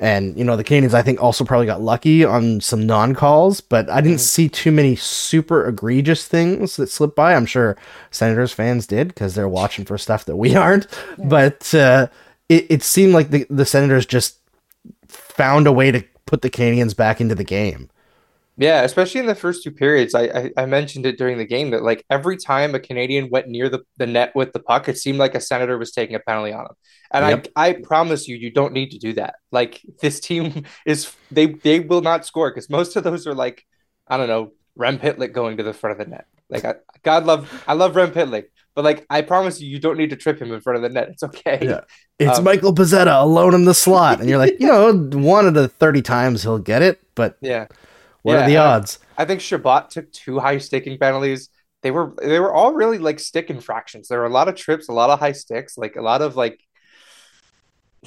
And, 0.00 0.38
you 0.38 0.44
know, 0.44 0.56
the 0.56 0.62
Canadiens, 0.62 0.94
I 0.94 1.02
think, 1.02 1.20
also 1.20 1.44
probably 1.44 1.66
got 1.66 1.80
lucky 1.80 2.24
on 2.24 2.60
some 2.60 2.86
non 2.86 3.16
calls, 3.16 3.60
but 3.60 3.90
I 3.90 4.00
didn't 4.00 4.18
mm-hmm. 4.18 4.20
see 4.20 4.48
too 4.48 4.70
many 4.70 4.94
super 4.94 5.66
egregious 5.66 6.28
things 6.28 6.76
that 6.76 6.88
slipped 6.88 7.16
by. 7.16 7.34
I'm 7.34 7.46
sure 7.46 7.76
Senators 8.12 8.52
fans 8.52 8.86
did 8.86 9.08
because 9.08 9.34
they're 9.34 9.48
watching 9.48 9.84
for 9.84 9.98
stuff 9.98 10.24
that 10.26 10.36
we 10.36 10.54
aren't. 10.56 10.86
Yeah. 11.18 11.24
But 11.26 11.74
uh, 11.74 12.06
it, 12.48 12.66
it 12.70 12.82
seemed 12.84 13.12
like 13.12 13.30
the, 13.30 13.44
the 13.50 13.66
Senators 13.66 14.06
just 14.06 14.38
found 15.08 15.66
a 15.66 15.72
way 15.72 15.90
to 15.90 16.04
put 16.26 16.42
the 16.42 16.50
Canadiens 16.50 16.94
back 16.94 17.20
into 17.20 17.34
the 17.34 17.42
game. 17.42 17.90
Yeah, 18.60 18.82
especially 18.82 19.20
in 19.20 19.26
the 19.26 19.36
first 19.36 19.62
two 19.62 19.70
periods. 19.70 20.16
I, 20.16 20.22
I, 20.24 20.50
I 20.56 20.66
mentioned 20.66 21.06
it 21.06 21.16
during 21.16 21.38
the 21.38 21.46
game 21.46 21.70
that 21.70 21.84
like 21.84 22.04
every 22.10 22.36
time 22.36 22.74
a 22.74 22.80
Canadian 22.80 23.30
went 23.30 23.46
near 23.46 23.68
the, 23.68 23.84
the 23.98 24.06
net 24.06 24.34
with 24.34 24.52
the 24.52 24.58
puck, 24.58 24.88
it 24.88 24.98
seemed 24.98 25.18
like 25.18 25.36
a 25.36 25.40
senator 25.40 25.78
was 25.78 25.92
taking 25.92 26.16
a 26.16 26.18
penalty 26.18 26.52
on 26.52 26.66
him. 26.66 26.74
And 27.12 27.24
yep. 27.28 27.48
I 27.54 27.68
I 27.68 27.72
promise 27.74 28.26
you, 28.26 28.36
you 28.36 28.50
don't 28.50 28.72
need 28.72 28.90
to 28.90 28.98
do 28.98 29.12
that. 29.12 29.36
Like 29.52 29.80
this 30.02 30.18
team 30.18 30.64
is 30.86 31.12
they 31.30 31.46
they 31.46 31.78
will 31.78 32.00
not 32.00 32.26
score 32.26 32.50
because 32.50 32.68
most 32.68 32.96
of 32.96 33.04
those 33.04 33.28
are 33.28 33.34
like 33.34 33.64
I 34.08 34.16
don't 34.16 34.28
know 34.28 34.52
Rem 34.74 34.98
Pitlick 34.98 35.32
going 35.32 35.56
to 35.58 35.62
the 35.62 35.72
front 35.72 36.00
of 36.00 36.04
the 36.04 36.10
net. 36.10 36.26
Like 36.50 36.64
I, 36.64 36.74
God 37.04 37.26
love 37.26 37.64
I 37.68 37.74
love 37.74 37.94
Rem 37.94 38.10
Pitlick, 38.10 38.46
but 38.74 38.84
like 38.84 39.06
I 39.08 39.22
promise 39.22 39.60
you, 39.60 39.68
you 39.68 39.78
don't 39.78 39.98
need 39.98 40.10
to 40.10 40.16
trip 40.16 40.40
him 40.40 40.52
in 40.52 40.60
front 40.60 40.78
of 40.78 40.82
the 40.82 40.88
net. 40.88 41.10
It's 41.10 41.22
okay. 41.22 41.58
Yeah. 41.62 41.80
It's 42.18 42.38
um, 42.38 42.44
Michael 42.44 42.74
Pezzetta 42.74 43.22
alone 43.22 43.54
in 43.54 43.66
the 43.66 43.74
slot, 43.74 44.18
and 44.18 44.28
you're 44.28 44.38
like, 44.38 44.56
you 44.58 44.66
know, 44.66 44.92
one 45.12 45.46
of 45.46 45.54
the 45.54 45.68
thirty 45.68 46.02
times 46.02 46.42
he'll 46.42 46.58
get 46.58 46.82
it, 46.82 47.00
but 47.14 47.36
yeah, 47.40 47.66
what 48.22 48.34
yeah, 48.34 48.44
are 48.44 48.48
the 48.48 48.56
odds? 48.56 48.98
I, 49.16 49.22
I 49.22 49.24
think 49.26 49.40
Chabot 49.40 49.90
took 49.90 50.10
two 50.12 50.38
high 50.38 50.58
sticking 50.58 50.98
penalties. 50.98 51.48
They 51.82 51.90
were 51.90 52.14
they 52.20 52.40
were 52.40 52.52
all 52.52 52.72
really 52.72 52.98
like 52.98 53.20
stick 53.20 53.50
infractions. 53.50 54.08
There 54.08 54.18
were 54.18 54.26
a 54.26 54.30
lot 54.32 54.48
of 54.48 54.56
trips, 54.56 54.88
a 54.88 54.92
lot 54.92 55.10
of 55.10 55.20
high 55.20 55.32
sticks, 55.32 55.78
like 55.78 55.96
a 55.96 56.02
lot 56.02 56.22
of 56.22 56.36
like 56.36 56.60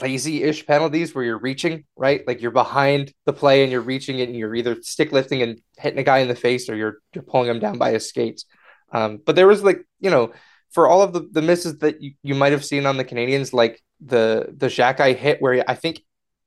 lazy-ish 0.02 0.66
penalties 0.66 1.14
where 1.14 1.24
you're 1.24 1.38
reaching, 1.38 1.86
right? 1.96 2.26
Like 2.26 2.42
you're 2.42 2.52
behind 2.52 3.14
the 3.26 3.34
play 3.34 3.64
and 3.64 3.72
you're 3.72 3.82
reaching 3.82 4.20
it 4.20 4.30
and 4.30 4.38
you're 4.38 4.56
either 4.56 4.82
stick 4.82 5.12
lifting 5.12 5.42
and 5.42 5.62
hitting 5.78 6.00
a 6.00 6.04
guy 6.04 6.20
in 6.20 6.28
the 6.28 6.36
face 6.36 6.70
or 6.70 6.76
you're 6.76 6.98
you're 7.14 7.24
pulling 7.24 7.50
him 7.50 7.60
down 7.60 7.78
by 7.78 7.92
his 7.92 8.08
skates. 8.08 8.46
Um, 8.92 9.20
but 9.26 9.36
there 9.36 9.48
was 9.48 9.64
like, 9.64 9.86
you 10.00 10.10
know, 10.10 10.34
for 10.72 10.88
all 10.88 11.02
of 11.02 11.14
the, 11.14 11.28
the 11.32 11.42
misses 11.42 11.80
that 11.80 12.02
you, 12.02 12.14
you 12.24 12.36
might 12.36 12.52
have 12.52 12.66
seen 12.66 12.86
on 12.86 12.98
the 12.98 13.06
Canadiens, 13.06 13.54
like 13.54 13.82
the 14.00 14.54
the 14.56 14.68
Xhekaj 14.68 15.16
hit 15.16 15.42
where 15.42 15.64
I 15.68 15.76
think 15.76 16.02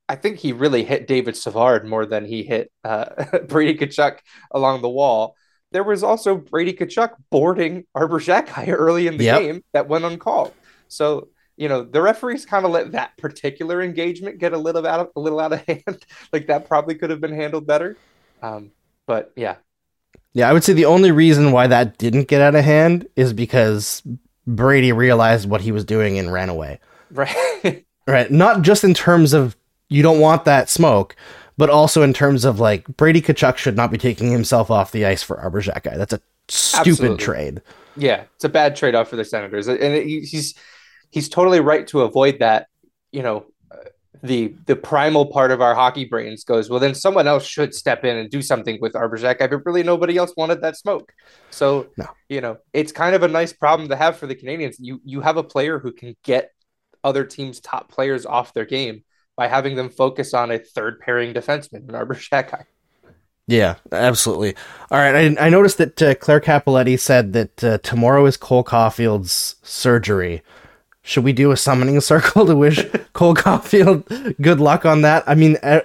I 0.09 0.17
think 0.17 0.39
he 0.39 0.53
really 0.53 0.85
hit 0.85 1.07
David 1.07 1.37
Savard 1.37 1.87
more 1.87 2.05
than 2.05 2.25
he 2.25 2.43
hit 2.43 2.71
uh, 2.85 3.07
Brady 3.49 3.79
Tkachuk 3.79 4.19
along 4.51 4.83
the 4.83 4.89
wall. 4.89 5.37
There 5.73 5.85
was 5.85 6.03
also 6.03 6.37
Brady 6.37 6.73
Tkachuk 6.73 7.15
boarding 7.31 7.85
Arber 7.95 8.21
Xhekaj 8.21 8.69
early 8.73 9.07
in 9.07 9.17
the 9.17 9.25
yep. 9.25 9.41
game 9.41 9.65
that 9.73 9.89
went 9.89 10.05
uncalled. 10.05 10.53
So 10.89 11.29
you 11.57 11.69
know 11.69 11.85
the 11.85 12.03
referees 12.03 12.45
kind 12.45 12.65
of 12.65 12.73
let 12.73 12.93
that 12.93 13.17
particular 13.17 13.81
engagement 13.81 14.39
get 14.39 14.53
a 14.53 14.59
little 14.59 14.87
out 14.87 15.01
of 15.01 15.11
a 15.17 15.21
little 15.21 15.41
out 15.41 15.53
of 15.53 15.65
hand. 15.67 16.05
like 16.33 16.49
that 16.49 16.69
probably 16.69 16.97
could 16.97 17.11
have 17.11 17.21
been 17.21 17.35
handled 17.35 17.67
better. 17.67 17.97
Um, 18.43 18.73
but 19.07 19.33
yeah, 19.37 19.57
yeah, 20.35 20.51
I 20.51 20.53
would 20.53 20.65
say 20.65 20.73
the 20.73 20.87
only 20.87 21.13
reason 21.13 21.53
why 21.53 21.69
that 21.69 21.97
didn't 21.97 22.29
get 22.29 22.43
out 22.43 22.55
of 22.55 22.65
hand 22.65 23.07
is 23.17 23.33
because 23.33 24.03
Brady 24.47 24.93
realized 24.93 25.49
what 25.49 25.61
he 25.61 25.73
was 25.73 25.85
doing 25.85 26.19
and 26.19 26.33
ran 26.33 26.49
away. 26.49 26.81
Right. 27.11 27.85
right. 28.07 28.31
Not 28.31 28.63
just 28.63 28.83
in 28.83 28.95
terms 28.95 29.33
of 29.33 29.57
you 29.95 30.03
don't 30.03 30.19
want 30.19 30.45
that 30.45 30.69
smoke, 30.69 31.15
but 31.57 31.71
also 31.71 32.03
in 32.03 32.13
terms 32.13 32.45
of 32.45 32.59
like 32.59 32.85
Brady 32.97 33.23
Tkachuk 33.23 33.57
should 33.57 33.77
not 33.77 33.93
be 33.93 33.99
taking 33.99 34.33
himself 34.33 34.71
off 34.71 34.91
the 34.91 35.07
ice 35.07 35.23
for 35.23 35.37
Xhekaj. 35.37 35.97
That's 35.97 36.13
a 36.13 36.21
stupid 36.49 36.91
Absolutely. 36.91 37.17
trade. 37.19 37.63
Yeah, 37.97 38.25
it's 38.35 38.45
a 38.45 38.49
bad 38.49 38.75
trade 38.75 38.97
off 38.97 39.09
for 39.09 39.15
the 39.15 39.25
Senators, 39.25 39.69
and 39.69 39.95
he's 39.95 40.55
he's 41.11 41.29
totally 41.29 41.61
right 41.61 41.87
to 41.89 42.01
avoid 42.01 42.41
that. 42.41 42.67
You 43.13 43.23
know, 43.23 43.47
uh, 43.71 43.85
the 44.21 44.57
the 44.67 44.75
primal 44.75 45.27
part 45.27 45.53
of 45.53 45.61
our 45.61 45.77
hockey 45.77 46.07
brains 46.07 46.43
goes, 46.43 46.69
well, 46.69 46.81
then 46.81 46.97
someone 46.97 47.29
else 47.29 47.47
should 47.47 47.73
step 47.73 48.05
in 48.05 48.17
and 48.17 48.29
do 48.29 48.43
something 48.43 48.79
with 48.81 48.95
Xhekaj, 48.95 49.49
but 49.49 49.65
really 49.65 49.85
nobody 49.85 50.17
else 50.17 50.35
wanted 50.37 50.61
that 50.63 50.77
smoke. 50.77 51.13
So, 51.51 51.87
no. 51.97 52.09
you 52.29 52.41
know, 52.41 52.57
it's 52.73 52.91
kind 52.91 53.15
of 53.15 53.23
a 53.23 53.29
nice 53.29 53.53
problem 53.53 53.89
to 53.91 53.97
have 53.97 54.17
for 54.17 54.27
the 54.27 54.35
Canadiens. 54.35 54.75
You 54.81 55.01
you 55.05 55.21
have 55.21 55.37
a 55.37 55.45
player 55.45 55.79
who 55.79 55.93
can 55.93 56.17
get 56.25 56.51
other 57.05 57.25
teams' 57.25 57.61
top 57.61 57.89
players 57.89 58.27
off 58.27 58.55
their 58.55 58.65
game 58.65 59.05
by 59.37 59.49
having 59.49 59.77
them 59.77 59.89
focus 59.89 60.35
on 60.35 60.51
a 60.51 60.59
third 60.59 61.01
pairing 61.01 61.35
defenseman 61.35 61.89
in 61.89 61.95
Arber 61.95 62.15
Xhekaj. 62.15 62.65
Yeah, 63.47 63.75
absolutely. 63.93 64.55
All 64.91 64.97
right, 64.97 65.37
I, 65.39 65.47
I 65.47 65.51
noticed 65.51 65.77
that 65.77 66.01
uh, 66.01 66.15
Claire 66.15 66.41
Cappelletti 66.41 66.99
said 66.99 67.35
that 67.35 67.63
uh, 67.63 67.77
tomorrow 67.83 68.25
is 68.25 68.39
Cole 68.39 68.65
Caufield's 68.65 69.57
surgery. 69.63 70.43
Should 71.03 71.25
we 71.25 71.35
do 71.35 71.51
a 71.51 71.57
summoning 71.59 72.01
circle 72.01 72.47
to 72.47 72.57
wish 72.57 72.83
Cole 73.13 73.35
Caufield 73.35 74.41
good 74.41 74.61
luck 74.61 74.87
on 74.87 75.03
that? 75.03 75.25
I 75.27 75.35
mean, 75.35 75.59
uh, 75.63 75.81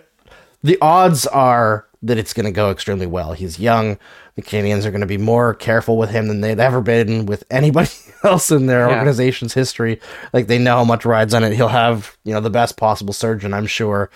the 0.64 0.78
odds 0.82 1.28
are 1.28 1.86
that 2.02 2.18
it's 2.18 2.34
going 2.34 2.46
to 2.46 2.52
go 2.52 2.72
extremely 2.72 3.08
well. 3.08 3.34
He's 3.34 3.60
young. 3.60 3.98
The 4.40 4.46
Canadiens 4.46 4.86
are 4.86 4.92
going 4.92 5.02
to 5.02 5.08
be 5.08 5.18
more 5.18 5.54
careful 5.54 5.98
with 5.98 6.10
him 6.10 6.28
than 6.28 6.42
they've 6.42 6.60
ever 6.60 6.82
been 6.82 7.26
with 7.26 7.44
anybody 7.50 7.90
else 8.24 8.52
in 8.52 8.68
their 8.68 8.88
yeah. 8.88 8.96
organization's 8.96 9.54
history. 9.54 10.00
Like 10.32 10.48
they 10.48 10.58
know 10.58 10.78
how 10.78 10.84
much 10.86 11.06
rides 11.06 11.34
on 11.34 11.44
it. 11.44 11.54
He'll 11.54 11.68
have, 11.68 12.18
you 12.24 12.34
know, 12.34 12.40
the 12.40 12.50
best 12.50 12.78
possible 12.78 13.14
surgeon, 13.14 13.54
I'm 13.54 13.68
sure. 13.68 14.10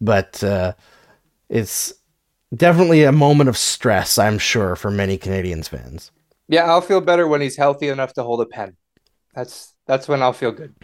But 0.00 0.42
uh, 0.42 0.72
it's 1.48 1.92
definitely 2.54 3.04
a 3.04 3.12
moment 3.12 3.48
of 3.48 3.56
stress, 3.56 4.18
I'm 4.18 4.38
sure, 4.38 4.74
for 4.74 4.90
many 4.90 5.16
Canadiens 5.16 5.68
fans. 5.68 6.10
Yeah, 6.48 6.64
I'll 6.64 6.80
feel 6.80 7.00
better 7.00 7.28
when 7.28 7.40
he's 7.40 7.56
healthy 7.56 7.88
enough 7.88 8.14
to 8.14 8.24
hold 8.24 8.40
a 8.40 8.46
pen. 8.46 8.76
That's 9.34 9.74
that's 9.86 10.08
when 10.08 10.20
I'll 10.20 10.32
feel 10.32 10.50
good. 10.50 10.74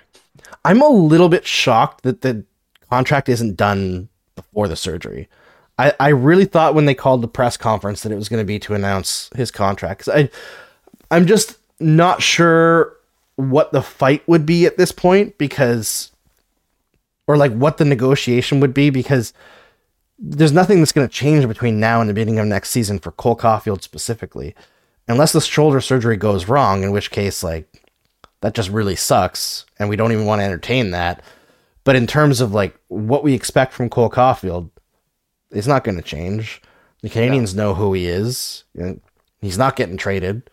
I'm 0.65 0.81
a 0.81 0.89
little 0.89 1.29
bit 1.29 1.45
shocked 1.45 2.03
that 2.03 2.21
the 2.21 2.45
contract 2.89 3.29
isn't 3.29 3.57
done 3.57 4.09
before 4.37 4.69
the 4.69 4.77
surgery. 4.77 5.29
I, 5.79 5.93
I 6.01 6.09
really 6.09 6.47
thought 6.47 6.75
when 6.75 6.87
they 6.87 6.95
called 6.95 7.23
the 7.23 7.29
press 7.29 7.57
conference 7.57 8.03
that 8.03 8.13
it 8.13 8.17
was 8.17 8.29
going 8.29 8.41
to 8.41 8.47
be 8.47 8.59
to 8.61 8.75
announce 8.75 9.31
his 9.37 9.51
contract. 9.51 10.09
I, 10.09 10.31
I'm 11.11 11.27
just 11.27 11.59
not 11.81 12.23
sure 12.23 12.97
what 13.37 13.73
the 13.73 13.83
fight 13.83 14.27
would 14.27 14.47
be 14.47 14.65
at 14.65 14.79
this 14.79 14.93
point 14.93 15.37
because, 15.37 16.13
or 17.27 17.37
like 17.37 17.53
what 17.53 17.77
the 17.77 17.85
negotiation 17.85 18.61
would 18.61 18.73
be 18.73 18.89
because 18.91 19.35
there's 20.19 20.53
nothing 20.53 20.79
that's 20.79 20.93
going 20.93 21.07
to 21.07 21.13
change 21.13 21.47
between 21.47 21.79
now 21.79 22.01
and 22.01 22.09
the 22.09 22.15
beginning 22.15 22.39
of 22.39 22.47
next 22.47 22.71
season 22.71 22.99
for 22.99 23.13
Cole 23.13 23.37
Caufield 23.37 23.83
specifically, 23.83 24.55
unless 25.09 25.33
the 25.33 25.41
shoulder 25.43 25.83
surgery 25.83 26.17
goes 26.17 26.49
wrong, 26.49 26.83
in 26.83 26.91
which 26.91 27.11
case, 27.11 27.43
like, 27.43 27.69
that 28.41 28.55
just 28.55 28.71
really 28.71 28.97
sucks, 28.97 29.67
and 29.79 29.89
we 29.89 29.97
don't 29.97 30.13
even 30.13 30.25
want 30.25 30.41
to 30.41 30.45
entertain 30.45 30.91
that. 30.93 31.23
But 31.85 31.97
in 31.97 32.07
terms 32.07 32.41
of 32.41 32.53
like 32.53 32.79
what 32.89 33.23
we 33.23 33.35
expect 33.35 33.73
from 33.73 33.91
Cole 33.91 34.11
Caufield, 34.11 34.71
it's 35.51 35.67
not 35.67 35.85
going 35.85 35.97
to 35.97 36.03
change. 36.03 36.63
The 37.03 37.09
Canadiens 37.09 37.55
no. 37.55 37.65
know 37.65 37.75
who 37.75 37.93
he 37.93 38.07
is. 38.07 38.65
He's 39.41 39.59
not 39.59 39.77
getting 39.77 39.97
traded. 39.97 40.51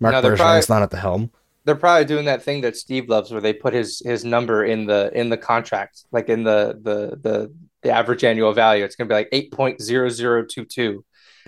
Marc 0.00 0.12
no, 0.12 0.22
Bergevin's 0.22 0.68
not 0.68 0.82
at 0.82 0.90
the 0.90 0.98
helm. 0.98 1.30
They're 1.64 1.74
probably 1.74 2.04
doing 2.04 2.26
that 2.26 2.42
thing 2.42 2.60
that 2.60 2.76
Steve 2.76 3.08
loves, 3.08 3.30
where 3.30 3.40
they 3.40 3.54
put 3.54 3.72
his 3.72 4.02
his 4.04 4.24
number 4.24 4.64
in 4.64 4.86
the 4.86 5.10
in 5.14 5.30
the 5.30 5.38
contract, 5.38 6.04
like 6.12 6.28
in 6.28 6.44
the 6.44 6.78
the 6.82 7.16
the, 7.16 7.54
the 7.82 7.90
average 7.90 8.22
annual 8.22 8.52
value. 8.52 8.84
It's 8.84 8.96
going 8.96 9.08
to 9.08 9.12
be 9.12 9.16
like 9.16 9.28
eight 9.32 9.50
point 9.50 9.80
zero 9.80 10.10
zero 10.10 10.44
two 10.44 10.66
two, 10.66 11.04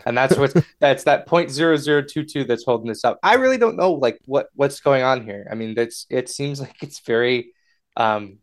and 0.07 0.17
that's 0.17 0.39
what's 0.39 0.55
that's 0.81 1.05
that 1.05 1.27
point 1.27 1.51
zero 1.51 1.77
zero 1.77 2.03
two 2.03 2.25
two 2.25 2.45
that's 2.45 2.65
holding 2.65 2.89
this 2.89 3.05
up. 3.05 3.19
I 3.23 3.35
really 3.35 3.59
don't 3.59 3.77
know 3.77 3.93
like 3.93 4.19
what 4.25 4.49
what's 4.55 4.81
going 4.81 5.03
on 5.03 5.23
here. 5.23 5.47
I 5.51 5.55
mean, 5.55 5.75
that's 5.75 6.07
it 6.09 6.31
seems 6.31 6.61
like 6.61 6.83
it's 6.83 7.01
very 7.01 7.53
um 7.97 8.39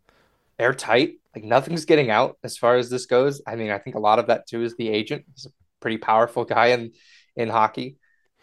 airtight 0.60 1.14
like 1.34 1.44
nothing's 1.44 1.84
getting 1.84 2.10
out 2.10 2.36
as 2.44 2.56
far 2.56 2.76
as 2.76 2.90
this 2.90 3.06
goes. 3.06 3.42
I 3.46 3.56
mean, 3.56 3.70
I 3.70 3.78
think 3.78 3.96
a 3.96 4.00
lot 4.00 4.18
of 4.18 4.28
that 4.28 4.46
too 4.46 4.62
is 4.62 4.76
the 4.76 4.88
agent. 4.88 5.24
He's 5.34 5.46
a 5.46 5.50
pretty 5.80 5.98
powerful 5.98 6.44
guy 6.44 6.68
in 6.68 6.92
in 7.36 7.48
hockey. 7.48 7.96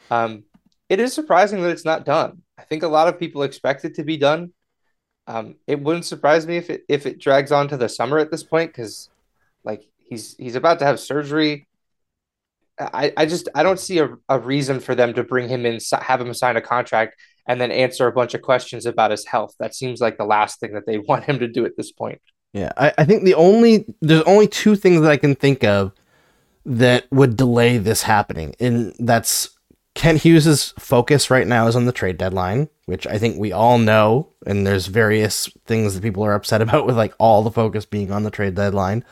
Um, 0.09 0.43
it 0.89 0.99
is 0.99 1.13
surprising 1.13 1.61
that 1.61 1.71
it's 1.71 1.85
not 1.85 2.05
done. 2.05 2.41
I 2.57 2.63
think 2.63 2.83
a 2.83 2.87
lot 2.87 3.07
of 3.07 3.19
people 3.19 3.43
expect 3.43 3.85
it 3.85 3.95
to 3.95 4.03
be 4.03 4.17
done. 4.17 4.51
Um, 5.27 5.55
it 5.67 5.81
wouldn't 5.81 6.05
surprise 6.05 6.45
me 6.45 6.57
if 6.57 6.69
it 6.69 6.83
if 6.89 7.05
it 7.05 7.19
drags 7.19 7.51
on 7.51 7.69
to 7.69 7.77
the 7.77 7.87
summer 7.87 8.17
at 8.17 8.31
this 8.31 8.43
point 8.43 8.71
because, 8.71 9.09
like, 9.63 9.83
he's 9.97 10.35
he's 10.37 10.55
about 10.55 10.79
to 10.79 10.85
have 10.85 10.99
surgery. 10.99 11.67
I, 12.77 13.13
I 13.15 13.25
just 13.25 13.47
I 13.55 13.63
don't 13.63 13.79
see 13.79 13.99
a, 13.99 14.09
a 14.27 14.39
reason 14.39 14.79
for 14.79 14.95
them 14.95 15.13
to 15.13 15.23
bring 15.23 15.47
him 15.47 15.65
in, 15.65 15.79
have 16.01 16.19
him 16.19 16.33
sign 16.33 16.57
a 16.57 16.61
contract, 16.61 17.15
and 17.47 17.61
then 17.61 17.71
answer 17.71 18.07
a 18.07 18.11
bunch 18.11 18.33
of 18.33 18.41
questions 18.41 18.85
about 18.85 19.11
his 19.11 19.25
health. 19.25 19.55
That 19.59 19.75
seems 19.75 20.01
like 20.01 20.17
the 20.17 20.25
last 20.25 20.59
thing 20.59 20.73
that 20.73 20.85
they 20.85 20.97
want 21.07 21.23
him 21.23 21.39
to 21.39 21.47
do 21.47 21.65
at 21.65 21.77
this 21.77 21.91
point. 21.91 22.19
Yeah, 22.53 22.71
I, 22.75 22.93
I 22.97 23.05
think 23.05 23.23
the 23.23 23.35
only 23.35 23.85
there's 24.01 24.23
only 24.23 24.47
two 24.47 24.75
things 24.75 25.01
that 25.01 25.11
I 25.11 25.17
can 25.17 25.35
think 25.35 25.63
of 25.63 25.93
that 26.65 27.05
would 27.11 27.37
delay 27.37 27.77
this 27.77 28.03
happening, 28.03 28.55
and 28.59 28.93
that's 28.99 29.57
Kent 29.93 30.21
Hughes's 30.21 30.73
focus 30.79 31.29
right 31.29 31.47
now 31.47 31.67
is 31.67 31.75
on 31.75 31.85
the 31.85 31.91
trade 31.91 32.17
deadline, 32.17 32.69
which 32.85 33.05
I 33.07 33.17
think 33.17 33.37
we 33.37 33.51
all 33.51 33.77
know, 33.77 34.29
and 34.45 34.65
there's 34.65 34.87
various 34.87 35.49
things 35.65 35.93
that 35.93 36.03
people 36.03 36.23
are 36.23 36.33
upset 36.33 36.61
about 36.61 36.85
with 36.85 36.97
like 36.97 37.13
all 37.17 37.43
the 37.43 37.51
focus 37.51 37.85
being 37.85 38.11
on 38.11 38.23
the 38.23 38.31
trade 38.31 38.55
deadline. 38.55 39.03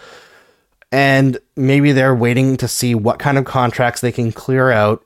And 0.92 1.38
maybe 1.56 1.92
they're 1.92 2.16
waiting 2.16 2.58
to 2.58 2.68
see 2.68 2.96
what 2.96 3.20
kind 3.20 3.38
of 3.38 3.46
contracts 3.46 4.02
they 4.02 4.12
can 4.12 4.32
clear 4.32 4.72
out 4.72 5.06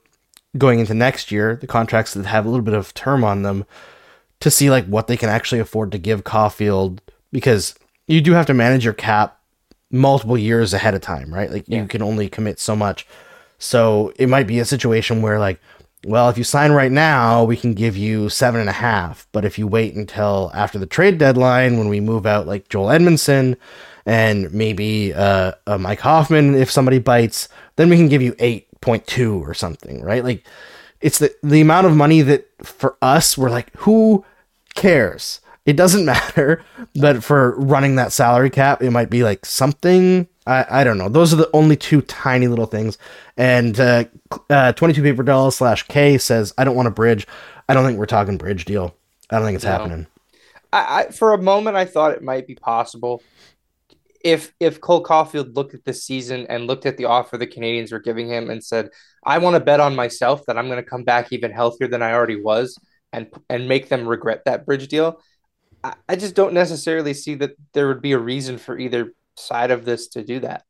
going 0.58 0.80
into 0.80 0.94
next 0.94 1.32
year, 1.32 1.58
the 1.58 1.68
contracts 1.68 2.14
that 2.14 2.26
have 2.26 2.46
a 2.46 2.50
little 2.50 2.64
bit 2.64 2.74
of 2.74 2.94
term 2.94 3.24
on 3.24 3.42
them, 3.42 3.66
to 4.40 4.50
see 4.52 4.70
like 4.70 4.86
what 4.86 5.08
they 5.08 5.18
can 5.18 5.30
actually 5.30 5.60
afford 5.60 5.92
to 5.92 5.98
give 5.98 6.24
Caufield 6.24 7.00
because 7.32 7.76
you 8.14 8.22
do 8.22 8.34
have 8.34 8.46
to 8.46 8.54
manage 8.54 8.86
your 8.86 8.94
cap 8.94 9.40
multiple 9.92 10.38
years 10.38 10.74
ahead 10.74 10.94
of 10.94 11.02
time, 11.02 11.34
right? 11.34 11.52
Like 11.52 11.66
yeah. 11.68 11.82
you 11.82 11.88
can 11.88 12.02
only 12.02 12.30
commit 12.30 12.60
so 12.60 12.76
much. 12.76 13.08
So 13.58 14.14
it 14.18 14.28
might 14.28 14.48
be 14.48 14.60
a 14.60 14.66
situation 14.66 15.22
where 15.22 15.40
like, 15.40 15.60
well, 16.06 16.30
if 16.30 16.38
you 16.38 16.44
sign 16.44 16.74
right 16.74 16.92
now, 16.92 17.44
we 17.44 17.56
can 17.56 17.74
give 17.74 17.96
you 17.96 18.30
seven 18.30 18.60
and 18.60 18.70
a 18.70 18.74
half. 18.74 19.28
But 19.32 19.46
if 19.46 19.58
you 19.58 19.68
wait 19.68 19.96
until 19.96 20.52
after 20.54 20.78
the 20.78 20.86
trade 20.86 21.18
deadline, 21.18 21.78
when 21.78 21.88
we 21.88 22.02
move 22.02 22.26
out 22.26 22.46
like 22.46 22.70
Joel 22.70 22.92
Edmondson 22.92 23.56
and 24.06 24.54
maybe 24.54 25.14
uh, 25.14 25.54
a 25.66 25.80
Mike 25.80 26.02
Hoffman 26.02 26.56
if 26.56 26.70
somebody 26.70 27.00
bites, 27.00 27.48
then 27.78 27.90
we 27.90 27.96
can 27.96 28.10
give 28.10 28.22
you 28.22 28.34
8.2 28.34 29.42
or 29.42 29.54
something, 29.54 30.04
right? 30.04 30.24
Like 30.24 30.46
it's 31.00 31.20
the 31.20 31.34
the 31.42 31.62
amount 31.62 31.88
of 31.88 31.96
money 31.96 32.22
that 32.22 32.48
for 32.62 32.98
us 33.02 33.38
we're 33.38 33.50
like 33.50 33.76
who 33.78 34.26
cares? 34.76 35.40
It 35.66 35.78
doesn't 35.78 36.06
matter, 36.14 36.64
but 36.96 37.24
for 37.24 37.56
running 37.60 37.96
that 37.96 38.12
salary 38.12 38.50
cap, 38.50 38.82
it 38.82 38.92
might 38.92 39.10
be 39.10 39.24
like 39.24 39.46
something 39.46 40.28
I, 40.46 40.82
I 40.82 40.84
don't 40.84 40.98
know. 40.98 41.10
Those 41.10 41.34
are 41.34 41.38
the 41.38 41.50
only 41.54 41.76
two 41.76 42.02
tiny 42.02 42.48
little 42.48 42.66
things. 42.66 42.98
And 43.38 43.80
uh, 43.80 44.06
uh, 44.50 44.74
22 44.74 45.02
paper 45.02 45.24
doll 45.24 45.52
slash 45.52 45.84
K 45.84 46.18
says, 46.18 46.54
I 46.58 46.64
don't 46.64 46.76
want 46.76 46.88
a 46.88 46.92
bridge. 46.92 47.28
I 47.70 47.74
don't 47.74 47.86
think 47.86 47.98
we're 47.98 48.06
talking 48.06 48.38
bridge 48.38 48.66
deal. 48.66 48.96
I 49.30 49.38
don't 49.38 49.46
think 49.46 49.56
it's 49.56 49.66
no. 49.66 49.72
happening. 49.72 50.08
I, 50.72 51.04
I, 51.04 51.12
for 51.12 51.34
a 51.34 51.42
moment, 51.42 51.78
I 51.78 51.86
thought 51.86 52.12
it 52.12 52.24
might 52.24 52.48
be 52.48 52.56
possible. 52.56 53.22
If 54.24 54.54
if 54.60 54.80
Cole 54.80 55.04
Caufield 55.04 55.54
looked 55.56 55.74
at 55.74 55.84
this 55.84 56.06
season 56.06 56.46
and 56.48 56.66
looked 56.66 56.86
at 56.86 56.96
the 56.96 57.06
offer 57.06 57.38
the 57.38 57.48
Canadiens 57.48 57.92
were 57.92 58.00
giving 58.00 58.30
him 58.30 58.50
and 58.50 58.64
said, 58.64 58.90
"I 59.26 59.38
want 59.40 59.56
to 59.56 59.60
bet 59.60 59.82
on 59.82 59.98
myself 59.98 60.46
that 60.46 60.58
I'm 60.58 60.68
going 60.68 60.82
to 60.82 60.90
come 60.90 61.04
back 61.04 61.34
even 61.34 61.52
healthier 61.52 61.90
than 61.90 62.02
I 62.02 62.14
already 62.14 62.42
was," 62.42 62.80
and 63.12 63.28
and 63.50 63.68
make 63.68 63.90
them 63.90 64.08
regret 64.08 64.44
that 64.46 64.66
bridge 64.66 64.88
deal, 64.88 65.20
I, 65.84 66.16
just 66.16 66.36
don't 66.36 66.54
necessarily 66.54 67.14
see 67.14 67.36
that 67.36 67.52
there 67.74 67.88
would 67.88 68.02
be 68.02 68.14
a 68.14 68.20
reason 68.20 68.58
for 68.58 68.78
either 68.78 69.14
side 69.36 69.72
of 69.72 69.84
this 69.84 70.08
to 70.10 70.24
do 70.24 70.40
that. 70.40 70.64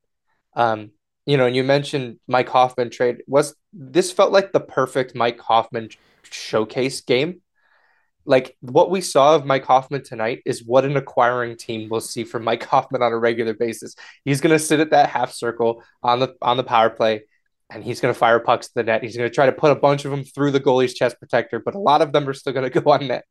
Um, 0.55 0.91
you 1.25 1.37
know, 1.37 1.45
and 1.45 1.55
you 1.55 1.63
mentioned 1.63 2.19
Mike 2.27 2.49
Hoffman 2.49 2.89
trade. 2.89 3.23
Was 3.27 3.55
this 3.71 4.11
felt 4.11 4.31
like 4.31 4.51
the 4.51 4.59
perfect 4.59 5.15
Mike 5.15 5.39
Hoffman 5.39 5.89
showcase 6.23 7.01
game? 7.01 7.41
Like 8.25 8.55
what 8.61 8.89
we 8.89 9.01
saw 9.01 9.35
of 9.35 9.45
Mike 9.45 9.65
Hoffman 9.65 10.03
tonight 10.03 10.41
is 10.45 10.63
what 10.63 10.85
an 10.85 10.97
acquiring 10.97 11.57
team 11.57 11.89
will 11.89 12.01
see 12.01 12.23
from 12.23 12.43
Mike 12.43 12.63
Hoffman 12.71 13.01
on 13.01 13.11
a 13.11 13.17
regular 13.17 13.53
basis. 13.53 13.95
He's 14.25 14.41
going 14.41 14.57
to 14.57 14.63
sit 14.63 14.79
at 14.79 14.91
that 14.91 15.09
half 15.09 15.31
circle 15.31 15.83
on 16.01 16.19
the 16.19 16.35
on 16.41 16.57
the 16.57 16.63
power 16.63 16.89
play, 16.89 17.23
and 17.69 17.83
he's 17.83 18.01
going 18.01 18.13
to 18.13 18.19
fire 18.19 18.39
pucks 18.39 18.67
to 18.67 18.73
the 18.75 18.83
net. 18.83 19.03
He's 19.03 19.15
going 19.15 19.29
to 19.29 19.33
try 19.33 19.45
to 19.45 19.51
put 19.51 19.71
a 19.71 19.75
bunch 19.75 20.05
of 20.05 20.11
them 20.11 20.23
through 20.23 20.51
the 20.51 20.59
goalie's 20.59 20.93
chest 20.93 21.19
protector, 21.19 21.59
but 21.59 21.75
a 21.75 21.79
lot 21.79 22.01
of 22.01 22.11
them 22.11 22.27
are 22.27 22.33
still 22.33 22.53
going 22.53 22.69
to 22.69 22.81
go 22.81 22.91
on 22.91 23.07
net. 23.07 23.25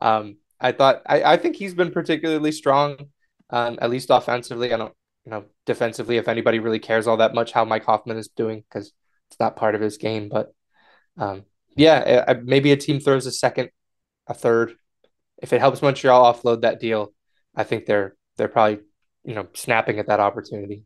Um, 0.00 0.36
I 0.60 0.72
thought 0.72 1.02
I, 1.06 1.22
I 1.22 1.36
think 1.36 1.56
he's 1.56 1.74
been 1.74 1.90
particularly 1.90 2.52
strong 2.52 3.08
um, 3.50 3.78
at 3.80 3.90
least 3.90 4.08
offensively. 4.10 4.72
I 4.72 4.76
don't, 4.76 4.94
you 5.24 5.30
know, 5.30 5.44
defensively, 5.64 6.16
if 6.16 6.28
anybody 6.28 6.58
really 6.58 6.78
cares 6.78 7.06
all 7.06 7.18
that 7.18 7.34
much 7.34 7.52
how 7.52 7.64
Mike 7.64 7.84
Hoffman 7.84 8.16
is 8.16 8.28
doing, 8.28 8.64
because 8.68 8.92
it's 9.28 9.40
not 9.40 9.56
part 9.56 9.74
of 9.74 9.80
his 9.80 9.98
game. 9.98 10.28
But 10.28 10.52
um, 11.18 11.44
yeah, 11.76 12.34
maybe 12.42 12.72
a 12.72 12.76
team 12.76 13.00
throws 13.00 13.26
a 13.26 13.32
second, 13.32 13.70
a 14.26 14.34
third. 14.34 14.74
If 15.42 15.52
it 15.52 15.60
helps 15.60 15.82
Montreal 15.82 16.32
offload 16.32 16.62
that 16.62 16.80
deal, 16.80 17.12
I 17.54 17.64
think 17.64 17.86
they're 17.86 18.16
they're 18.36 18.48
probably 18.48 18.80
you 19.24 19.34
know 19.34 19.46
snapping 19.54 19.98
at 19.98 20.06
that 20.06 20.20
opportunity. 20.20 20.84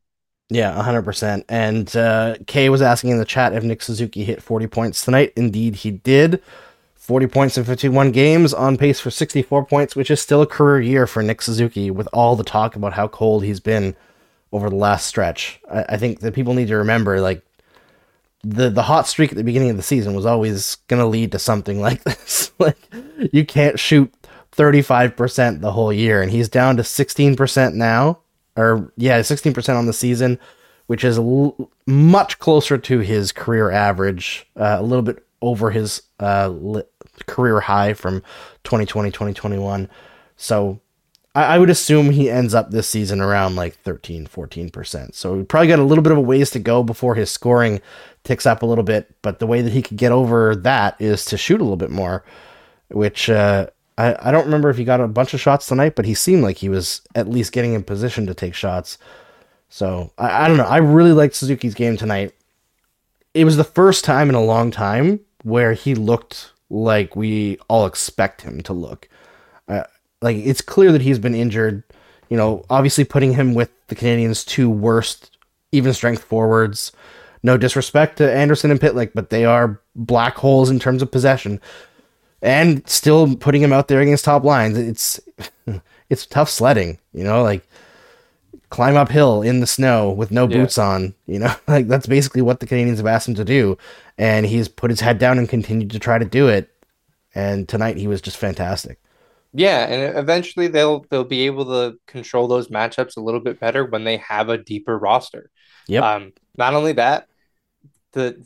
Yeah, 0.52 0.74
100%. 0.74 1.44
And 1.48 1.94
uh, 1.96 2.34
Kay 2.48 2.70
was 2.70 2.82
asking 2.82 3.10
in 3.10 3.18
the 3.18 3.24
chat 3.24 3.52
if 3.52 3.62
Nick 3.62 3.82
Suzuki 3.82 4.24
hit 4.24 4.42
40 4.42 4.66
points 4.66 5.04
tonight. 5.04 5.32
Indeed, 5.36 5.76
he 5.76 5.92
did. 5.92 6.42
40 7.10 7.26
points 7.26 7.58
in 7.58 7.64
51 7.64 8.12
games, 8.12 8.54
on 8.54 8.76
pace 8.76 9.00
for 9.00 9.10
64 9.10 9.64
points, 9.66 9.96
which 9.96 10.12
is 10.12 10.20
still 10.20 10.42
a 10.42 10.46
career 10.46 10.80
year 10.80 11.06
for 11.08 11.24
Nick 11.24 11.42
Suzuki 11.42 11.90
with 11.90 12.08
all 12.12 12.36
the 12.36 12.44
talk 12.44 12.76
about 12.76 12.92
how 12.92 13.08
cold 13.08 13.42
he's 13.42 13.58
been 13.58 13.96
over 14.52 14.70
the 14.70 14.76
last 14.76 15.08
stretch. 15.08 15.60
I, 15.68 15.84
I 15.88 15.96
think 15.96 16.20
that 16.20 16.34
people 16.34 16.54
need 16.54 16.68
to 16.68 16.76
remember, 16.76 17.20
like, 17.20 17.44
the, 18.44 18.70
the 18.70 18.82
hot 18.82 19.08
streak 19.08 19.32
at 19.32 19.36
the 19.36 19.42
beginning 19.42 19.70
of 19.70 19.76
the 19.76 19.82
season 19.82 20.14
was 20.14 20.24
always 20.24 20.76
going 20.86 21.02
to 21.02 21.06
lead 21.06 21.32
to 21.32 21.40
something 21.40 21.80
like 21.82 22.04
this. 22.04 22.52
like, 22.60 22.78
you 23.32 23.44
can't 23.44 23.80
shoot 23.80 24.14
35% 24.52 25.62
the 25.62 25.72
whole 25.72 25.92
year, 25.92 26.22
and 26.22 26.30
he's 26.30 26.48
down 26.48 26.76
to 26.76 26.84
16% 26.84 27.74
now. 27.74 28.20
Or, 28.56 28.92
yeah, 28.96 29.18
16% 29.18 29.76
on 29.76 29.86
the 29.86 29.92
season, 29.92 30.38
which 30.86 31.02
is 31.02 31.18
l- 31.18 31.72
much 31.88 32.38
closer 32.38 32.78
to 32.78 33.00
his 33.00 33.32
career 33.32 33.72
average, 33.72 34.48
uh, 34.54 34.76
a 34.78 34.82
little 34.84 35.02
bit 35.02 35.26
over 35.42 35.70
his 35.70 36.02
uh, 36.20 36.48
li- 36.48 36.82
career 37.26 37.60
high 37.60 37.92
from 37.92 38.20
2020 38.64 39.10
2021 39.10 39.88
so 40.36 40.80
I, 41.34 41.44
I, 41.44 41.58
would 41.58 41.70
assume 41.70 42.10
he 42.10 42.30
ends 42.30 42.54
up 42.54 42.70
this 42.70 42.88
season 42.88 43.20
around 43.20 43.56
like 43.56 43.74
13 43.76 44.26
14% 44.26 45.14
so 45.14 45.34
we 45.34 45.44
probably 45.44 45.68
got 45.68 45.78
a 45.78 45.84
little 45.84 46.02
bit 46.02 46.12
of 46.12 46.18
a 46.18 46.22
ways 46.22 46.50
to 46.50 46.58
go 46.58 46.82
before 46.82 47.14
his 47.14 47.30
scoring 47.30 47.80
ticks 48.24 48.46
up 48.46 48.62
a 48.62 48.66
little 48.66 48.84
bit 48.84 49.14
but 49.22 49.38
the 49.38 49.46
way 49.46 49.62
that 49.62 49.72
he 49.72 49.82
could 49.82 49.96
get 49.96 50.12
over 50.12 50.54
that 50.56 51.00
is 51.00 51.24
to 51.26 51.36
shoot 51.36 51.60
a 51.60 51.64
little 51.64 51.76
bit 51.76 51.90
more 51.90 52.24
which 52.90 53.30
uh, 53.30 53.66
I, 54.00 54.16
I 54.28 54.30
don't 54.30 54.46
remember 54.46 54.70
if 54.70 54.78
he 54.78 54.84
got 54.84 55.00
a 55.00 55.08
bunch 55.08 55.34
of 55.34 55.40
shots 55.40 55.66
tonight 55.66 55.94
but 55.94 56.06
he 56.06 56.14
seemed 56.14 56.42
like 56.42 56.58
he 56.58 56.68
was 56.68 57.02
at 57.14 57.28
least 57.28 57.52
getting 57.52 57.74
in 57.74 57.82
position 57.82 58.26
to 58.26 58.34
take 58.34 58.54
shots. 58.54 58.98
So 59.68 60.12
I, 60.18 60.44
I 60.44 60.48
don't 60.48 60.56
know. 60.56 60.64
I 60.64 60.78
really 60.78 61.12
liked 61.12 61.34
suzuki's 61.34 61.74
game 61.74 61.96
tonight. 61.96 62.34
It 63.34 63.44
was 63.44 63.56
the 63.56 63.64
first 63.64 64.04
time 64.04 64.28
in 64.28 64.34
a 64.34 64.42
long 64.42 64.70
time 64.70 65.20
where 65.42 65.74
he 65.74 65.94
looked 65.94 66.52
like 66.70 67.16
we 67.16 67.58
all 67.68 67.86
expect 67.86 68.42
him 68.42 68.62
to 68.62 68.72
look. 68.72 69.08
Uh, 69.68 69.82
like 70.22 70.36
it's 70.36 70.60
clear 70.60 70.92
that 70.92 71.02
he's 71.02 71.18
been 71.18 71.34
injured. 71.34 71.82
You 72.28 72.36
know, 72.36 72.64
obviously 72.70 73.04
putting 73.04 73.34
him 73.34 73.54
with 73.54 73.70
the 73.88 73.96
Canadiens' 73.96 74.46
two 74.46 74.70
worst 74.70 75.36
even 75.72 75.92
strength 75.92 76.22
forwards. 76.22 76.92
No 77.42 77.56
disrespect 77.56 78.18
to 78.18 78.32
Anderson 78.32 78.70
and 78.70 78.80
Pitlick, 78.80 79.12
but 79.14 79.30
they 79.30 79.44
are 79.44 79.80
black 79.96 80.36
holes 80.36 80.70
in 80.70 80.78
terms 80.78 81.02
of 81.02 81.10
possession. 81.10 81.60
And 82.42 82.86
still 82.88 83.36
putting 83.36 83.62
him 83.62 83.72
out 83.72 83.88
there 83.88 84.00
against 84.00 84.24
top 84.24 84.44
lines, 84.44 84.78
it's 84.78 85.20
it's 86.08 86.26
tough 86.26 86.48
sledding. 86.48 86.98
You 87.12 87.24
know, 87.24 87.42
like 87.42 87.66
climb 88.70 88.96
uphill 88.96 89.42
in 89.42 89.60
the 89.60 89.66
snow 89.66 90.10
with 90.10 90.30
no 90.30 90.46
boots 90.46 90.78
on. 90.78 91.14
You 91.26 91.40
know, 91.40 91.54
like 91.68 91.88
that's 91.88 92.06
basically 92.06 92.42
what 92.42 92.60
the 92.60 92.66
Canadiens 92.66 92.98
have 92.98 93.06
asked 93.06 93.28
him 93.28 93.34
to 93.34 93.44
do, 93.44 93.76
and 94.18 94.46
he's 94.46 94.68
put 94.68 94.90
his 94.90 95.00
head 95.00 95.18
down 95.18 95.38
and 95.38 95.48
continued 95.48 95.90
to 95.90 95.98
try 95.98 96.18
to 96.18 96.24
do 96.24 96.48
it. 96.48 96.70
And 97.34 97.68
tonight 97.68 97.96
he 97.96 98.08
was 98.08 98.20
just 98.20 98.36
fantastic. 98.36 98.98
Yeah, 99.52 99.86
and 99.86 100.16
eventually 100.16 100.68
they'll 100.68 101.04
they'll 101.10 101.24
be 101.24 101.46
able 101.46 101.64
to 101.66 101.98
control 102.06 102.48
those 102.48 102.68
matchups 102.68 103.16
a 103.16 103.20
little 103.20 103.40
bit 103.40 103.58
better 103.58 103.84
when 103.84 104.04
they 104.04 104.18
have 104.18 104.48
a 104.48 104.58
deeper 104.58 104.96
roster. 104.98 105.50
Yep. 105.88 106.02
Um, 106.02 106.32
not 106.56 106.74
only 106.74 106.92
that, 106.92 107.26
the 108.12 108.44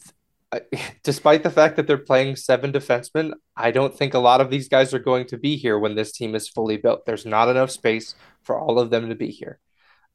despite 1.02 1.42
the 1.42 1.50
fact 1.50 1.76
that 1.76 1.86
they're 1.86 1.98
playing 1.98 2.36
seven 2.36 2.72
defensemen, 2.72 3.32
I 3.57 3.70
don't 3.70 3.96
think 3.96 4.14
a 4.14 4.18
lot 4.18 4.40
of 4.40 4.50
these 4.50 4.68
guys 4.68 4.94
are 4.94 4.98
going 4.98 5.26
to 5.26 5.36
be 5.36 5.57
here 5.57 5.78
when 5.78 5.94
this 5.94 6.12
team 6.12 6.34
is 6.34 6.48
fully 6.48 6.76
built. 6.76 7.07
There's 7.07 7.26
not 7.26 7.48
enough 7.48 7.70
space 7.70 8.14
for 8.42 8.59
all 8.59 8.78
of 8.78 8.90
them 8.90 9.09
to 9.09 9.14
be 9.14 9.28
here. 9.28 9.59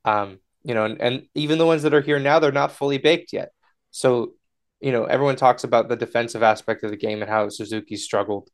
Um, 0.06 0.40
you 0.64 0.74
know, 0.74 0.86
and, 0.86 1.02
and 1.02 1.28
even 1.36 1.58
the 1.58 1.66
ones 1.66 1.84
that 1.84 1.94
are 1.94 2.02
here 2.02 2.20
now, 2.20 2.40
they're 2.40 2.52
not 2.52 2.72
fully 2.72 2.98
baked 2.98 3.34
yet. 3.34 3.52
So, 3.92 4.34
you 4.82 4.92
know, 4.92 5.06
everyone 5.06 5.36
talks 5.36 5.64
about 5.64 5.90
the 5.90 5.96
defensive 5.96 6.44
aspect 6.44 6.84
of 6.84 6.92
the 6.92 6.98
game 6.98 7.22
and 7.22 7.30
how 7.30 7.50
Suzuki 7.50 7.96
struggled. 7.96 8.50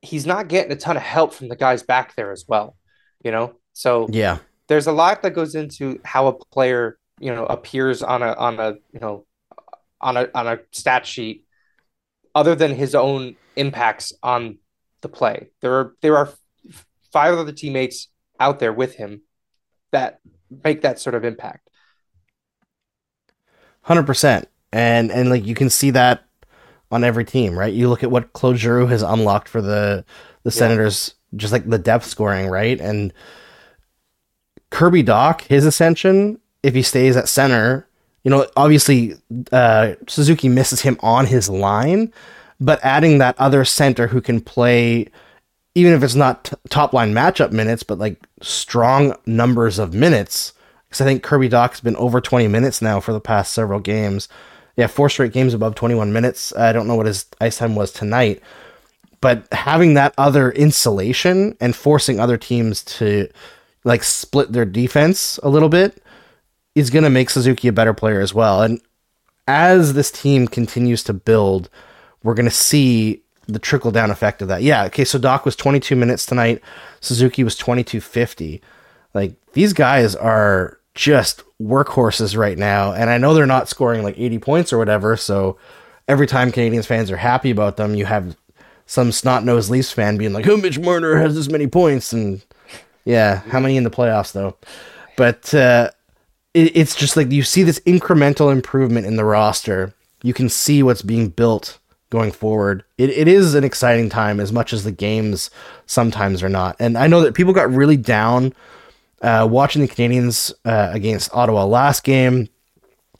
He's 0.00 0.26
not 0.26 0.48
getting 0.48 0.72
a 0.72 0.76
ton 0.76 0.96
of 0.96 1.02
help 1.02 1.32
from 1.34 1.48
the 1.48 1.56
guys 1.56 1.82
back 1.82 2.14
there 2.16 2.32
as 2.32 2.44
well, 2.48 2.76
you 3.24 3.30
know? 3.30 3.54
So, 3.72 4.08
yeah, 4.10 4.38
there's 4.68 4.86
a 4.86 4.92
lot 4.92 5.22
that 5.22 5.30
goes 5.30 5.54
into 5.54 6.00
how 6.04 6.26
a 6.26 6.32
player, 6.32 6.98
you 7.20 7.32
know, 7.32 7.46
appears 7.46 8.02
on 8.02 8.22
a, 8.22 8.32
on 8.32 8.58
a, 8.58 8.74
you 8.92 9.00
know, 9.00 9.24
on 10.00 10.16
a, 10.16 10.28
on 10.34 10.48
a 10.48 10.58
stat 10.72 11.06
sheet 11.06 11.44
other 12.34 12.54
than 12.54 12.74
his 12.74 12.94
own 12.94 13.36
impacts 13.56 14.12
on 14.22 14.58
the 15.00 15.08
play. 15.08 15.48
There 15.60 15.74
are, 15.74 15.94
there 16.02 16.16
are 16.16 16.32
five 17.12 17.34
other 17.38 17.52
teammates 17.52 18.08
out 18.40 18.58
there 18.58 18.72
with 18.72 18.94
him 18.94 19.22
that 19.92 20.20
make 20.64 20.82
that 20.82 20.98
sort 20.98 21.14
of 21.14 21.24
impact. 21.24 21.68
Hundred 23.82 24.06
percent, 24.06 24.48
and 24.72 25.10
and 25.10 25.30
like 25.30 25.44
you 25.44 25.54
can 25.54 25.70
see 25.70 25.90
that 25.90 26.24
on 26.90 27.04
every 27.04 27.24
team, 27.24 27.58
right? 27.58 27.72
You 27.72 27.88
look 27.88 28.02
at 28.02 28.10
what 28.10 28.32
Claude 28.32 28.58
Giroux 28.58 28.86
has 28.86 29.02
unlocked 29.02 29.48
for 29.48 29.62
the 29.62 30.04
the 30.42 30.50
yeah. 30.50 30.58
Senators, 30.58 31.14
just 31.36 31.52
like 31.52 31.68
the 31.68 31.78
depth 31.78 32.04
scoring, 32.04 32.48
right? 32.48 32.80
And 32.80 33.12
Kirby 34.70 35.02
Dach, 35.02 35.42
his 35.42 35.66
ascension, 35.66 36.40
if 36.62 36.74
he 36.74 36.82
stays 36.82 37.16
at 37.16 37.28
center, 37.28 37.88
you 38.24 38.30
know, 38.30 38.46
obviously 38.56 39.14
uh, 39.50 39.94
Suzuki 40.06 40.48
misses 40.48 40.82
him 40.82 40.96
on 41.00 41.26
his 41.26 41.48
line, 41.48 42.12
but 42.60 42.78
adding 42.82 43.18
that 43.18 43.38
other 43.38 43.64
center 43.64 44.06
who 44.06 44.20
can 44.20 44.40
play 44.40 45.08
even 45.74 45.92
if 45.92 46.02
it's 46.02 46.14
not 46.14 46.44
t- 46.44 46.56
top 46.68 46.92
line 46.92 47.12
matchup 47.12 47.52
minutes, 47.52 47.82
but 47.82 47.98
like 47.98 48.18
strong 48.40 49.16
numbers 49.26 49.78
of 49.78 49.94
minutes. 49.94 50.52
Because 50.88 51.00
I 51.00 51.04
think 51.04 51.22
Kirby 51.22 51.48
Dach's 51.48 51.80
been 51.80 51.96
over 51.96 52.20
20 52.20 52.48
minutes 52.48 52.82
now 52.82 53.00
for 53.00 53.12
the 53.12 53.20
past 53.20 53.52
several 53.52 53.80
games. 53.80 54.28
Yeah, 54.76 54.86
four 54.86 55.08
straight 55.08 55.32
games 55.32 55.54
above 55.54 55.74
21 55.74 56.12
minutes. 56.12 56.54
I 56.56 56.72
don't 56.72 56.86
know 56.86 56.96
what 56.96 57.06
his 57.06 57.26
ice 57.40 57.58
time 57.58 57.74
was 57.74 57.92
tonight, 57.92 58.42
but 59.20 59.46
having 59.52 59.94
that 59.94 60.14
other 60.18 60.50
insulation 60.50 61.56
and 61.60 61.76
forcing 61.76 62.20
other 62.20 62.36
teams 62.36 62.82
to 62.84 63.28
like 63.84 64.02
split 64.02 64.52
their 64.52 64.64
defense 64.64 65.38
a 65.42 65.48
little 65.48 65.68
bit 65.68 66.02
is 66.74 66.90
going 66.90 67.04
to 67.04 67.10
make 67.10 67.30
Suzuki 67.30 67.68
a 67.68 67.72
better 67.72 67.94
player 67.94 68.20
as 68.20 68.32
well. 68.32 68.62
And 68.62 68.80
as 69.46 69.94
this 69.94 70.10
team 70.10 70.46
continues 70.46 71.02
to 71.04 71.12
build, 71.12 71.68
we're 72.22 72.34
going 72.34 72.48
to 72.48 72.50
see 72.50 73.21
the 73.46 73.58
trickle 73.58 73.90
down 73.90 74.10
effect 74.10 74.42
of 74.42 74.48
that. 74.48 74.62
Yeah, 74.62 74.84
okay, 74.84 75.04
so 75.04 75.18
Dach 75.18 75.44
was 75.44 75.56
22 75.56 75.96
minutes 75.96 76.26
tonight. 76.26 76.62
Suzuki 77.00 77.44
was 77.44 77.56
2250. 77.56 78.60
Like 79.14 79.34
these 79.52 79.72
guys 79.72 80.14
are 80.14 80.78
just 80.94 81.42
workhorses 81.60 82.36
right 82.36 82.58
now. 82.58 82.92
And 82.92 83.10
I 83.10 83.18
know 83.18 83.34
they're 83.34 83.46
not 83.46 83.68
scoring 83.68 84.02
like 84.02 84.18
80 84.18 84.38
points 84.38 84.72
or 84.72 84.78
whatever. 84.78 85.16
So 85.16 85.58
every 86.08 86.26
time 86.26 86.52
Canadiens 86.52 86.86
fans 86.86 87.10
are 87.10 87.16
happy 87.16 87.50
about 87.50 87.76
them, 87.76 87.94
you 87.94 88.04
have 88.04 88.36
some 88.86 89.12
snot 89.12 89.44
nosed 89.44 89.70
Leafs 89.70 89.92
fan 89.92 90.16
being 90.16 90.32
like, 90.32 90.46
"Oh, 90.46 90.56
Mitch 90.56 90.78
Marner 90.78 91.16
has 91.16 91.34
this 91.34 91.48
many 91.48 91.66
points," 91.66 92.12
and 92.12 92.42
yeah, 93.04 93.40
how 93.48 93.60
many 93.60 93.76
in 93.76 93.84
the 93.84 93.90
playoffs 93.90 94.32
though? 94.32 94.56
But 95.16 95.54
uh, 95.54 95.90
it, 96.52 96.76
it's 96.76 96.94
just 96.94 97.16
like 97.16 97.30
you 97.30 97.42
see 97.42 97.62
this 97.62 97.80
incremental 97.80 98.52
improvement 98.52 99.06
in 99.06 99.16
the 99.16 99.24
roster. 99.24 99.94
You 100.22 100.34
can 100.34 100.48
see 100.48 100.82
what's 100.82 101.02
being 101.02 101.28
built 101.28 101.78
going 102.12 102.30
forward. 102.30 102.84
It, 102.98 103.08
it 103.08 103.26
is 103.26 103.54
an 103.54 103.64
exciting 103.64 104.10
time 104.10 104.38
as 104.38 104.52
much 104.52 104.74
as 104.74 104.84
the 104.84 104.92
games 104.92 105.50
sometimes 105.86 106.42
are 106.42 106.50
not. 106.50 106.76
And 106.78 106.98
I 106.98 107.06
know 107.06 107.22
that 107.22 107.34
people 107.34 107.54
got 107.54 107.72
really 107.72 107.96
down 107.96 108.52
uh, 109.22 109.48
watching 109.50 109.80
the 109.80 109.88
Canadiens 109.88 110.52
uh, 110.66 110.90
against 110.92 111.34
Ottawa 111.34 111.64
last 111.64 112.04
game. 112.04 112.50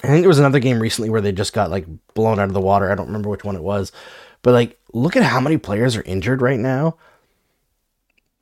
I 0.05 0.09
think 0.09 0.21
there 0.21 0.29
was 0.29 0.39
another 0.39 0.59
game 0.59 0.79
recently 0.79 1.09
where 1.09 1.23
they 1.23 1.33
just 1.33 1.55
got 1.55 1.71
like 1.71 1.87
blown 2.13 2.39
out 2.39 2.49
of 2.49 2.53
the 2.53 2.61
water. 2.61 2.93
I 2.93 2.95
don't 2.95 3.07
remember 3.07 3.31
which 3.31 3.45
one 3.45 3.57
it 3.57 3.63
was. 3.63 3.93
But 4.43 4.53
like, 4.53 4.79
look 4.93 5.17
at 5.17 5.23
how 5.23 5.41
many 5.41 5.57
players 5.57 5.97
are 5.97 6.03
injured 6.03 6.43
right 6.43 6.61
now. 6.61 6.97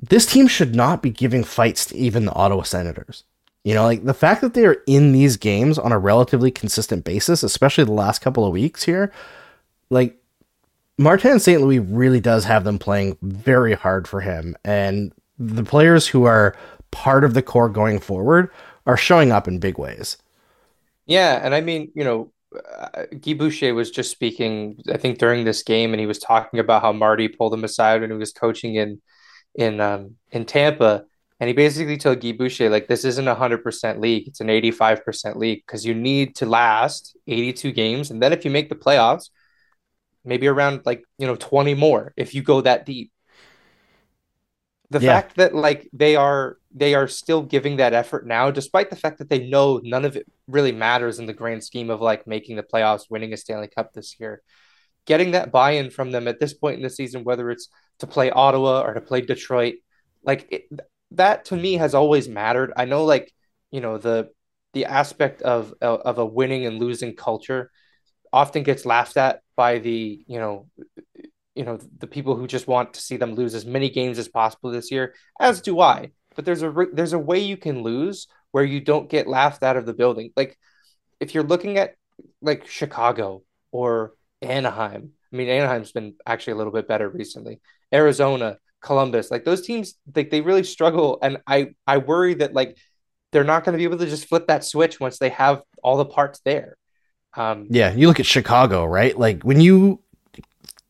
This 0.00 0.26
team 0.26 0.48
should 0.48 0.74
not 0.74 1.00
be 1.00 1.10
giving 1.10 1.44
fights 1.44 1.86
to 1.86 1.96
even 1.96 2.24
the 2.24 2.32
Ottawa 2.32 2.62
Senators. 2.62 3.22
You 3.62 3.74
know, 3.74 3.84
like 3.84 4.04
the 4.04 4.14
fact 4.14 4.40
that 4.40 4.54
they 4.54 4.64
are 4.64 4.82
in 4.88 5.12
these 5.12 5.36
games 5.36 5.78
on 5.78 5.92
a 5.92 5.98
relatively 5.98 6.50
consistent 6.50 7.04
basis, 7.04 7.44
especially 7.44 7.84
the 7.84 7.92
last 7.92 8.20
couple 8.20 8.44
of 8.44 8.52
weeks 8.52 8.82
here, 8.82 9.12
like 9.90 10.19
Martin 11.00 11.40
St. 11.40 11.62
Louis 11.62 11.78
really 11.78 12.20
does 12.20 12.44
have 12.44 12.64
them 12.64 12.78
playing 12.78 13.16
very 13.22 13.72
hard 13.72 14.06
for 14.06 14.20
him. 14.20 14.54
And 14.66 15.14
the 15.38 15.64
players 15.64 16.06
who 16.06 16.24
are 16.24 16.54
part 16.90 17.24
of 17.24 17.32
the 17.32 17.40
core 17.40 17.70
going 17.70 18.00
forward 18.00 18.50
are 18.84 18.98
showing 18.98 19.32
up 19.32 19.48
in 19.48 19.58
big 19.58 19.78
ways. 19.78 20.18
Yeah. 21.06 21.40
And 21.42 21.54
I 21.54 21.62
mean, 21.62 21.90
you 21.94 22.04
know, 22.04 22.32
uh, 22.54 23.06
Guy 23.18 23.32
Boucher 23.32 23.72
was 23.72 23.90
just 23.90 24.10
speaking, 24.10 24.76
I 24.92 24.98
think, 24.98 25.16
during 25.16 25.44
this 25.44 25.62
game, 25.62 25.94
and 25.94 26.00
he 26.00 26.06
was 26.06 26.18
talking 26.18 26.60
about 26.60 26.82
how 26.82 26.92
Marty 26.92 27.28
pulled 27.28 27.54
him 27.54 27.64
aside 27.64 28.02
when 28.02 28.10
he 28.10 28.16
was 28.16 28.32
coaching 28.32 28.74
in 28.74 29.00
in 29.54 29.80
um, 29.80 30.16
in 30.32 30.44
Tampa, 30.44 31.04
and 31.38 31.48
he 31.48 31.54
basically 31.54 31.96
told 31.96 32.20
Guy 32.20 32.32
Boucher 32.32 32.68
like, 32.68 32.88
"This 32.88 33.04
isn't 33.04 33.28
a 33.28 33.36
hundred 33.36 33.62
percent 33.62 34.00
league; 34.00 34.26
it's 34.26 34.40
an 34.40 34.50
eighty 34.50 34.72
five 34.72 35.04
percent 35.04 35.38
league 35.38 35.62
because 35.64 35.86
you 35.86 35.94
need 35.94 36.34
to 36.36 36.46
last 36.46 37.16
eighty 37.28 37.52
two 37.52 37.70
games, 37.70 38.10
and 38.10 38.20
then 38.20 38.32
if 38.32 38.44
you 38.44 38.50
make 38.50 38.68
the 38.68 38.74
playoffs, 38.74 39.30
maybe 40.24 40.46
around 40.46 40.82
like 40.84 41.02
you 41.18 41.26
know 41.26 41.36
twenty 41.36 41.74
more 41.74 42.12
if 42.16 42.34
you 42.34 42.42
go 42.42 42.60
that 42.60 42.86
deep." 42.86 43.12
The 44.90 45.00
yeah. 45.00 45.20
fact 45.20 45.36
that 45.36 45.54
like 45.54 45.88
they 45.92 46.16
are 46.16 46.56
they 46.74 46.94
are 46.94 47.08
still 47.08 47.42
giving 47.42 47.76
that 47.76 47.94
effort 47.94 48.26
now, 48.26 48.50
despite 48.50 48.90
the 48.90 48.96
fact 48.96 49.18
that 49.18 49.28
they 49.28 49.48
know 49.48 49.80
none 49.82 50.04
of 50.04 50.16
it 50.16 50.26
really 50.48 50.72
matters 50.72 51.18
in 51.18 51.26
the 51.26 51.32
grand 51.32 51.64
scheme 51.64 51.90
of 51.90 52.00
like 52.00 52.26
making 52.26 52.56
the 52.56 52.62
playoffs, 52.62 53.10
winning 53.10 53.32
a 53.32 53.36
Stanley 53.36 53.68
Cup 53.68 53.92
this 53.92 54.16
year. 54.18 54.42
Getting 55.06 55.30
that 55.32 55.50
buy 55.50 55.72
in 55.72 55.90
from 55.90 56.10
them 56.10 56.28
at 56.28 56.38
this 56.38 56.54
point 56.54 56.76
in 56.76 56.82
the 56.82 56.90
season, 56.90 57.24
whether 57.24 57.50
it's 57.50 57.68
to 58.00 58.06
play 58.06 58.30
Ottawa 58.30 58.82
or 58.82 58.94
to 58.94 59.00
play 59.00 59.20
Detroit, 59.22 59.76
like 60.22 60.46
it, 60.50 60.68
that 61.12 61.46
to 61.46 61.56
me 61.56 61.74
has 61.74 61.94
always 61.94 62.28
mattered. 62.28 62.72
I 62.76 62.84
know, 62.84 63.04
like, 63.04 63.32
you 63.70 63.80
know, 63.80 63.98
the 63.98 64.30
the 64.72 64.84
aspect 64.84 65.42
of 65.42 65.74
of 65.80 66.18
a 66.18 66.26
winning 66.26 66.66
and 66.66 66.78
losing 66.78 67.16
culture 67.16 67.70
often 68.32 68.62
gets 68.62 68.86
laughed 68.86 69.16
at 69.16 69.40
by 69.62 69.72
the 69.78 70.24
you 70.26 70.40
know 70.46 70.54
you 71.58 71.64
know 71.66 71.76
the 72.04 72.12
people 72.16 72.34
who 72.36 72.46
just 72.56 72.66
want 72.74 72.94
to 72.94 73.00
see 73.06 73.18
them 73.18 73.34
lose 73.34 73.54
as 73.54 73.66
many 73.76 73.88
games 73.98 74.18
as 74.18 74.28
possible 74.40 74.70
this 74.70 74.90
year 74.90 75.14
as 75.48 75.60
do 75.60 75.80
i 75.80 76.10
but 76.36 76.44
there's 76.44 76.62
a 76.62 76.72
there's 76.92 77.12
a 77.12 77.18
way 77.18 77.38
you 77.38 77.56
can 77.56 77.82
lose 77.82 78.26
where 78.52 78.64
you 78.64 78.80
don't 78.80 79.10
get 79.10 79.26
laughed 79.26 79.62
out 79.62 79.76
of 79.76 79.86
the 79.86 79.94
building. 79.94 80.32
Like 80.36 80.58
if 81.20 81.34
you're 81.34 81.44
looking 81.44 81.78
at 81.78 81.94
like 82.40 82.66
Chicago 82.66 83.42
or 83.72 84.14
Anaheim, 84.42 85.10
I 85.32 85.36
mean 85.36 85.48
Anaheim's 85.48 85.92
been 85.92 86.14
actually 86.26 86.54
a 86.54 86.56
little 86.56 86.72
bit 86.72 86.88
better 86.88 87.08
recently. 87.08 87.60
Arizona, 87.92 88.58
Columbus, 88.80 89.30
like 89.30 89.44
those 89.44 89.66
teams, 89.66 89.94
like 90.14 90.30
they 90.30 90.40
really 90.40 90.64
struggle, 90.64 91.18
and 91.22 91.38
I 91.46 91.74
I 91.86 91.98
worry 91.98 92.34
that 92.34 92.54
like 92.54 92.76
they're 93.32 93.44
not 93.44 93.64
going 93.64 93.74
to 93.74 93.78
be 93.78 93.84
able 93.84 93.98
to 93.98 94.06
just 94.06 94.28
flip 94.28 94.46
that 94.48 94.64
switch 94.64 94.98
once 94.98 95.18
they 95.18 95.28
have 95.30 95.62
all 95.82 95.96
the 95.96 96.06
parts 96.06 96.40
there. 96.44 96.76
Um, 97.34 97.66
yeah, 97.70 97.92
you 97.92 98.08
look 98.08 98.20
at 98.20 98.26
Chicago, 98.26 98.84
right? 98.84 99.16
Like 99.18 99.42
when 99.42 99.60
you 99.60 100.00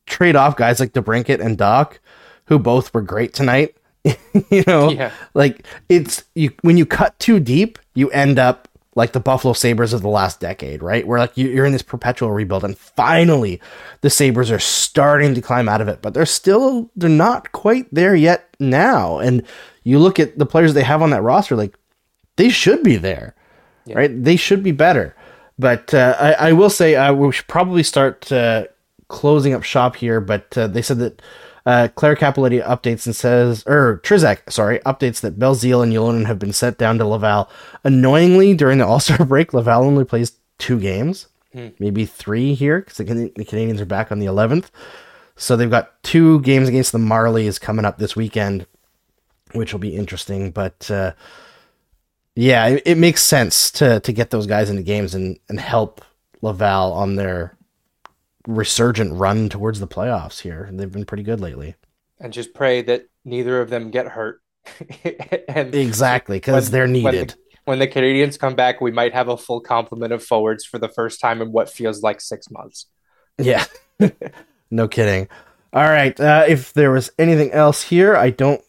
trade 0.05 0.35
off 0.35 0.55
guys 0.55 0.79
like 0.79 0.93
DeBrincat 0.93 1.39
and 1.39 1.57
Dach, 1.57 1.97
who 2.45 2.59
both 2.59 2.93
were 2.93 3.01
great 3.01 3.33
tonight, 3.33 3.75
you 4.03 4.63
know, 4.65 4.89
yeah. 4.89 5.11
like 5.33 5.65
it's 5.89 6.23
you 6.35 6.51
when 6.61 6.77
you 6.77 6.85
cut 6.85 7.17
too 7.19 7.39
deep, 7.39 7.77
you 7.93 8.09
end 8.09 8.39
up 8.39 8.67
like 8.95 9.13
the 9.13 9.19
Buffalo 9.19 9.53
Sabres 9.53 9.93
of 9.93 10.01
the 10.01 10.09
last 10.09 10.39
decade, 10.39 10.83
right? 10.83 11.05
Where 11.07 11.19
like 11.19 11.37
you're 11.37 11.65
in 11.65 11.71
this 11.71 11.81
perpetual 11.81 12.31
rebuild, 12.31 12.63
and 12.63 12.77
finally 12.77 13.61
the 14.01 14.09
Sabres 14.09 14.51
are 14.51 14.59
starting 14.59 15.33
to 15.35 15.41
climb 15.41 15.69
out 15.69 15.81
of 15.81 15.87
it, 15.87 16.01
but 16.01 16.13
they're 16.13 16.25
still 16.25 16.89
they're 16.95 17.09
not 17.09 17.51
quite 17.51 17.87
there 17.93 18.15
yet 18.15 18.49
now. 18.59 19.19
And 19.19 19.43
you 19.83 19.99
look 19.99 20.19
at 20.19 20.37
the 20.37 20.45
players 20.45 20.73
they 20.73 20.83
have 20.83 21.01
on 21.01 21.11
that 21.11 21.21
roster, 21.21 21.55
like 21.55 21.77
they 22.35 22.49
should 22.49 22.83
be 22.83 22.97
there, 22.97 23.35
yeah. 23.85 23.97
right? 23.97 24.23
They 24.23 24.35
should 24.35 24.63
be 24.63 24.71
better. 24.71 25.15
But 25.61 25.93
uh, 25.93 26.15
I, 26.19 26.49
I, 26.49 26.51
will 26.53 26.71
say 26.71 26.95
uh, 26.95 27.13
we 27.13 27.31
should 27.31 27.45
probably 27.45 27.83
start 27.83 28.31
uh, 28.31 28.65
closing 29.09 29.53
up 29.53 29.61
shop 29.61 29.95
here. 29.95 30.19
But 30.19 30.57
uh, 30.57 30.65
they 30.65 30.81
said 30.81 30.97
that 30.97 31.21
uh, 31.67 31.87
Claire 31.93 32.15
Cappelletti 32.15 32.65
updates 32.65 33.05
and 33.05 33.15
says, 33.15 33.63
or 33.67 34.01
Trzak, 34.03 34.51
sorry, 34.51 34.79
updates 34.79 35.21
that 35.21 35.37
Belzile 35.37 35.83
and 35.83 35.93
Ylonen 35.93 36.25
have 36.25 36.39
been 36.39 36.51
sent 36.51 36.79
down 36.79 36.97
to 36.97 37.05
Laval. 37.05 37.47
Annoyingly, 37.83 38.55
during 38.55 38.79
the 38.79 38.87
All 38.87 38.99
Star 38.99 39.23
break, 39.25 39.53
Laval 39.53 39.83
only 39.83 40.03
plays 40.03 40.33
two 40.57 40.79
games, 40.79 41.27
hmm. 41.53 41.67
maybe 41.77 42.07
three 42.07 42.55
here, 42.55 42.79
because 42.79 42.97
the, 42.97 43.31
the, 43.35 43.45
Canadiens 43.45 43.79
are 43.79 43.85
back 43.85 44.11
on 44.11 44.17
the 44.17 44.25
11th. 44.25 44.71
So 45.35 45.55
they've 45.55 45.69
got 45.69 46.01
two 46.01 46.41
games 46.41 46.69
against 46.69 46.91
the 46.91 46.97
Marlies 46.97 47.61
coming 47.61 47.85
up 47.85 47.99
this 47.99 48.15
weekend, 48.15 48.65
which 49.51 49.73
will 49.73 49.79
be 49.79 49.95
interesting. 49.95 50.49
But 50.49 50.89
uh, 50.89 51.11
yeah, 52.35 52.67
it, 52.67 52.83
it 52.85 52.97
makes 52.97 53.23
sense 53.23 53.71
to 53.71 53.99
to 54.01 54.13
get 54.13 54.29
those 54.29 54.47
guys 54.47 54.69
into 54.69 54.83
games 54.83 55.13
and, 55.15 55.39
and 55.49 55.59
help 55.59 56.03
Laval 56.41 56.93
on 56.93 57.15
their 57.15 57.57
resurgent 58.47 59.13
run 59.13 59.49
towards 59.49 59.79
the 59.79 59.87
playoffs 59.87 60.39
here. 60.41 60.69
They've 60.71 60.91
been 60.91 61.05
pretty 61.05 61.23
good 61.23 61.39
lately. 61.39 61.75
And 62.19 62.33
just 62.33 62.53
pray 62.53 62.81
that 62.83 63.05
neither 63.25 63.61
of 63.61 63.69
them 63.69 63.91
get 63.91 64.07
hurt. 64.07 64.41
and 65.47 65.73
exactly, 65.73 66.37
because 66.37 66.69
they're 66.69 66.87
needed. 66.87 67.03
When 67.03 67.27
the, 67.27 67.35
when 67.65 67.79
the, 67.79 67.87
Canadiens 67.87 68.37
come 68.37 68.55
back, 68.55 68.79
we 68.79 68.91
might 68.91 69.13
have 69.13 69.27
a 69.27 69.37
full 69.37 69.59
complement 69.59 70.13
of 70.13 70.23
forwards 70.23 70.65
for 70.65 70.77
the 70.77 70.89
first 70.89 71.19
time 71.19 71.41
in 71.41 71.51
what 71.51 71.69
feels 71.69 72.03
like 72.03 72.21
six 72.21 72.49
months. 72.51 72.85
Yeah, 73.39 73.65
no 74.71 74.87
kidding. 74.87 75.29
All 75.73 75.83
right, 75.83 76.17
uh, 76.19 76.45
if 76.47 76.73
there 76.73 76.91
was 76.91 77.11
anything 77.17 77.51
else 77.53 77.81
here, 77.83 78.15
I 78.15 78.29
don't 78.29 78.63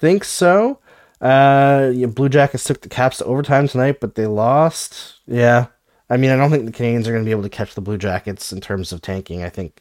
think 0.00 0.22
so. 0.22 0.78
Uh, 1.22 1.92
yeah, 1.94 2.06
Blue 2.06 2.28
Jackets 2.28 2.64
took 2.64 2.80
the 2.80 2.88
Caps 2.88 3.18
to 3.18 3.24
overtime 3.24 3.68
tonight, 3.68 4.00
but 4.00 4.16
they 4.16 4.26
lost. 4.26 5.20
Yeah, 5.26 5.66
I 6.10 6.16
mean, 6.16 6.30
I 6.30 6.36
don't 6.36 6.50
think 6.50 6.66
the 6.66 6.72
Canadiens 6.72 7.06
are 7.06 7.12
going 7.12 7.22
to 7.22 7.24
be 7.24 7.30
able 7.30 7.44
to 7.44 7.48
catch 7.48 7.74
the 7.74 7.80
Blue 7.80 7.96
Jackets 7.96 8.52
in 8.52 8.60
terms 8.60 8.92
of 8.92 9.00
tanking. 9.00 9.44
I 9.44 9.48
think 9.48 9.80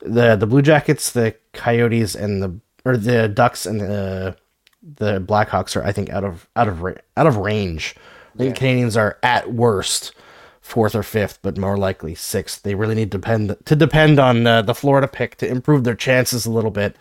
the 0.00 0.34
the 0.34 0.46
Blue 0.46 0.62
Jackets, 0.62 1.12
the 1.12 1.36
Coyotes, 1.52 2.16
and 2.16 2.42
the 2.42 2.60
or 2.84 2.96
the 2.96 3.28
Ducks 3.28 3.66
and 3.66 3.80
the 3.80 4.36
the 4.82 5.20
Blackhawks 5.20 5.76
are, 5.76 5.84
I 5.84 5.92
think, 5.92 6.10
out 6.10 6.24
of 6.24 6.48
out 6.56 6.66
of 6.66 6.82
out 7.16 7.26
of 7.26 7.36
range. 7.36 7.94
I 8.34 8.38
think 8.38 8.60
yeah. 8.60 8.66
Canadiens 8.66 8.98
are 8.98 9.18
at 9.22 9.52
worst 9.52 10.12
fourth 10.60 10.94
or 10.94 11.02
fifth, 11.02 11.38
but 11.42 11.56
more 11.56 11.76
likely 11.76 12.14
sixth. 12.14 12.62
They 12.62 12.74
really 12.74 12.94
need 12.94 13.12
to 13.12 13.18
depend 13.18 13.56
to 13.64 13.76
depend 13.76 14.18
on 14.18 14.46
uh, 14.46 14.62
the 14.62 14.74
Florida 14.74 15.06
pick 15.08 15.36
to 15.36 15.48
improve 15.48 15.84
their 15.84 15.94
chances 15.94 16.46
a 16.46 16.50
little 16.50 16.70
bit. 16.70 16.96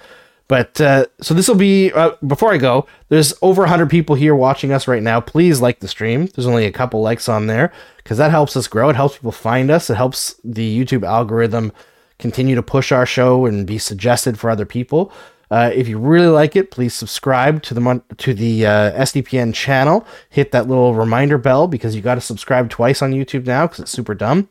But 0.49 0.81
uh, 0.81 1.05
so 1.21 1.35
this 1.35 1.47
will 1.47 1.55
be 1.55 1.93
uh, 1.93 2.15
before 2.25 2.51
I 2.51 2.57
go. 2.57 2.87
There's 3.09 3.35
over 3.43 3.61
100 3.61 3.87
people 3.87 4.15
here 4.15 4.35
watching 4.35 4.71
us 4.71 4.87
right 4.87 5.03
now. 5.03 5.21
Please 5.21 5.61
like 5.61 5.79
the 5.79 5.87
stream. 5.87 6.25
There's 6.25 6.47
only 6.47 6.65
a 6.65 6.71
couple 6.71 7.01
likes 7.01 7.29
on 7.29 7.45
there 7.45 7.71
because 7.97 8.17
that 8.17 8.31
helps 8.31 8.57
us 8.57 8.67
grow. 8.67 8.89
It 8.89 8.95
helps 8.95 9.15
people 9.15 9.31
find 9.31 9.69
us. 9.69 9.91
It 9.91 9.95
helps 9.95 10.41
the 10.43 10.77
YouTube 10.77 11.07
algorithm 11.07 11.71
continue 12.17 12.55
to 12.55 12.63
push 12.63 12.91
our 12.91 13.05
show 13.05 13.45
and 13.45 13.67
be 13.67 13.77
suggested 13.77 14.39
for 14.39 14.49
other 14.49 14.65
people. 14.65 15.13
Uh, 15.51 15.69
if 15.73 15.87
you 15.87 15.99
really 15.99 16.27
like 16.27 16.55
it, 16.55 16.71
please 16.71 16.95
subscribe 16.95 17.61
to 17.63 17.75
the 17.75 18.03
to 18.17 18.33
the 18.33 18.65
uh, 18.65 18.91
SDPN 19.03 19.53
channel. 19.53 20.05
Hit 20.31 20.51
that 20.51 20.67
little 20.67 20.95
reminder 20.95 21.37
bell 21.37 21.67
because 21.67 21.95
you 21.95 22.01
got 22.01 22.15
to 22.15 22.21
subscribe 22.21 22.71
twice 22.71 23.03
on 23.03 23.13
YouTube 23.13 23.45
now 23.45 23.67
because 23.67 23.81
it's 23.81 23.91
super 23.91 24.15
dumb. 24.15 24.49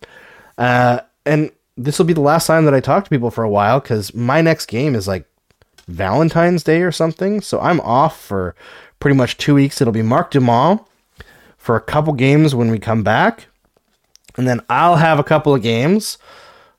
Uh, 0.56 1.00
and 1.26 1.50
this 1.76 1.98
will 1.98 2.06
be 2.06 2.12
the 2.12 2.20
last 2.20 2.46
time 2.46 2.64
that 2.66 2.74
I 2.74 2.78
talk 2.78 3.02
to 3.02 3.10
people 3.10 3.32
for 3.32 3.42
a 3.42 3.50
while 3.50 3.80
because 3.80 4.14
my 4.14 4.40
next 4.40 4.66
game 4.66 4.94
is 4.94 5.08
like 5.08 5.28
Valentine's 5.88 6.62
Day 6.62 6.82
or 6.82 6.92
something. 6.92 7.40
So 7.40 7.60
I'm 7.60 7.80
off 7.80 8.20
for 8.20 8.54
pretty 9.00 9.16
much 9.16 9.36
two 9.36 9.54
weeks. 9.54 9.80
It'll 9.80 9.92
be 9.92 10.02
Marc 10.02 10.30
Dumont 10.30 10.82
for 11.56 11.76
a 11.76 11.80
couple 11.80 12.12
games 12.12 12.54
when 12.54 12.70
we 12.70 12.78
come 12.78 13.02
back. 13.02 13.46
And 14.36 14.46
then 14.46 14.60
I'll 14.70 14.96
have 14.96 15.18
a 15.18 15.24
couple 15.24 15.54
of 15.54 15.62
games 15.62 16.18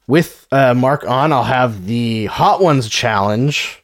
with 0.08 0.48
uh, 0.52 0.74
Marc 0.74 1.04
on. 1.06 1.34
I'll 1.34 1.44
have 1.44 1.86
the 1.86 2.28
Hot 2.28 2.62
Ones 2.62 2.88
Challenge 2.88 3.84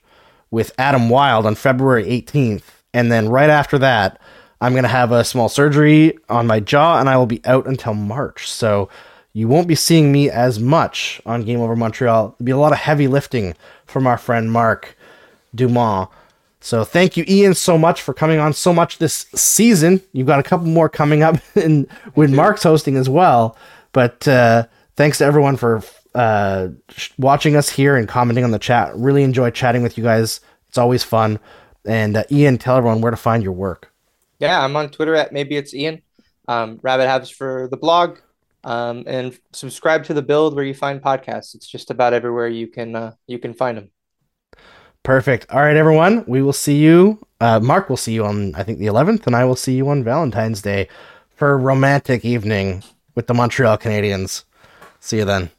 with 0.50 0.74
Adam 0.78 1.10
Wild 1.10 1.46
on 1.46 1.56
February 1.56 2.06
18th. 2.06 2.64
And 2.94 3.12
then 3.12 3.28
right 3.28 3.50
after 3.50 3.78
that, 3.80 4.22
I'm 4.62 4.72
going 4.72 4.84
to 4.84 4.90
have 4.90 5.12
a 5.12 5.26
small 5.26 5.50
surgery 5.50 6.18
on 6.30 6.48
my 6.48 6.62
jaw 6.62 7.00
and 7.00 7.10
I 7.10 7.18
will 7.18 7.26
be 7.26 7.42
out 7.46 7.68
until 7.68 7.94
March. 7.94 8.50
So 8.50 8.90
you 9.34 9.50
won't 9.50 9.68
be 9.68 9.76
seeing 9.76 10.14
me 10.14 10.30
as 10.30 10.60
much 10.60 11.22
on 11.26 11.44
Game 11.44 11.60
Over 11.60 11.76
Montreal. 11.76 12.36
There'll 12.40 12.46
be 12.46 12.54
a 12.54 12.58
lot 12.58 12.72
of 12.72 12.78
heavy 12.80 13.08
lifting 13.08 13.54
from 13.86 14.08
our 14.08 14.18
friend 14.18 14.50
Marc 14.50 14.95
Dumont. 15.56 16.10
So 16.62 16.84
thank 16.84 17.16
you, 17.16 17.24
Ian, 17.28 17.53
so 17.53 17.78
much 17.78 18.01
for 18.01 18.14
coming 18.14 18.39
on 18.39 18.51
so 18.53 18.74
much 18.74 18.97
this 18.97 19.28
season. 19.36 20.01
You've 20.14 20.28
got 20.28 20.39
a 20.39 20.43
couple 20.43 20.66
more 20.66 20.89
coming 20.89 21.22
up 21.22 21.38
in, 21.56 21.88
when 22.16 22.36
Marc's 22.36 22.64
hosting 22.64 22.97
as 22.97 23.08
well. 23.08 23.56
But 23.91 24.28
uh, 24.28 24.66
thanks 24.95 25.20
to 25.20 25.26
everyone 25.26 25.58
for 25.58 25.84
uh, 26.16 26.70
watching 27.18 27.56
us 27.56 27.70
here 27.70 27.95
and 27.95 28.08
commenting 28.08 28.43
on 28.43 28.51
the 28.51 28.60
chat. 28.60 28.95
Really 28.95 29.24
enjoy 29.24 29.51
chatting 29.51 29.84
with 29.84 29.97
you 29.97 30.03
guys. 30.03 30.41
It's 30.70 30.78
always 30.78 31.03
fun. 31.03 31.39
And 31.86 32.18
uh, 32.18 32.24
Ian, 32.32 32.58
tell 32.58 32.78
everyone 32.78 33.01
where 33.01 33.12
to 33.12 33.18
find 33.18 33.43
your 33.43 33.53
work. 33.53 33.91
Yeah, 34.39 34.64
I'm 34.64 34.76
on 34.76 34.89
Twitter 34.89 35.16
at 35.16 35.32
maybe 35.32 35.56
it's 35.56 35.74
Ian. 35.74 36.01
Um, 36.47 36.80
Rabbit 36.82 37.08
Habs 37.08 37.34
for 37.34 37.68
the 37.70 37.78
blog, 37.78 38.20
um, 38.64 39.03
and 39.08 39.38
subscribe 39.51 40.03
to 40.06 40.14
the 40.14 40.22
Build 40.22 40.56
where 40.56 40.66
you 40.66 40.74
find 40.74 41.01
podcasts. 41.01 41.56
It's 41.56 41.68
just 41.68 41.89
about 41.91 42.14
everywhere 42.14 42.47
you 42.47 42.68
can 42.68 42.95
uh, 42.95 43.14
you 43.28 43.39
can 43.39 43.53
find 43.53 43.78
them. 43.78 43.91
Perfect. 45.06 45.45
All 45.51 45.62
right, 45.62 45.76
everyone. 45.76 46.26
We 46.28 46.41
will 46.41 46.51
see 46.51 46.78
you. 46.78 47.20
Uh, 47.39 47.60
Marc 47.60 47.89
will 47.89 47.97
see 47.97 48.14
you 48.14 48.26
on 48.26 48.56
I 48.56 48.64
think 48.64 48.80
the 48.80 48.88
11th, 48.88 49.28
and 49.28 49.36
I 49.36 49.45
will 49.45 49.56
see 49.56 49.76
you 49.76 49.88
on 49.89 50.03
Valentine's 50.03 50.64
Day 50.64 50.88
for 51.36 51.51
a 51.51 51.58
romantic 51.58 52.26
evening 52.26 52.84
with 53.14 53.28
the 53.28 53.36
Montreal 53.36 53.78
Canadiens. 53.78 54.45
See 54.99 55.18
you 55.18 55.26
then. 55.26 55.51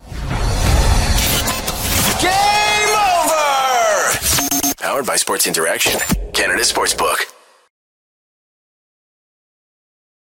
Game 2.21 2.91
over! 2.99 4.75
Powered 4.79 5.07
by 5.07 5.15
Sports 5.15 5.47
Interaction, 5.47 6.01
Canada 6.33 6.63
Sportsbook. 6.63 7.36